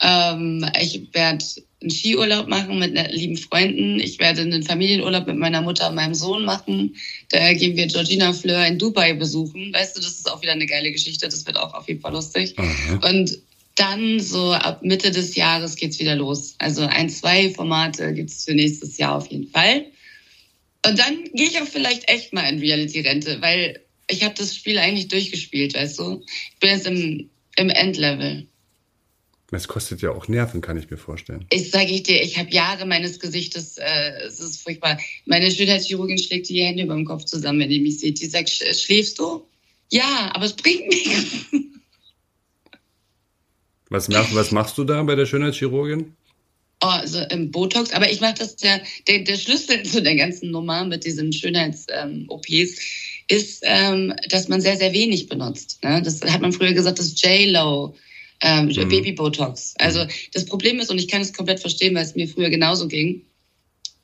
Ähm, 0.01 0.67
ich 0.81 1.03
werde 1.13 1.45
einen 1.81 1.91
Skiurlaub 1.91 2.49
machen 2.49 2.79
mit 2.79 2.95
lieben 3.13 3.37
Freunden. 3.37 3.99
Ich 4.01 4.19
werde 4.19 4.43
einen 4.43 4.63
Familienurlaub 4.63 5.27
mit 5.27 5.37
meiner 5.37 5.63
Mutter 5.63 5.89
und 5.89 5.95
meinem 5.95 6.15
Sohn 6.15 6.45
machen. 6.45 6.97
Da 7.31 7.53
gehen 7.55 7.77
wir 7.77 7.87
Georgina 7.87 8.33
Fleur 8.33 8.67
in 8.67 8.79
Dubai 8.79 9.15
besuchen. 9.15 9.73
Weißt 9.73 9.97
du, 9.97 10.01
das 10.01 10.13
ist 10.13 10.31
auch 10.31 10.43
wieder 10.43 10.53
eine 10.53 10.67
geile 10.67 10.93
Geschichte. 10.93 11.27
Das 11.27 11.47
wird 11.47 11.57
auch 11.57 11.75
auf 11.75 11.89
jeden 11.89 12.01
Fall 12.01 12.13
lustig. 12.13 12.55
Mhm. 12.57 13.01
Und 13.03 13.39
dann 13.77 14.21
so 14.21 14.53
ab 14.53 14.83
Mitte 14.83 15.11
des 15.11 15.37
Jahres 15.37 15.77
geht's 15.77 15.99
wieder 15.99 16.17
los. 16.17 16.55
Also 16.59 16.83
ein, 16.83 17.11
zwei 17.11 17.51
Formate 17.51 18.15
gibt's 18.15 18.45
für 18.45 18.55
nächstes 18.55 18.97
Jahr 18.97 19.17
auf 19.17 19.27
jeden 19.29 19.49
Fall. 19.51 19.87
Und 20.87 20.99
dann 20.99 21.25
gehe 21.35 21.47
ich 21.47 21.61
auch 21.61 21.67
vielleicht 21.67 22.09
echt 22.09 22.33
mal 22.33 22.49
in 22.49 22.59
Reality-Rente, 22.59 23.39
weil 23.41 23.81
ich 24.09 24.23
habe 24.23 24.35
das 24.37 24.55
Spiel 24.55 24.79
eigentlich 24.79 25.09
durchgespielt, 25.09 25.75
weißt 25.75 25.99
du. 25.99 26.23
Ich 26.53 26.59
bin 26.61 26.71
jetzt 26.71 26.87
im, 26.87 27.29
im 27.57 27.71
Endlevel. 27.71 28.47
Es 29.53 29.69
kostet 29.69 30.03
ja 30.03 30.11
auch 30.11 30.27
Nerven, 30.27 30.61
kann 30.61 30.77
ich 30.77 30.91
mir 30.91 30.97
vorstellen. 30.97 31.47
Ich 31.51 31.71
sage 31.71 31.93
ich 31.93 32.03
dir, 32.03 32.21
ich 32.21 32.37
habe 32.37 32.51
Jahre 32.51 32.85
meines 32.85 33.21
Gesichtes, 33.21 33.79
äh, 33.79 34.25
es 34.27 34.41
ist 34.41 34.63
furchtbar. 34.63 34.99
Meine 35.25 35.51
Schönheitschirurgin 35.51 36.19
schlägt 36.19 36.49
die 36.49 36.63
Hände 36.63 36.83
über 36.83 36.95
dem 36.95 37.05
Kopf 37.05 37.25
zusammen, 37.25 37.61
wenn 37.61 37.71
die 37.71 37.81
mich 37.81 38.01
sieht. 38.01 38.21
Die 38.21 38.27
sagt, 38.27 38.51
schläfst 38.51 39.19
du? 39.21 39.47
Ja, 39.91 40.33
aber 40.35 40.47
es 40.47 40.55
bringt 40.55 40.89
nichts. 40.89 41.47
Was, 43.89 44.09
mach, 44.09 44.35
was 44.35 44.51
machst 44.51 44.77
du 44.79 44.85
da 44.85 45.01
bei 45.05 45.15
der 45.15 45.27
Schönheitschirurgin? 45.27 46.17
Oh, 46.83 46.89
also 46.89 47.21
im 47.31 47.51
Botox, 47.53 47.93
aber 47.93 48.11
ich 48.11 48.21
mache 48.21 48.35
das 48.39 48.57
der, 48.57 48.83
der, 49.07 49.21
der 49.21 49.37
Schlüssel 49.37 49.83
zu 49.85 50.03
der 50.03 50.17
ganzen 50.17 50.51
Nummer 50.51 50.85
mit 50.85 51.05
diesen 51.05 51.33
Schönheits-OPs 51.33 52.49
ähm, 52.51 52.75
ist, 53.29 53.63
ähm, 53.65 54.15
dass 54.29 54.49
man 54.49 54.61
sehr, 54.61 54.77
sehr 54.77 54.93
wenig 54.93 55.29
benutzt. 55.29 55.83
Ne? 55.83 56.03
Das 56.03 56.21
hat 56.23 56.43
man 56.43 56.53
früher 56.53 56.73
gesagt, 56.73 56.99
das 56.99 57.21
J-Lo 57.21 57.95
ähm, 58.42 58.66
mhm. 58.66 58.88
Baby-Botox. 58.88 59.75
Also 59.79 60.05
mhm. 60.05 60.09
das 60.33 60.44
Problem 60.44 60.79
ist, 60.81 60.90
und 60.90 60.99
ich 60.99 61.09
kann 61.09 61.22
es 61.22 61.33
komplett 61.33 61.61
verstehen, 61.61 61.94
weil 61.94 62.05
es 62.05 62.14
mir 62.14 62.29
früher 62.29 62.51
genauso 62.51 62.88
ging, 62.88 63.22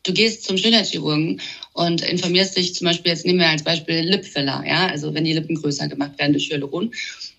du 0.04 0.12
gehst 0.12 0.44
zum 0.44 0.58
Schönheitschirurgen 0.58 1.40
und 1.74 2.02
informierst 2.02 2.56
dich 2.56 2.74
zum 2.74 2.86
Beispiel, 2.86 3.12
jetzt 3.12 3.24
nehmen 3.24 3.38
wir 3.38 3.48
als 3.48 3.62
Beispiel 3.62 4.00
Lipfiller, 4.00 4.64
ja, 4.66 4.88
also 4.88 5.14
wenn 5.14 5.24
die 5.24 5.32
Lippen 5.32 5.56
größer 5.56 5.88
gemacht 5.88 6.18
werden 6.18 6.32
durch 6.32 6.50
Hyaluron. 6.50 6.92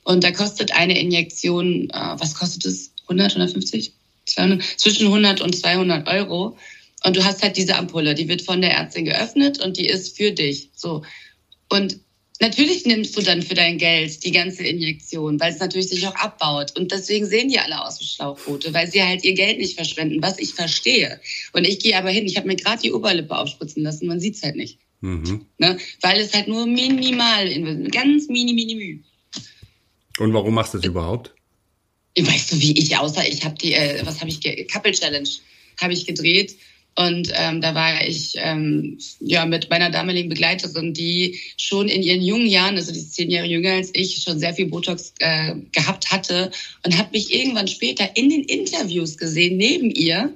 Und 0.03 0.23
da 0.23 0.31
kostet 0.31 0.73
eine 0.73 0.99
Injektion, 0.99 1.89
äh, 1.89 2.15
was 2.17 2.35
kostet 2.35 2.65
es? 2.65 2.91
100, 3.03 3.31
150? 3.31 3.93
200? 4.25 4.63
Zwischen 4.77 5.07
100 5.07 5.41
und 5.41 5.55
200 5.55 6.07
Euro. 6.07 6.57
Und 7.05 7.17
du 7.17 7.23
hast 7.23 7.43
halt 7.43 7.57
diese 7.57 7.75
Ampulle, 7.75 8.15
die 8.15 8.29
wird 8.29 8.41
von 8.41 8.61
der 8.61 8.71
Ärztin 8.71 9.05
geöffnet 9.05 9.59
und 9.59 9.77
die 9.77 9.87
ist 9.87 10.15
für 10.15 10.31
dich. 10.31 10.69
So. 10.73 11.03
Und 11.69 11.99
Natürlich 12.39 12.85
nimmst 12.85 13.15
du 13.15 13.21
dann 13.21 13.41
für 13.41 13.53
dein 13.53 13.77
Geld 13.77 14.23
die 14.23 14.31
ganze 14.31 14.63
Injektion, 14.63 15.39
weil 15.39 15.53
es 15.53 15.59
natürlich 15.59 15.89
sich 15.89 16.05
auch 16.07 16.15
abbaut. 16.15 16.77
Und 16.77 16.91
deswegen 16.91 17.25
sehen 17.25 17.49
die 17.49 17.59
alle 17.59 17.85
aus 17.85 18.01
wie 18.01 18.05
Schlauchboote, 18.05 18.73
weil 18.73 18.89
sie 18.89 19.03
halt 19.03 19.23
ihr 19.23 19.33
Geld 19.33 19.59
nicht 19.59 19.75
verschwenden, 19.75 20.21
was 20.21 20.39
ich 20.39 20.53
verstehe. 20.53 21.19
Und 21.53 21.65
ich 21.65 21.79
gehe 21.79 21.97
aber 21.97 22.09
hin, 22.09 22.25
ich 22.25 22.35
habe 22.35 22.47
mir 22.47 22.55
gerade 22.55 22.81
die 22.81 22.91
Oberlippe 22.91 23.37
aufspritzen 23.37 23.83
lassen, 23.83 24.07
man 24.07 24.19
sieht 24.19 24.35
es 24.35 24.43
halt 24.43 24.55
nicht. 24.55 24.79
Mhm. 25.01 25.45
Ne? 25.59 25.77
Weil 26.01 26.19
es 26.21 26.33
halt 26.33 26.47
nur 26.47 26.65
minimal, 26.65 27.47
ganz 27.89 28.27
mini, 28.27 28.53
mini, 28.53 28.75
mini. 28.75 28.99
Und 30.17 30.33
warum 30.33 30.55
machst 30.55 30.73
du 30.73 30.79
das 30.79 30.87
überhaupt? 30.87 31.33
Weißt 32.17 32.51
du, 32.51 32.61
wie 32.61 32.77
ich 32.77 32.97
aussah? 32.97 33.23
Ich 33.23 33.43
habe 33.43 33.55
die, 33.55 33.73
äh, 33.73 34.05
was 34.05 34.19
habe 34.21 34.29
ich, 34.29 34.41
Couple 34.71 34.91
Challenge 34.91 35.29
habe 35.81 35.93
ich 35.93 36.05
gedreht 36.05 36.55
und 36.95 37.31
ähm, 37.33 37.59
da 37.59 37.73
war 37.73 38.07
ich 38.07 38.35
ähm, 38.37 38.99
ja 39.19 39.45
mit 39.45 39.69
meiner 39.69 39.89
damaligen 39.89 40.29
Begleiterin, 40.29 40.93
die 40.93 41.39
schon 41.57 41.89
in 41.89 42.03
ihren 42.03 42.21
jungen 42.21 42.45
Jahren, 42.45 42.75
also 42.75 42.91
die 42.91 43.09
zehn 43.09 43.31
Jahre 43.31 43.47
jünger 43.47 43.73
als 43.73 43.89
ich, 43.93 44.21
schon 44.21 44.39
sehr 44.39 44.53
viel 44.53 44.67
Botox 44.67 45.13
äh, 45.19 45.55
gehabt 45.71 46.11
hatte 46.11 46.51
und 46.85 46.97
habe 46.97 47.09
mich 47.13 47.33
irgendwann 47.33 47.67
später 47.67 48.15
in 48.15 48.29
den 48.29 48.43
Interviews 48.43 49.17
gesehen 49.17 49.57
neben 49.57 49.89
ihr 49.89 50.33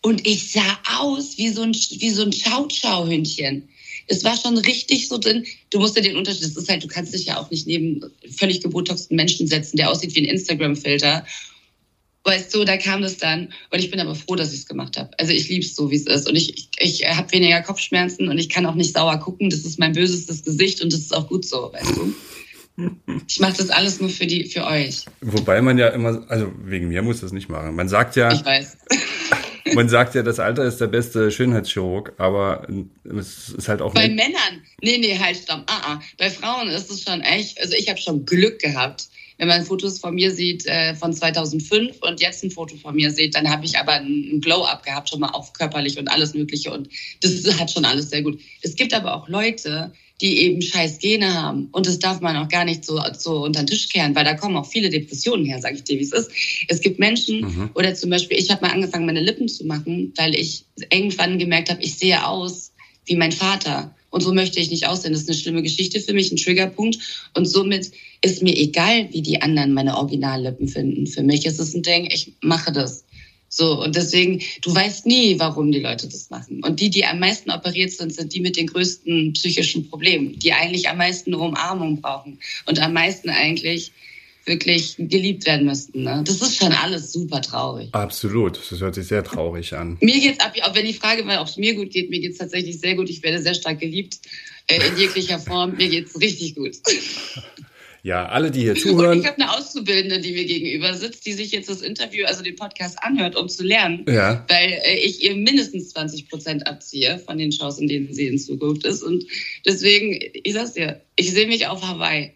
und 0.00 0.26
ich 0.26 0.52
sah 0.52 0.78
aus 0.98 1.36
wie 1.36 1.50
so 1.50 1.62
ein 1.62 1.74
wie 1.74 2.10
so 2.10 2.22
ein 2.22 2.32
Schau-Schau-Hündchen. 2.32 3.68
Es 4.06 4.24
war 4.24 4.38
schon 4.38 4.56
richtig 4.56 5.06
so 5.08 5.18
drin. 5.18 5.44
Du 5.68 5.80
musst 5.80 5.96
ja 5.96 6.02
den 6.02 6.16
Unterschied, 6.16 6.44
das 6.44 6.56
ist 6.56 6.68
halt, 6.70 6.82
du 6.82 6.88
kannst 6.88 7.12
dich 7.12 7.26
ja 7.26 7.38
auch 7.38 7.50
nicht 7.50 7.66
neben 7.66 8.00
völlig 8.36 8.62
gebotoxten 8.62 9.14
Menschen 9.14 9.46
setzen, 9.46 9.76
der 9.76 9.90
aussieht 9.90 10.14
wie 10.14 10.20
ein 10.20 10.32
Instagram-Filter 10.32 11.26
Weißt 12.28 12.54
du, 12.54 12.64
da 12.64 12.76
kam 12.76 13.00
das 13.00 13.16
dann. 13.16 13.48
Und 13.70 13.78
ich 13.78 13.90
bin 13.90 14.00
aber 14.00 14.14
froh, 14.14 14.36
dass 14.36 14.52
ich 14.52 14.60
es 14.60 14.66
gemacht 14.66 14.98
habe. 14.98 15.08
Also 15.16 15.32
ich 15.32 15.48
liebe 15.48 15.64
es 15.64 15.74
so, 15.74 15.90
wie 15.90 15.96
es 15.96 16.06
ist. 16.06 16.28
Und 16.28 16.36
ich, 16.36 16.68
ich, 16.78 17.02
ich 17.02 17.08
habe 17.08 17.32
weniger 17.32 17.62
Kopfschmerzen 17.62 18.28
und 18.28 18.36
ich 18.36 18.50
kann 18.50 18.66
auch 18.66 18.74
nicht 18.74 18.94
sauer 18.94 19.18
gucken. 19.18 19.48
Das 19.48 19.60
ist 19.60 19.78
mein 19.78 19.94
bösestes 19.94 20.44
Gesicht 20.44 20.82
und 20.82 20.92
das 20.92 21.00
ist 21.00 21.16
auch 21.16 21.26
gut 21.26 21.46
so, 21.46 21.72
weißt 21.72 21.96
du. 21.96 22.14
Ich 23.26 23.40
mache 23.40 23.56
das 23.56 23.70
alles 23.70 24.00
nur 24.00 24.08
für 24.08 24.28
die, 24.28 24.44
für 24.44 24.64
euch. 24.64 25.04
Wobei 25.20 25.60
man 25.60 25.78
ja 25.78 25.88
immer, 25.88 26.24
also 26.28 26.52
wegen 26.62 26.86
mir 26.86 27.02
muss 27.02 27.20
das 27.20 27.32
nicht 27.32 27.48
machen. 27.48 27.74
Man 27.74 27.88
sagt 27.88 28.14
ja. 28.14 28.32
Ich 28.32 28.44
weiß. 28.44 28.76
Man 29.74 29.88
sagt 29.88 30.14
ja, 30.14 30.22
das 30.22 30.38
Alter 30.38 30.64
ist 30.64 30.80
der 30.80 30.86
beste 30.86 31.30
Schönheitschirurg, 31.30 32.14
aber 32.16 32.66
es 33.04 33.48
ist 33.50 33.68
halt 33.68 33.82
auch. 33.82 33.92
Bei 33.92 34.08
Männern? 34.08 34.62
Nee, 34.80 34.96
nee, 34.96 35.18
halt, 35.18 35.36
stopp. 35.36 35.64
Ah, 35.66 35.80
ah. 35.82 36.00
Bei 36.16 36.30
Frauen 36.30 36.68
ist 36.68 36.90
es 36.90 37.02
schon 37.02 37.20
echt, 37.20 37.60
also 37.60 37.74
ich 37.74 37.88
habe 37.90 37.98
schon 37.98 38.24
Glück 38.24 38.60
gehabt 38.60 39.08
wenn 39.38 39.48
man 39.48 39.64
Fotos 39.64 39.98
von 40.00 40.14
mir 40.14 40.32
sieht 40.32 40.66
äh, 40.66 40.94
von 40.94 41.12
2005 41.12 41.98
und 42.02 42.20
jetzt 42.20 42.44
ein 42.44 42.50
Foto 42.50 42.76
von 42.76 42.94
mir 42.94 43.10
sieht, 43.10 43.34
dann 43.34 43.48
habe 43.48 43.64
ich 43.64 43.78
aber 43.78 43.92
einen 43.92 44.40
Glow-up 44.40 44.84
gehabt, 44.84 45.08
schon 45.08 45.20
mal 45.20 45.30
auch 45.30 45.52
körperlich 45.52 45.98
und 45.98 46.08
alles 46.08 46.34
Mögliche. 46.34 46.72
Und 46.72 46.88
das 47.20 47.58
hat 47.58 47.70
schon 47.70 47.84
alles 47.84 48.10
sehr 48.10 48.22
gut. 48.22 48.40
Es 48.62 48.74
gibt 48.74 48.92
aber 48.92 49.14
auch 49.14 49.28
Leute, 49.28 49.92
die 50.20 50.42
eben 50.42 50.60
scheiß 50.60 50.98
Gene 50.98 51.32
haben. 51.32 51.68
Und 51.70 51.86
das 51.86 52.00
darf 52.00 52.20
man 52.20 52.36
auch 52.36 52.48
gar 52.48 52.64
nicht 52.64 52.84
so, 52.84 53.00
so 53.16 53.44
unter 53.44 53.62
den 53.62 53.68
Tisch 53.68 53.88
kehren, 53.88 54.16
weil 54.16 54.24
da 54.24 54.34
kommen 54.34 54.56
auch 54.56 54.66
viele 54.66 54.90
Depressionen 54.90 55.46
her, 55.46 55.60
sage 55.60 55.76
ich 55.76 55.84
dir, 55.84 55.98
wie 55.98 56.02
es 56.02 56.12
ist. 56.12 56.30
Es 56.66 56.80
gibt 56.80 56.98
Menschen, 56.98 57.42
mhm. 57.42 57.70
oder 57.74 57.94
zum 57.94 58.10
Beispiel, 58.10 58.36
ich 58.36 58.50
habe 58.50 58.66
mal 58.66 58.72
angefangen, 58.72 59.06
meine 59.06 59.20
Lippen 59.20 59.48
zu 59.48 59.64
machen, 59.64 60.12
weil 60.16 60.34
ich 60.34 60.64
irgendwann 60.90 61.38
gemerkt 61.38 61.70
habe, 61.70 61.82
ich 61.82 61.94
sehe 61.94 62.26
aus 62.26 62.72
wie 63.06 63.16
mein 63.16 63.32
Vater. 63.32 63.94
Und 64.10 64.22
so 64.22 64.32
möchte 64.32 64.60
ich 64.60 64.70
nicht 64.70 64.86
aussehen. 64.86 65.12
Das 65.12 65.22
ist 65.22 65.28
eine 65.28 65.38
schlimme 65.38 65.62
Geschichte 65.62 66.00
für 66.00 66.12
mich, 66.12 66.32
ein 66.32 66.36
Triggerpunkt. 66.36 66.98
Und 67.34 67.46
somit 67.46 67.90
ist 68.22 68.42
mir 68.42 68.56
egal, 68.56 69.08
wie 69.12 69.22
die 69.22 69.42
anderen 69.42 69.74
meine 69.74 69.96
Originallippen 69.96 70.68
finden. 70.68 71.06
Für 71.06 71.22
mich 71.22 71.44
ist 71.46 71.60
es 71.60 71.74
ein 71.74 71.82
Ding, 71.82 72.08
ich 72.10 72.32
mache 72.40 72.72
das. 72.72 73.04
So, 73.50 73.82
und 73.82 73.96
deswegen, 73.96 74.42
du 74.60 74.74
weißt 74.74 75.06
nie, 75.06 75.38
warum 75.38 75.72
die 75.72 75.80
Leute 75.80 76.06
das 76.06 76.28
machen. 76.28 76.62
Und 76.62 76.80
die, 76.80 76.90
die 76.90 77.06
am 77.06 77.18
meisten 77.18 77.50
operiert 77.50 77.92
sind, 77.92 78.12
sind 78.12 78.34
die 78.34 78.40
mit 78.40 78.56
den 78.56 78.66
größten 78.66 79.32
psychischen 79.32 79.88
Problemen, 79.88 80.38
die 80.38 80.52
eigentlich 80.52 80.88
am 80.88 80.98
meisten 80.98 81.34
Umarmung 81.34 82.00
brauchen 82.00 82.38
und 82.66 82.78
am 82.78 82.92
meisten 82.92 83.30
eigentlich 83.30 83.92
wirklich 84.48 84.96
geliebt 84.98 85.46
werden 85.46 85.66
müssten. 85.66 86.02
Ne? 86.02 86.22
Das 86.26 86.42
ist 86.42 86.56
schon 86.56 86.72
alles 86.72 87.12
super 87.12 87.40
traurig. 87.40 87.90
Absolut, 87.92 88.58
das 88.70 88.80
hört 88.80 88.94
sich 88.94 89.06
sehr 89.06 89.22
traurig 89.22 89.74
an. 89.74 89.96
Mir 90.00 90.18
geht's 90.20 90.40
ab, 90.40 90.54
wenn 90.72 90.86
die 90.86 90.94
Frage 90.94 91.26
war, 91.26 91.40
ob 91.40 91.48
es 91.48 91.56
mir 91.56 91.74
gut 91.74 91.90
geht, 91.90 92.10
mir 92.10 92.20
geht's 92.20 92.38
tatsächlich 92.38 92.80
sehr 92.80 92.96
gut. 92.96 93.08
Ich 93.08 93.22
werde 93.22 93.40
sehr 93.40 93.54
stark 93.54 93.78
geliebt 93.78 94.18
äh, 94.66 94.80
in 94.86 94.98
jeglicher 94.98 95.38
Form. 95.38 95.76
Mir 95.76 95.88
geht's 95.88 96.18
richtig 96.20 96.54
gut. 96.54 96.76
Ja, 98.02 98.26
alle, 98.26 98.50
die 98.50 98.60
hier 98.60 98.74
zuhören. 98.74 99.18
Und 99.18 99.20
ich 99.20 99.26
habe 99.26 99.42
eine 99.42 99.54
Auszubildende, 99.56 100.20
die 100.20 100.32
mir 100.32 100.44
gegenüber 100.44 100.94
sitzt, 100.94 101.26
die 101.26 101.32
sich 101.32 101.50
jetzt 101.50 101.68
das 101.68 101.82
Interview, 101.82 102.24
also 102.26 102.42
den 102.42 102.56
Podcast 102.56 103.02
anhört, 103.02 103.36
um 103.36 103.48
zu 103.48 103.64
lernen. 103.64 104.06
Ja. 104.08 104.44
Weil 104.48 104.80
äh, 104.84 104.98
ich 104.98 105.22
ihr 105.22 105.36
mindestens 105.36 105.90
20 105.90 106.28
Prozent 106.28 106.66
abziehe 106.66 107.18
von 107.18 107.38
den 107.38 107.52
Shows, 107.52 107.78
in 107.78 107.88
denen 107.88 108.14
sie 108.14 108.28
in 108.28 108.38
Zukunft 108.38 108.86
ist. 108.86 109.02
Und 109.02 109.24
deswegen, 109.66 110.18
ich 110.32 110.54
sag's 110.54 110.74
dir, 110.74 111.00
ich 111.16 111.32
sehe 111.32 111.48
mich 111.48 111.66
auf 111.66 111.82
Hawaii. 111.82 112.32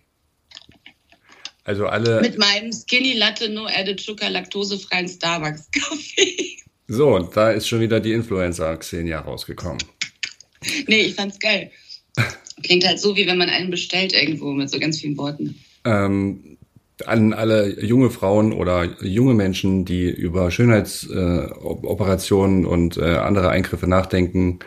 Also 1.65 1.87
alle. 1.87 2.21
Mit 2.21 2.39
meinem 2.39 2.73
Skinny 2.73 3.15
Latte 3.15 3.49
No 3.49 3.67
Added 3.67 4.01
Sugar 4.01 4.31
laktosefreien 4.31 5.09
Starbucks 5.09 5.71
Kaffee. 5.71 6.59
So, 6.89 7.15
und 7.15 7.35
da 7.35 7.53
ist 7.53 7.69
schon 7.69 7.81
wieder 7.81 8.01
die 8.01 8.13
Influencer 8.13 8.77
Xenia 8.77 9.21
rausgekommen. 9.21 9.79
Nee, 10.89 11.03
ich 11.03 11.15
fand's 11.15 11.39
geil. 11.39 11.71
Klingt 12.63 12.87
halt 12.87 13.01
so, 13.01 13.17
wie 13.17 13.27
wenn 13.27 13.39
man 13.39 13.49
einen 13.49 13.71
bestellt 13.71 14.13
irgendwo 14.13 14.53
mit 14.53 14.69
so 14.69 14.79
ganz 14.79 15.01
vielen 15.01 15.17
Worten. 15.17 15.59
Ähm, 15.85 16.59
an 17.07 17.33
alle 17.33 17.83
junge 17.83 18.11
Frauen 18.11 18.53
oder 18.53 18.85
junge 19.03 19.33
Menschen, 19.35 19.87
die 19.87 20.11
über 20.11 20.51
Schönheitsoperationen 20.51 22.65
äh, 22.65 22.69
und 22.69 22.99
äh, 22.99 23.17
andere 23.17 23.49
Eingriffe 23.51 23.87
nachdenken. 23.87 24.59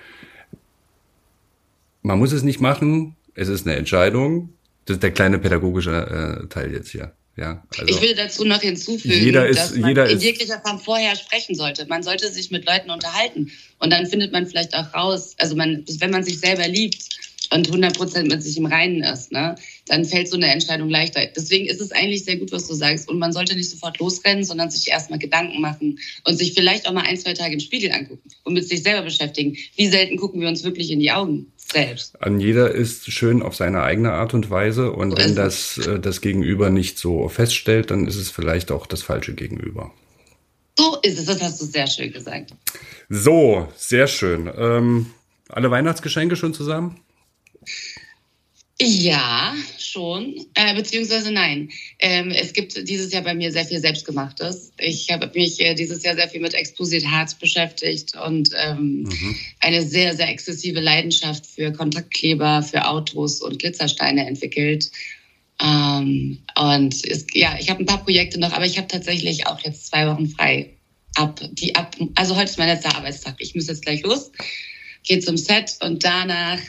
Man 2.02 2.18
muss 2.18 2.32
es 2.32 2.42
nicht 2.44 2.60
machen. 2.60 3.16
Es 3.36 3.50
ist 3.50 3.68
eine 3.68 3.76
Entscheidung. 3.76 4.50
Das 4.86 4.96
ist 4.96 5.04
der 5.04 5.12
kleine 5.12 5.40
pädagogische 5.40 6.44
äh, 6.44 6.48
Teil 6.48 6.72
jetzt 6.72 6.90
hier. 6.90 7.14
Ja, 7.38 7.66
also 7.78 7.94
ich 7.94 8.02
will 8.02 8.16
dazu 8.16 8.46
noch 8.46 8.62
hinzufügen, 8.62 9.14
jeder 9.14 9.46
ist, 9.46 9.60
dass 9.60 9.76
man 9.76 9.90
jeder 9.90 10.10
in 10.10 10.20
jeglicher 10.20 10.62
Form 10.62 10.80
vorher 10.80 11.18
sprechen 11.18 11.54
sollte. 11.54 11.86
Man 11.86 12.02
sollte 12.02 12.32
sich 12.32 12.50
mit 12.50 12.66
Leuten 12.66 12.90
unterhalten 12.90 13.52
und 13.80 13.92
dann 13.92 14.06
findet 14.06 14.32
man 14.32 14.48
vielleicht 14.48 14.74
auch 14.74 14.94
raus, 14.94 15.36
also 15.38 15.54
man, 15.54 15.84
wenn 16.00 16.12
man 16.12 16.24
sich 16.24 16.40
selber 16.40 16.66
liebt, 16.66 17.10
und 17.56 17.68
100 17.68 17.98
Prozent 17.98 18.28
mit 18.28 18.44
sich 18.44 18.58
im 18.58 18.66
Reinen 18.66 19.02
ist, 19.02 19.32
ne, 19.32 19.56
dann 19.88 20.04
fällt 20.04 20.28
so 20.28 20.36
eine 20.36 20.52
Entscheidung 20.52 20.90
leichter. 20.90 21.22
Deswegen 21.36 21.68
ist 21.68 21.80
es 21.80 21.92
eigentlich 21.92 22.26
sehr 22.26 22.36
gut, 22.36 22.52
was 22.52 22.68
du 22.68 22.74
sagst. 22.74 23.08
Und 23.08 23.18
man 23.18 23.32
sollte 23.32 23.56
nicht 23.56 23.70
sofort 23.70 23.98
losrennen, 24.00 24.44
sondern 24.44 24.70
sich 24.70 24.90
erstmal 24.90 25.20
Gedanken 25.20 25.62
machen 25.62 26.00
und 26.26 26.38
sich 26.38 26.54
vielleicht 26.54 26.88
auch 26.88 26.94
mal 26.94 27.06
ein, 27.06 27.18
zwei 27.18 27.34
Tage 27.34 27.54
im 27.54 27.60
Spiegel 27.60 27.92
angucken 27.92 28.30
und 28.44 28.54
mit 28.54 28.68
sich 28.68 28.84
selber 28.84 29.04
beschäftigen. 29.04 29.56
Wie 29.76 29.88
selten 29.88 30.18
gucken 30.18 30.42
wir 30.42 30.50
uns 30.50 30.64
wirklich 30.64 30.92
in 30.92 31.00
die 31.00 31.12
Augen 31.12 31.48
selbst? 31.56 32.22
An 32.22 32.40
jeder 32.40 32.72
ist 32.72 33.12
schön 33.12 33.42
auf 33.42 33.56
seine 33.56 33.82
eigene 33.82 34.12
Art 34.12 34.34
und 34.34 34.50
Weise. 34.50 34.92
Und 34.92 35.12
so 35.12 35.18
wenn 35.18 35.36
das, 35.36 35.78
äh, 35.78 36.00
das 36.00 36.22
Gegenüber 36.22 36.70
nicht 36.70 36.98
so 36.98 37.30
feststellt, 37.30 37.90
dann 37.90 38.06
ist 38.06 38.18
es 38.18 38.30
vielleicht 38.30 38.72
auch 38.72 38.86
das 38.86 39.02
falsche 39.02 39.34
Gegenüber. 39.34 39.94
So 40.78 40.98
ist 41.04 41.18
es, 41.18 41.26
das 41.26 41.42
hast 41.42 41.62
du 41.62 41.66
sehr 41.66 41.88
schön 41.88 42.12
gesagt. 42.12 42.52
So, 43.08 43.70
sehr 43.78 44.08
schön. 44.08 44.52
Ähm, 44.58 45.06
alle 45.48 45.72
Weihnachtsgeschenke 45.72 46.36
schon 46.36 46.54
zusammen? 46.54 47.00
Ja, 48.82 49.56
schon, 49.80 50.36
äh, 50.54 50.76
beziehungsweise 50.76 51.32
nein. 51.32 51.70
Ähm, 52.00 52.32
es 52.32 52.52
gibt 52.52 52.90
dieses 52.90 53.14
Jahr 53.14 53.22
bei 53.22 53.34
mir 53.34 53.50
sehr 53.50 53.64
viel 53.64 53.80
Selbstgemachtes. 53.80 54.74
Ich 54.78 55.10
habe 55.12 55.32
mich 55.34 55.62
äh, 55.62 55.76
dieses 55.76 56.04
Jahr 56.04 56.16
sehr 56.16 56.28
viel 56.28 56.42
mit 56.42 56.54
Exposit 56.54 57.06
Harz 57.06 57.36
beschäftigt 57.36 58.18
und 58.18 58.50
ähm, 58.58 59.04
mhm. 59.04 59.36
eine 59.62 59.82
sehr, 59.82 60.14
sehr 60.14 60.28
exzessive 60.28 60.82
Leidenschaft 60.82 61.46
für 61.46 61.72
Kontaktkleber, 61.72 62.64
für 62.64 62.86
Autos 62.86 63.42
und 63.42 63.60
Glitzersteine 63.60 64.28
entwickelt. 64.28 64.92
Ähm, 65.64 66.40
und 66.60 67.06
es, 67.06 67.28
ja, 67.34 67.56
ich 67.58 67.70
habe 67.70 67.82
ein 67.82 67.86
paar 67.86 68.04
Projekte 68.04 68.42
noch, 68.42 68.52
aber 68.52 68.66
ich 68.66 68.78
habe 68.78 68.90
tatsächlich 68.90 69.48
auch 69.48 69.62
jetzt 69.62 69.88
zwei 69.88 70.06
Wochen 70.08 70.28
frei. 70.28 70.72
Ab, 71.16 71.40
die 71.54 71.76
ab, 71.76 71.96
also 72.16 72.36
heute 72.36 72.50
ist 72.50 72.58
mein 72.58 72.68
letzter 72.68 72.94
Arbeitstag. 72.94 73.36
Ich 73.38 73.56
muss 73.56 73.68
jetzt 73.68 73.84
gleich 73.84 74.04
los, 74.04 74.34
gehe 75.04 75.22
zum 75.22 75.38
Set 75.38 75.78
und 75.80 76.04
danach 76.04 76.60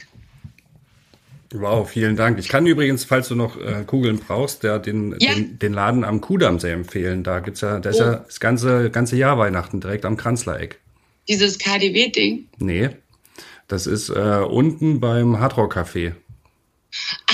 Wow, 1.53 1.89
vielen 1.89 2.15
Dank. 2.15 2.39
Ich 2.39 2.49
kann 2.49 2.65
übrigens, 2.67 3.05
falls 3.05 3.29
du 3.29 3.35
noch 3.35 3.57
äh, 3.57 3.83
Kugeln 3.85 4.19
brauchst, 4.19 4.63
der, 4.63 4.79
den, 4.79 5.15
ja. 5.19 5.33
den, 5.33 5.59
den 5.59 5.73
Laden 5.73 6.03
am 6.03 6.19
Kudamm 6.19 6.59
sehr 6.59 6.73
empfehlen. 6.73 7.23
Da 7.23 7.39
gibt's 7.39 7.61
ja, 7.61 7.79
da 7.79 7.89
ist 7.89 8.01
oh. 8.01 8.03
ja 8.03 8.15
das 8.15 8.39
ganze, 8.39 8.89
ganze 8.89 9.15
Jahr 9.15 9.37
Weihnachten 9.37 9.79
direkt 9.79 10.05
am 10.05 10.17
Kranzlereck. 10.17 10.79
Dieses 11.27 11.57
KDW-Ding? 11.57 12.47
Nee. 12.57 12.89
Das 13.67 13.87
ist 13.87 14.09
äh, 14.09 14.43
unten 14.47 14.99
beim 14.99 15.39
Hardrock 15.39 15.75
Café. 15.75 16.13
Ah, 17.27 17.33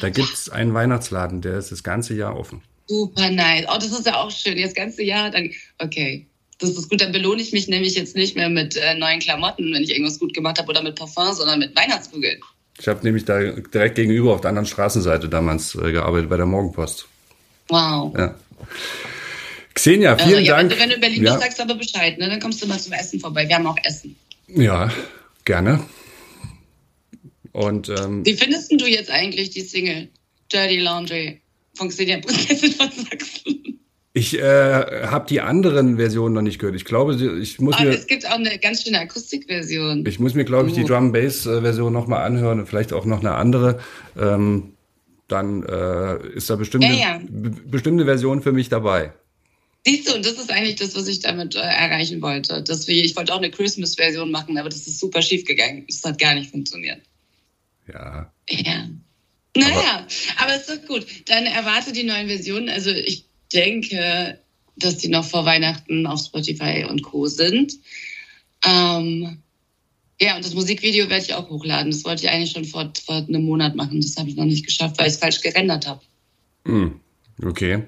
da 0.00 0.10
gibt's 0.10 0.48
einen 0.48 0.74
Weihnachtsladen, 0.74 1.40
der 1.40 1.58
ist 1.58 1.72
das 1.72 1.82
ganze 1.82 2.14
Jahr 2.14 2.36
offen. 2.36 2.62
Super 2.86 3.30
nice. 3.30 3.66
Oh, 3.68 3.76
das 3.76 3.90
ist 3.90 4.06
ja 4.06 4.16
auch 4.16 4.30
schön. 4.30 4.60
Das 4.60 4.74
ganze 4.74 5.02
Jahr 5.02 5.30
dann. 5.30 5.50
Okay. 5.78 6.26
Das 6.58 6.70
ist 6.70 6.88
gut, 6.88 7.00
dann 7.00 7.12
belohne 7.12 7.40
ich 7.40 7.52
mich 7.52 7.68
nämlich 7.68 7.94
jetzt 7.94 8.16
nicht 8.16 8.34
mehr 8.34 8.48
mit 8.48 8.76
äh, 8.76 8.94
neuen 8.94 9.20
Klamotten, 9.20 9.72
wenn 9.72 9.82
ich 9.82 9.90
irgendwas 9.90 10.18
gut 10.18 10.34
gemacht 10.34 10.58
habe 10.58 10.68
oder 10.70 10.82
mit 10.82 10.96
Parfum, 10.96 11.32
sondern 11.32 11.60
mit 11.60 11.76
Weihnachtskugeln. 11.76 12.40
Ich 12.80 12.86
habe 12.88 13.02
nämlich 13.02 13.24
da 13.24 13.40
direkt 13.40 13.96
gegenüber 13.96 14.34
auf 14.34 14.40
der 14.40 14.50
anderen 14.50 14.66
Straßenseite 14.66 15.28
damals 15.28 15.74
äh, 15.74 15.92
gearbeitet 15.92 16.30
bei 16.30 16.36
der 16.36 16.46
Morgenpost. 16.46 17.06
Wow. 17.68 18.16
Ja. 18.16 18.34
Xenia, 19.74 20.16
vielen 20.16 20.38
also, 20.38 20.40
ja, 20.40 20.56
Dank. 20.56 20.78
Wenn 20.78 20.88
du, 20.88 20.94
in 20.94 21.00
Berlin 21.00 21.24
ja. 21.24 21.32
bist, 21.32 21.44
sagst 21.44 21.58
du 21.58 21.62
aber 21.64 21.74
Bescheid, 21.74 22.18
ne? 22.18 22.28
Dann 22.28 22.40
kommst 22.40 22.62
du 22.62 22.66
mal 22.66 22.78
zum 22.78 22.92
Essen 22.92 23.20
vorbei. 23.20 23.48
Wir 23.48 23.56
haben 23.56 23.66
auch 23.66 23.76
Essen. 23.84 24.16
Ja, 24.48 24.90
gerne. 25.44 25.80
Und 27.52 27.88
ähm, 27.88 28.24
wie 28.24 28.34
findest 28.34 28.70
du 28.72 28.86
jetzt 28.86 29.10
eigentlich 29.10 29.50
die 29.50 29.62
Single 29.62 30.08
Dirty 30.52 30.78
Laundry 30.78 31.40
von 31.74 31.88
Xenia 31.88 32.18
Prinzessin 32.18 32.72
von 32.72 32.90
Sachsen? 32.90 33.57
Ich 34.14 34.38
äh, 34.38 34.42
habe 34.42 35.26
die 35.28 35.40
anderen 35.40 35.96
Versionen 35.96 36.34
noch 36.34 36.42
nicht 36.42 36.58
gehört. 36.58 36.74
Ich 36.74 36.84
glaube, 36.84 37.14
ich 37.14 37.60
muss 37.60 37.76
Aber 37.76 37.84
mir. 37.84 37.90
Es 37.90 38.06
gibt 38.06 38.26
auch 38.26 38.36
eine 38.36 38.58
ganz 38.58 38.82
schöne 38.82 39.00
Akustikversion. 39.00 40.04
Ich 40.06 40.18
muss 40.18 40.34
mir, 40.34 40.44
glaube 40.44 40.68
ich, 40.68 40.74
die 40.74 40.84
oh. 40.84 40.88
Drum 40.88 41.12
Bass 41.12 41.42
Version 41.42 41.92
noch 41.92 42.06
mal 42.06 42.22
anhören 42.24 42.60
und 42.60 42.66
vielleicht 42.66 42.92
auch 42.92 43.04
noch 43.04 43.20
eine 43.20 43.34
andere. 43.34 43.80
Ähm, 44.18 44.72
dann 45.28 45.62
äh, 45.62 46.26
ist 46.28 46.48
da 46.48 46.56
bestimmt 46.56 46.84
ja, 46.84 46.92
ja. 46.92 47.20
bestimmte 47.66 48.06
Version 48.06 48.42
für 48.42 48.52
mich 48.52 48.70
dabei. 48.70 49.12
Siehst 49.86 50.08
du, 50.08 50.14
und 50.14 50.24
das 50.24 50.32
ist 50.32 50.50
eigentlich 50.50 50.76
das, 50.76 50.96
was 50.96 51.06
ich 51.06 51.20
damit 51.20 51.54
äh, 51.54 51.60
erreichen 51.60 52.20
wollte. 52.22 52.62
Dass 52.62 52.88
wir, 52.88 53.04
ich 53.04 53.14
wollte 53.14 53.32
auch 53.32 53.38
eine 53.38 53.50
Christmas-Version 53.50 54.30
machen, 54.30 54.58
aber 54.58 54.70
das 54.70 54.86
ist 54.86 54.98
super 54.98 55.22
schief 55.22 55.44
gegangen. 55.44 55.84
Das 55.86 56.02
hat 56.02 56.18
gar 56.18 56.34
nicht 56.34 56.50
funktioniert. 56.50 57.02
Ja. 57.86 58.32
Ja. 58.48 58.88
Naja, 59.56 60.06
aber, 60.36 60.52
aber 60.52 60.54
es 60.56 60.68
ist 60.68 60.86
gut. 60.88 61.06
Dann 61.26 61.44
erwarte 61.44 61.92
die 61.92 62.04
neuen 62.04 62.28
Versionen. 62.28 62.68
Also 62.68 62.90
ich 62.90 63.27
denke, 63.52 64.38
dass 64.76 64.98
die 64.98 65.08
noch 65.08 65.24
vor 65.24 65.44
Weihnachten 65.44 66.06
auf 66.06 66.20
Spotify 66.20 66.86
und 66.88 67.02
Co. 67.02 67.26
sind. 67.26 67.74
Ähm, 68.64 69.38
ja, 70.20 70.36
und 70.36 70.44
das 70.44 70.54
Musikvideo 70.54 71.08
werde 71.08 71.24
ich 71.24 71.34
auch 71.34 71.48
hochladen. 71.48 71.90
Das 71.90 72.04
wollte 72.04 72.24
ich 72.24 72.30
eigentlich 72.30 72.50
schon 72.50 72.64
vor, 72.64 72.92
vor 73.04 73.16
einem 73.16 73.44
Monat 73.44 73.76
machen. 73.76 74.00
Das 74.00 74.16
habe 74.16 74.28
ich 74.28 74.36
noch 74.36 74.44
nicht 74.44 74.66
geschafft, 74.66 74.98
weil 74.98 75.06
ich 75.06 75.14
es 75.14 75.18
falsch 75.18 75.40
gerendert 75.40 75.86
habe. 75.86 76.00
Mm, 76.64 77.00
okay. 77.44 77.84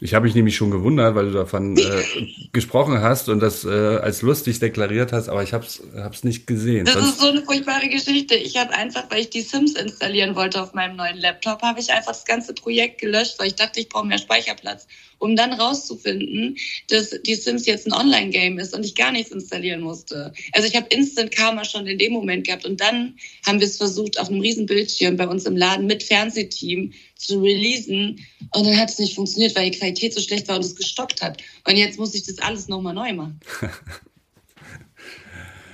Ich 0.00 0.12
habe 0.12 0.26
mich 0.26 0.34
nämlich 0.34 0.56
schon 0.56 0.72
gewundert, 0.72 1.14
weil 1.14 1.26
du 1.26 1.32
davon 1.32 1.76
äh, 1.76 2.02
gesprochen 2.52 3.00
hast 3.00 3.28
und 3.28 3.38
das 3.38 3.64
äh, 3.64 3.68
als 3.68 4.22
lustig 4.22 4.58
deklariert 4.58 5.12
hast, 5.12 5.28
aber 5.28 5.44
ich 5.44 5.52
habe 5.52 5.64
es 5.64 6.24
nicht 6.24 6.48
gesehen. 6.48 6.84
Das 6.84 6.94
Sonst 6.94 7.10
ist 7.10 7.20
so 7.20 7.28
eine 7.28 7.42
furchtbare 7.42 7.88
Geschichte. 7.88 8.34
Ich 8.34 8.56
habe 8.56 8.74
einfach, 8.74 9.04
weil 9.10 9.20
ich 9.20 9.30
die 9.30 9.42
Sims 9.42 9.74
installieren 9.74 10.34
wollte 10.34 10.60
auf 10.60 10.74
meinem 10.74 10.96
neuen 10.96 11.18
Laptop, 11.18 11.62
habe 11.62 11.78
ich 11.78 11.92
einfach 11.92 12.10
das 12.10 12.24
ganze 12.24 12.54
Projekt 12.54 13.00
gelöscht, 13.00 13.36
weil 13.38 13.46
ich 13.46 13.54
dachte, 13.54 13.78
ich 13.78 13.88
brauche 13.88 14.06
mehr 14.06 14.18
Speicherplatz, 14.18 14.88
um 15.18 15.36
dann 15.36 15.52
rauszufinden, 15.52 16.56
dass 16.88 17.10
die 17.24 17.36
Sims 17.36 17.64
jetzt 17.66 17.86
ein 17.86 17.92
Online-Game 17.92 18.58
ist 18.58 18.74
und 18.74 18.84
ich 18.84 18.96
gar 18.96 19.12
nichts 19.12 19.30
installieren 19.30 19.80
musste. 19.80 20.32
Also 20.52 20.66
ich 20.66 20.74
habe 20.74 20.88
Instant 20.90 21.30
Karma 21.30 21.64
schon 21.64 21.86
in 21.86 21.98
dem 21.98 22.12
Moment 22.12 22.48
gehabt 22.48 22.66
und 22.66 22.80
dann 22.80 23.16
haben 23.46 23.60
wir 23.60 23.66
es 23.68 23.76
versucht, 23.76 24.18
auf 24.18 24.28
einem 24.28 24.40
riesen 24.40 24.66
Bildschirm 24.66 25.16
bei 25.16 25.28
uns 25.28 25.44
im 25.44 25.56
Laden 25.56 25.86
mit 25.86 26.02
Fernsehteam 26.02 26.92
zu 27.26 27.40
releasen 27.40 28.24
und 28.52 28.66
dann 28.66 28.76
hat 28.78 28.90
es 28.90 28.98
nicht 28.98 29.14
funktioniert, 29.14 29.56
weil 29.56 29.70
die 29.70 29.78
Qualität 29.78 30.14
so 30.14 30.20
schlecht 30.20 30.48
war 30.48 30.56
und 30.56 30.64
es 30.64 30.76
gestockt 30.76 31.22
hat. 31.22 31.42
Und 31.66 31.76
jetzt 31.76 31.98
muss 31.98 32.14
ich 32.14 32.24
das 32.24 32.38
alles 32.38 32.68
nochmal 32.68 32.94
neu 32.94 33.12
machen. 33.12 33.40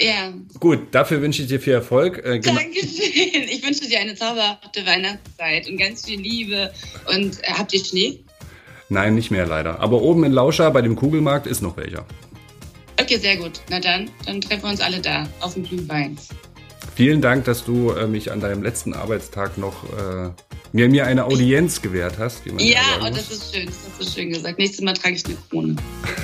Ja. 0.03 0.32
Gut, 0.59 0.94
dafür 0.94 1.20
wünsche 1.20 1.42
ich 1.42 1.48
dir 1.48 1.61
viel 1.61 1.74
Erfolg. 1.74 2.24
Äh, 2.24 2.40
Dankeschön. 2.40 3.42
Ich 3.51 3.62
wünsche 3.62 3.86
dir 3.86 4.01
eine 4.01 4.14
zauberhafte 4.14 4.86
Weihnachtszeit 4.86 5.68
und 5.68 5.76
ganz 5.76 6.07
viel 6.07 6.18
Liebe. 6.18 6.72
Und 7.14 7.38
äh, 7.42 7.53
habt 7.53 7.74
ihr 7.74 7.84
Schnee? 7.84 8.24
Nein, 8.88 9.14
nicht 9.14 9.30
mehr 9.30 9.46
leider. 9.46 9.78
Aber 9.80 10.01
oben 10.01 10.24
in 10.24 10.32
Lauscher 10.32 10.70
bei 10.70 10.80
dem 10.80 10.96
Kugelmarkt 10.96 11.46
ist 11.46 11.61
noch 11.61 11.76
welcher. 11.76 12.07
Okay, 13.01 13.18
sehr 13.18 13.36
gut. 13.36 13.61
Na 13.68 13.78
dann, 13.78 14.11
dann 14.26 14.40
treffen 14.40 14.64
wir 14.64 14.70
uns 14.70 14.80
alle 14.80 15.01
da 15.01 15.28
auf 15.40 15.55
dem 15.55 15.64
Glühwein. 15.64 16.16
Vielen 16.94 17.20
Dank, 17.20 17.44
dass 17.44 17.64
du 17.64 17.90
äh, 17.90 18.07
mich 18.07 18.32
an 18.32 18.40
deinem 18.40 18.62
letzten 18.62 18.94
Arbeitstag 18.94 19.59
noch 19.59 19.84
äh, 19.84 20.30
mir, 20.72 20.88
mir 20.88 21.06
eine 21.06 21.24
Audienz 21.24 21.80
gewährt 21.82 22.18
hast. 22.18 22.44
ja, 22.46 22.52
ja 22.58 23.06
und 23.06 23.16
das 23.16 23.30
ist 23.30 23.54
schön. 23.54 23.66
Das 23.66 23.76
hast 23.98 24.00
du 24.00 24.20
schön 24.20 24.30
gesagt. 24.30 24.58
Nächstes 24.58 24.80
Mal 24.82 24.94
trage 24.94 25.14
ich 25.16 25.24
eine 25.26 25.36
Krone. 25.48 25.76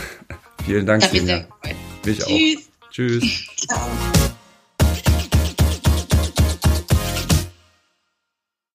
Vielen 0.64 0.86
Dank, 0.86 1.02
Sinja. 1.04 1.46
Mich 2.04 2.18
Tschüss. 2.18 2.58
auch. 2.58 2.90
Tschüss. 2.90 3.46
Ciao. 3.56 3.88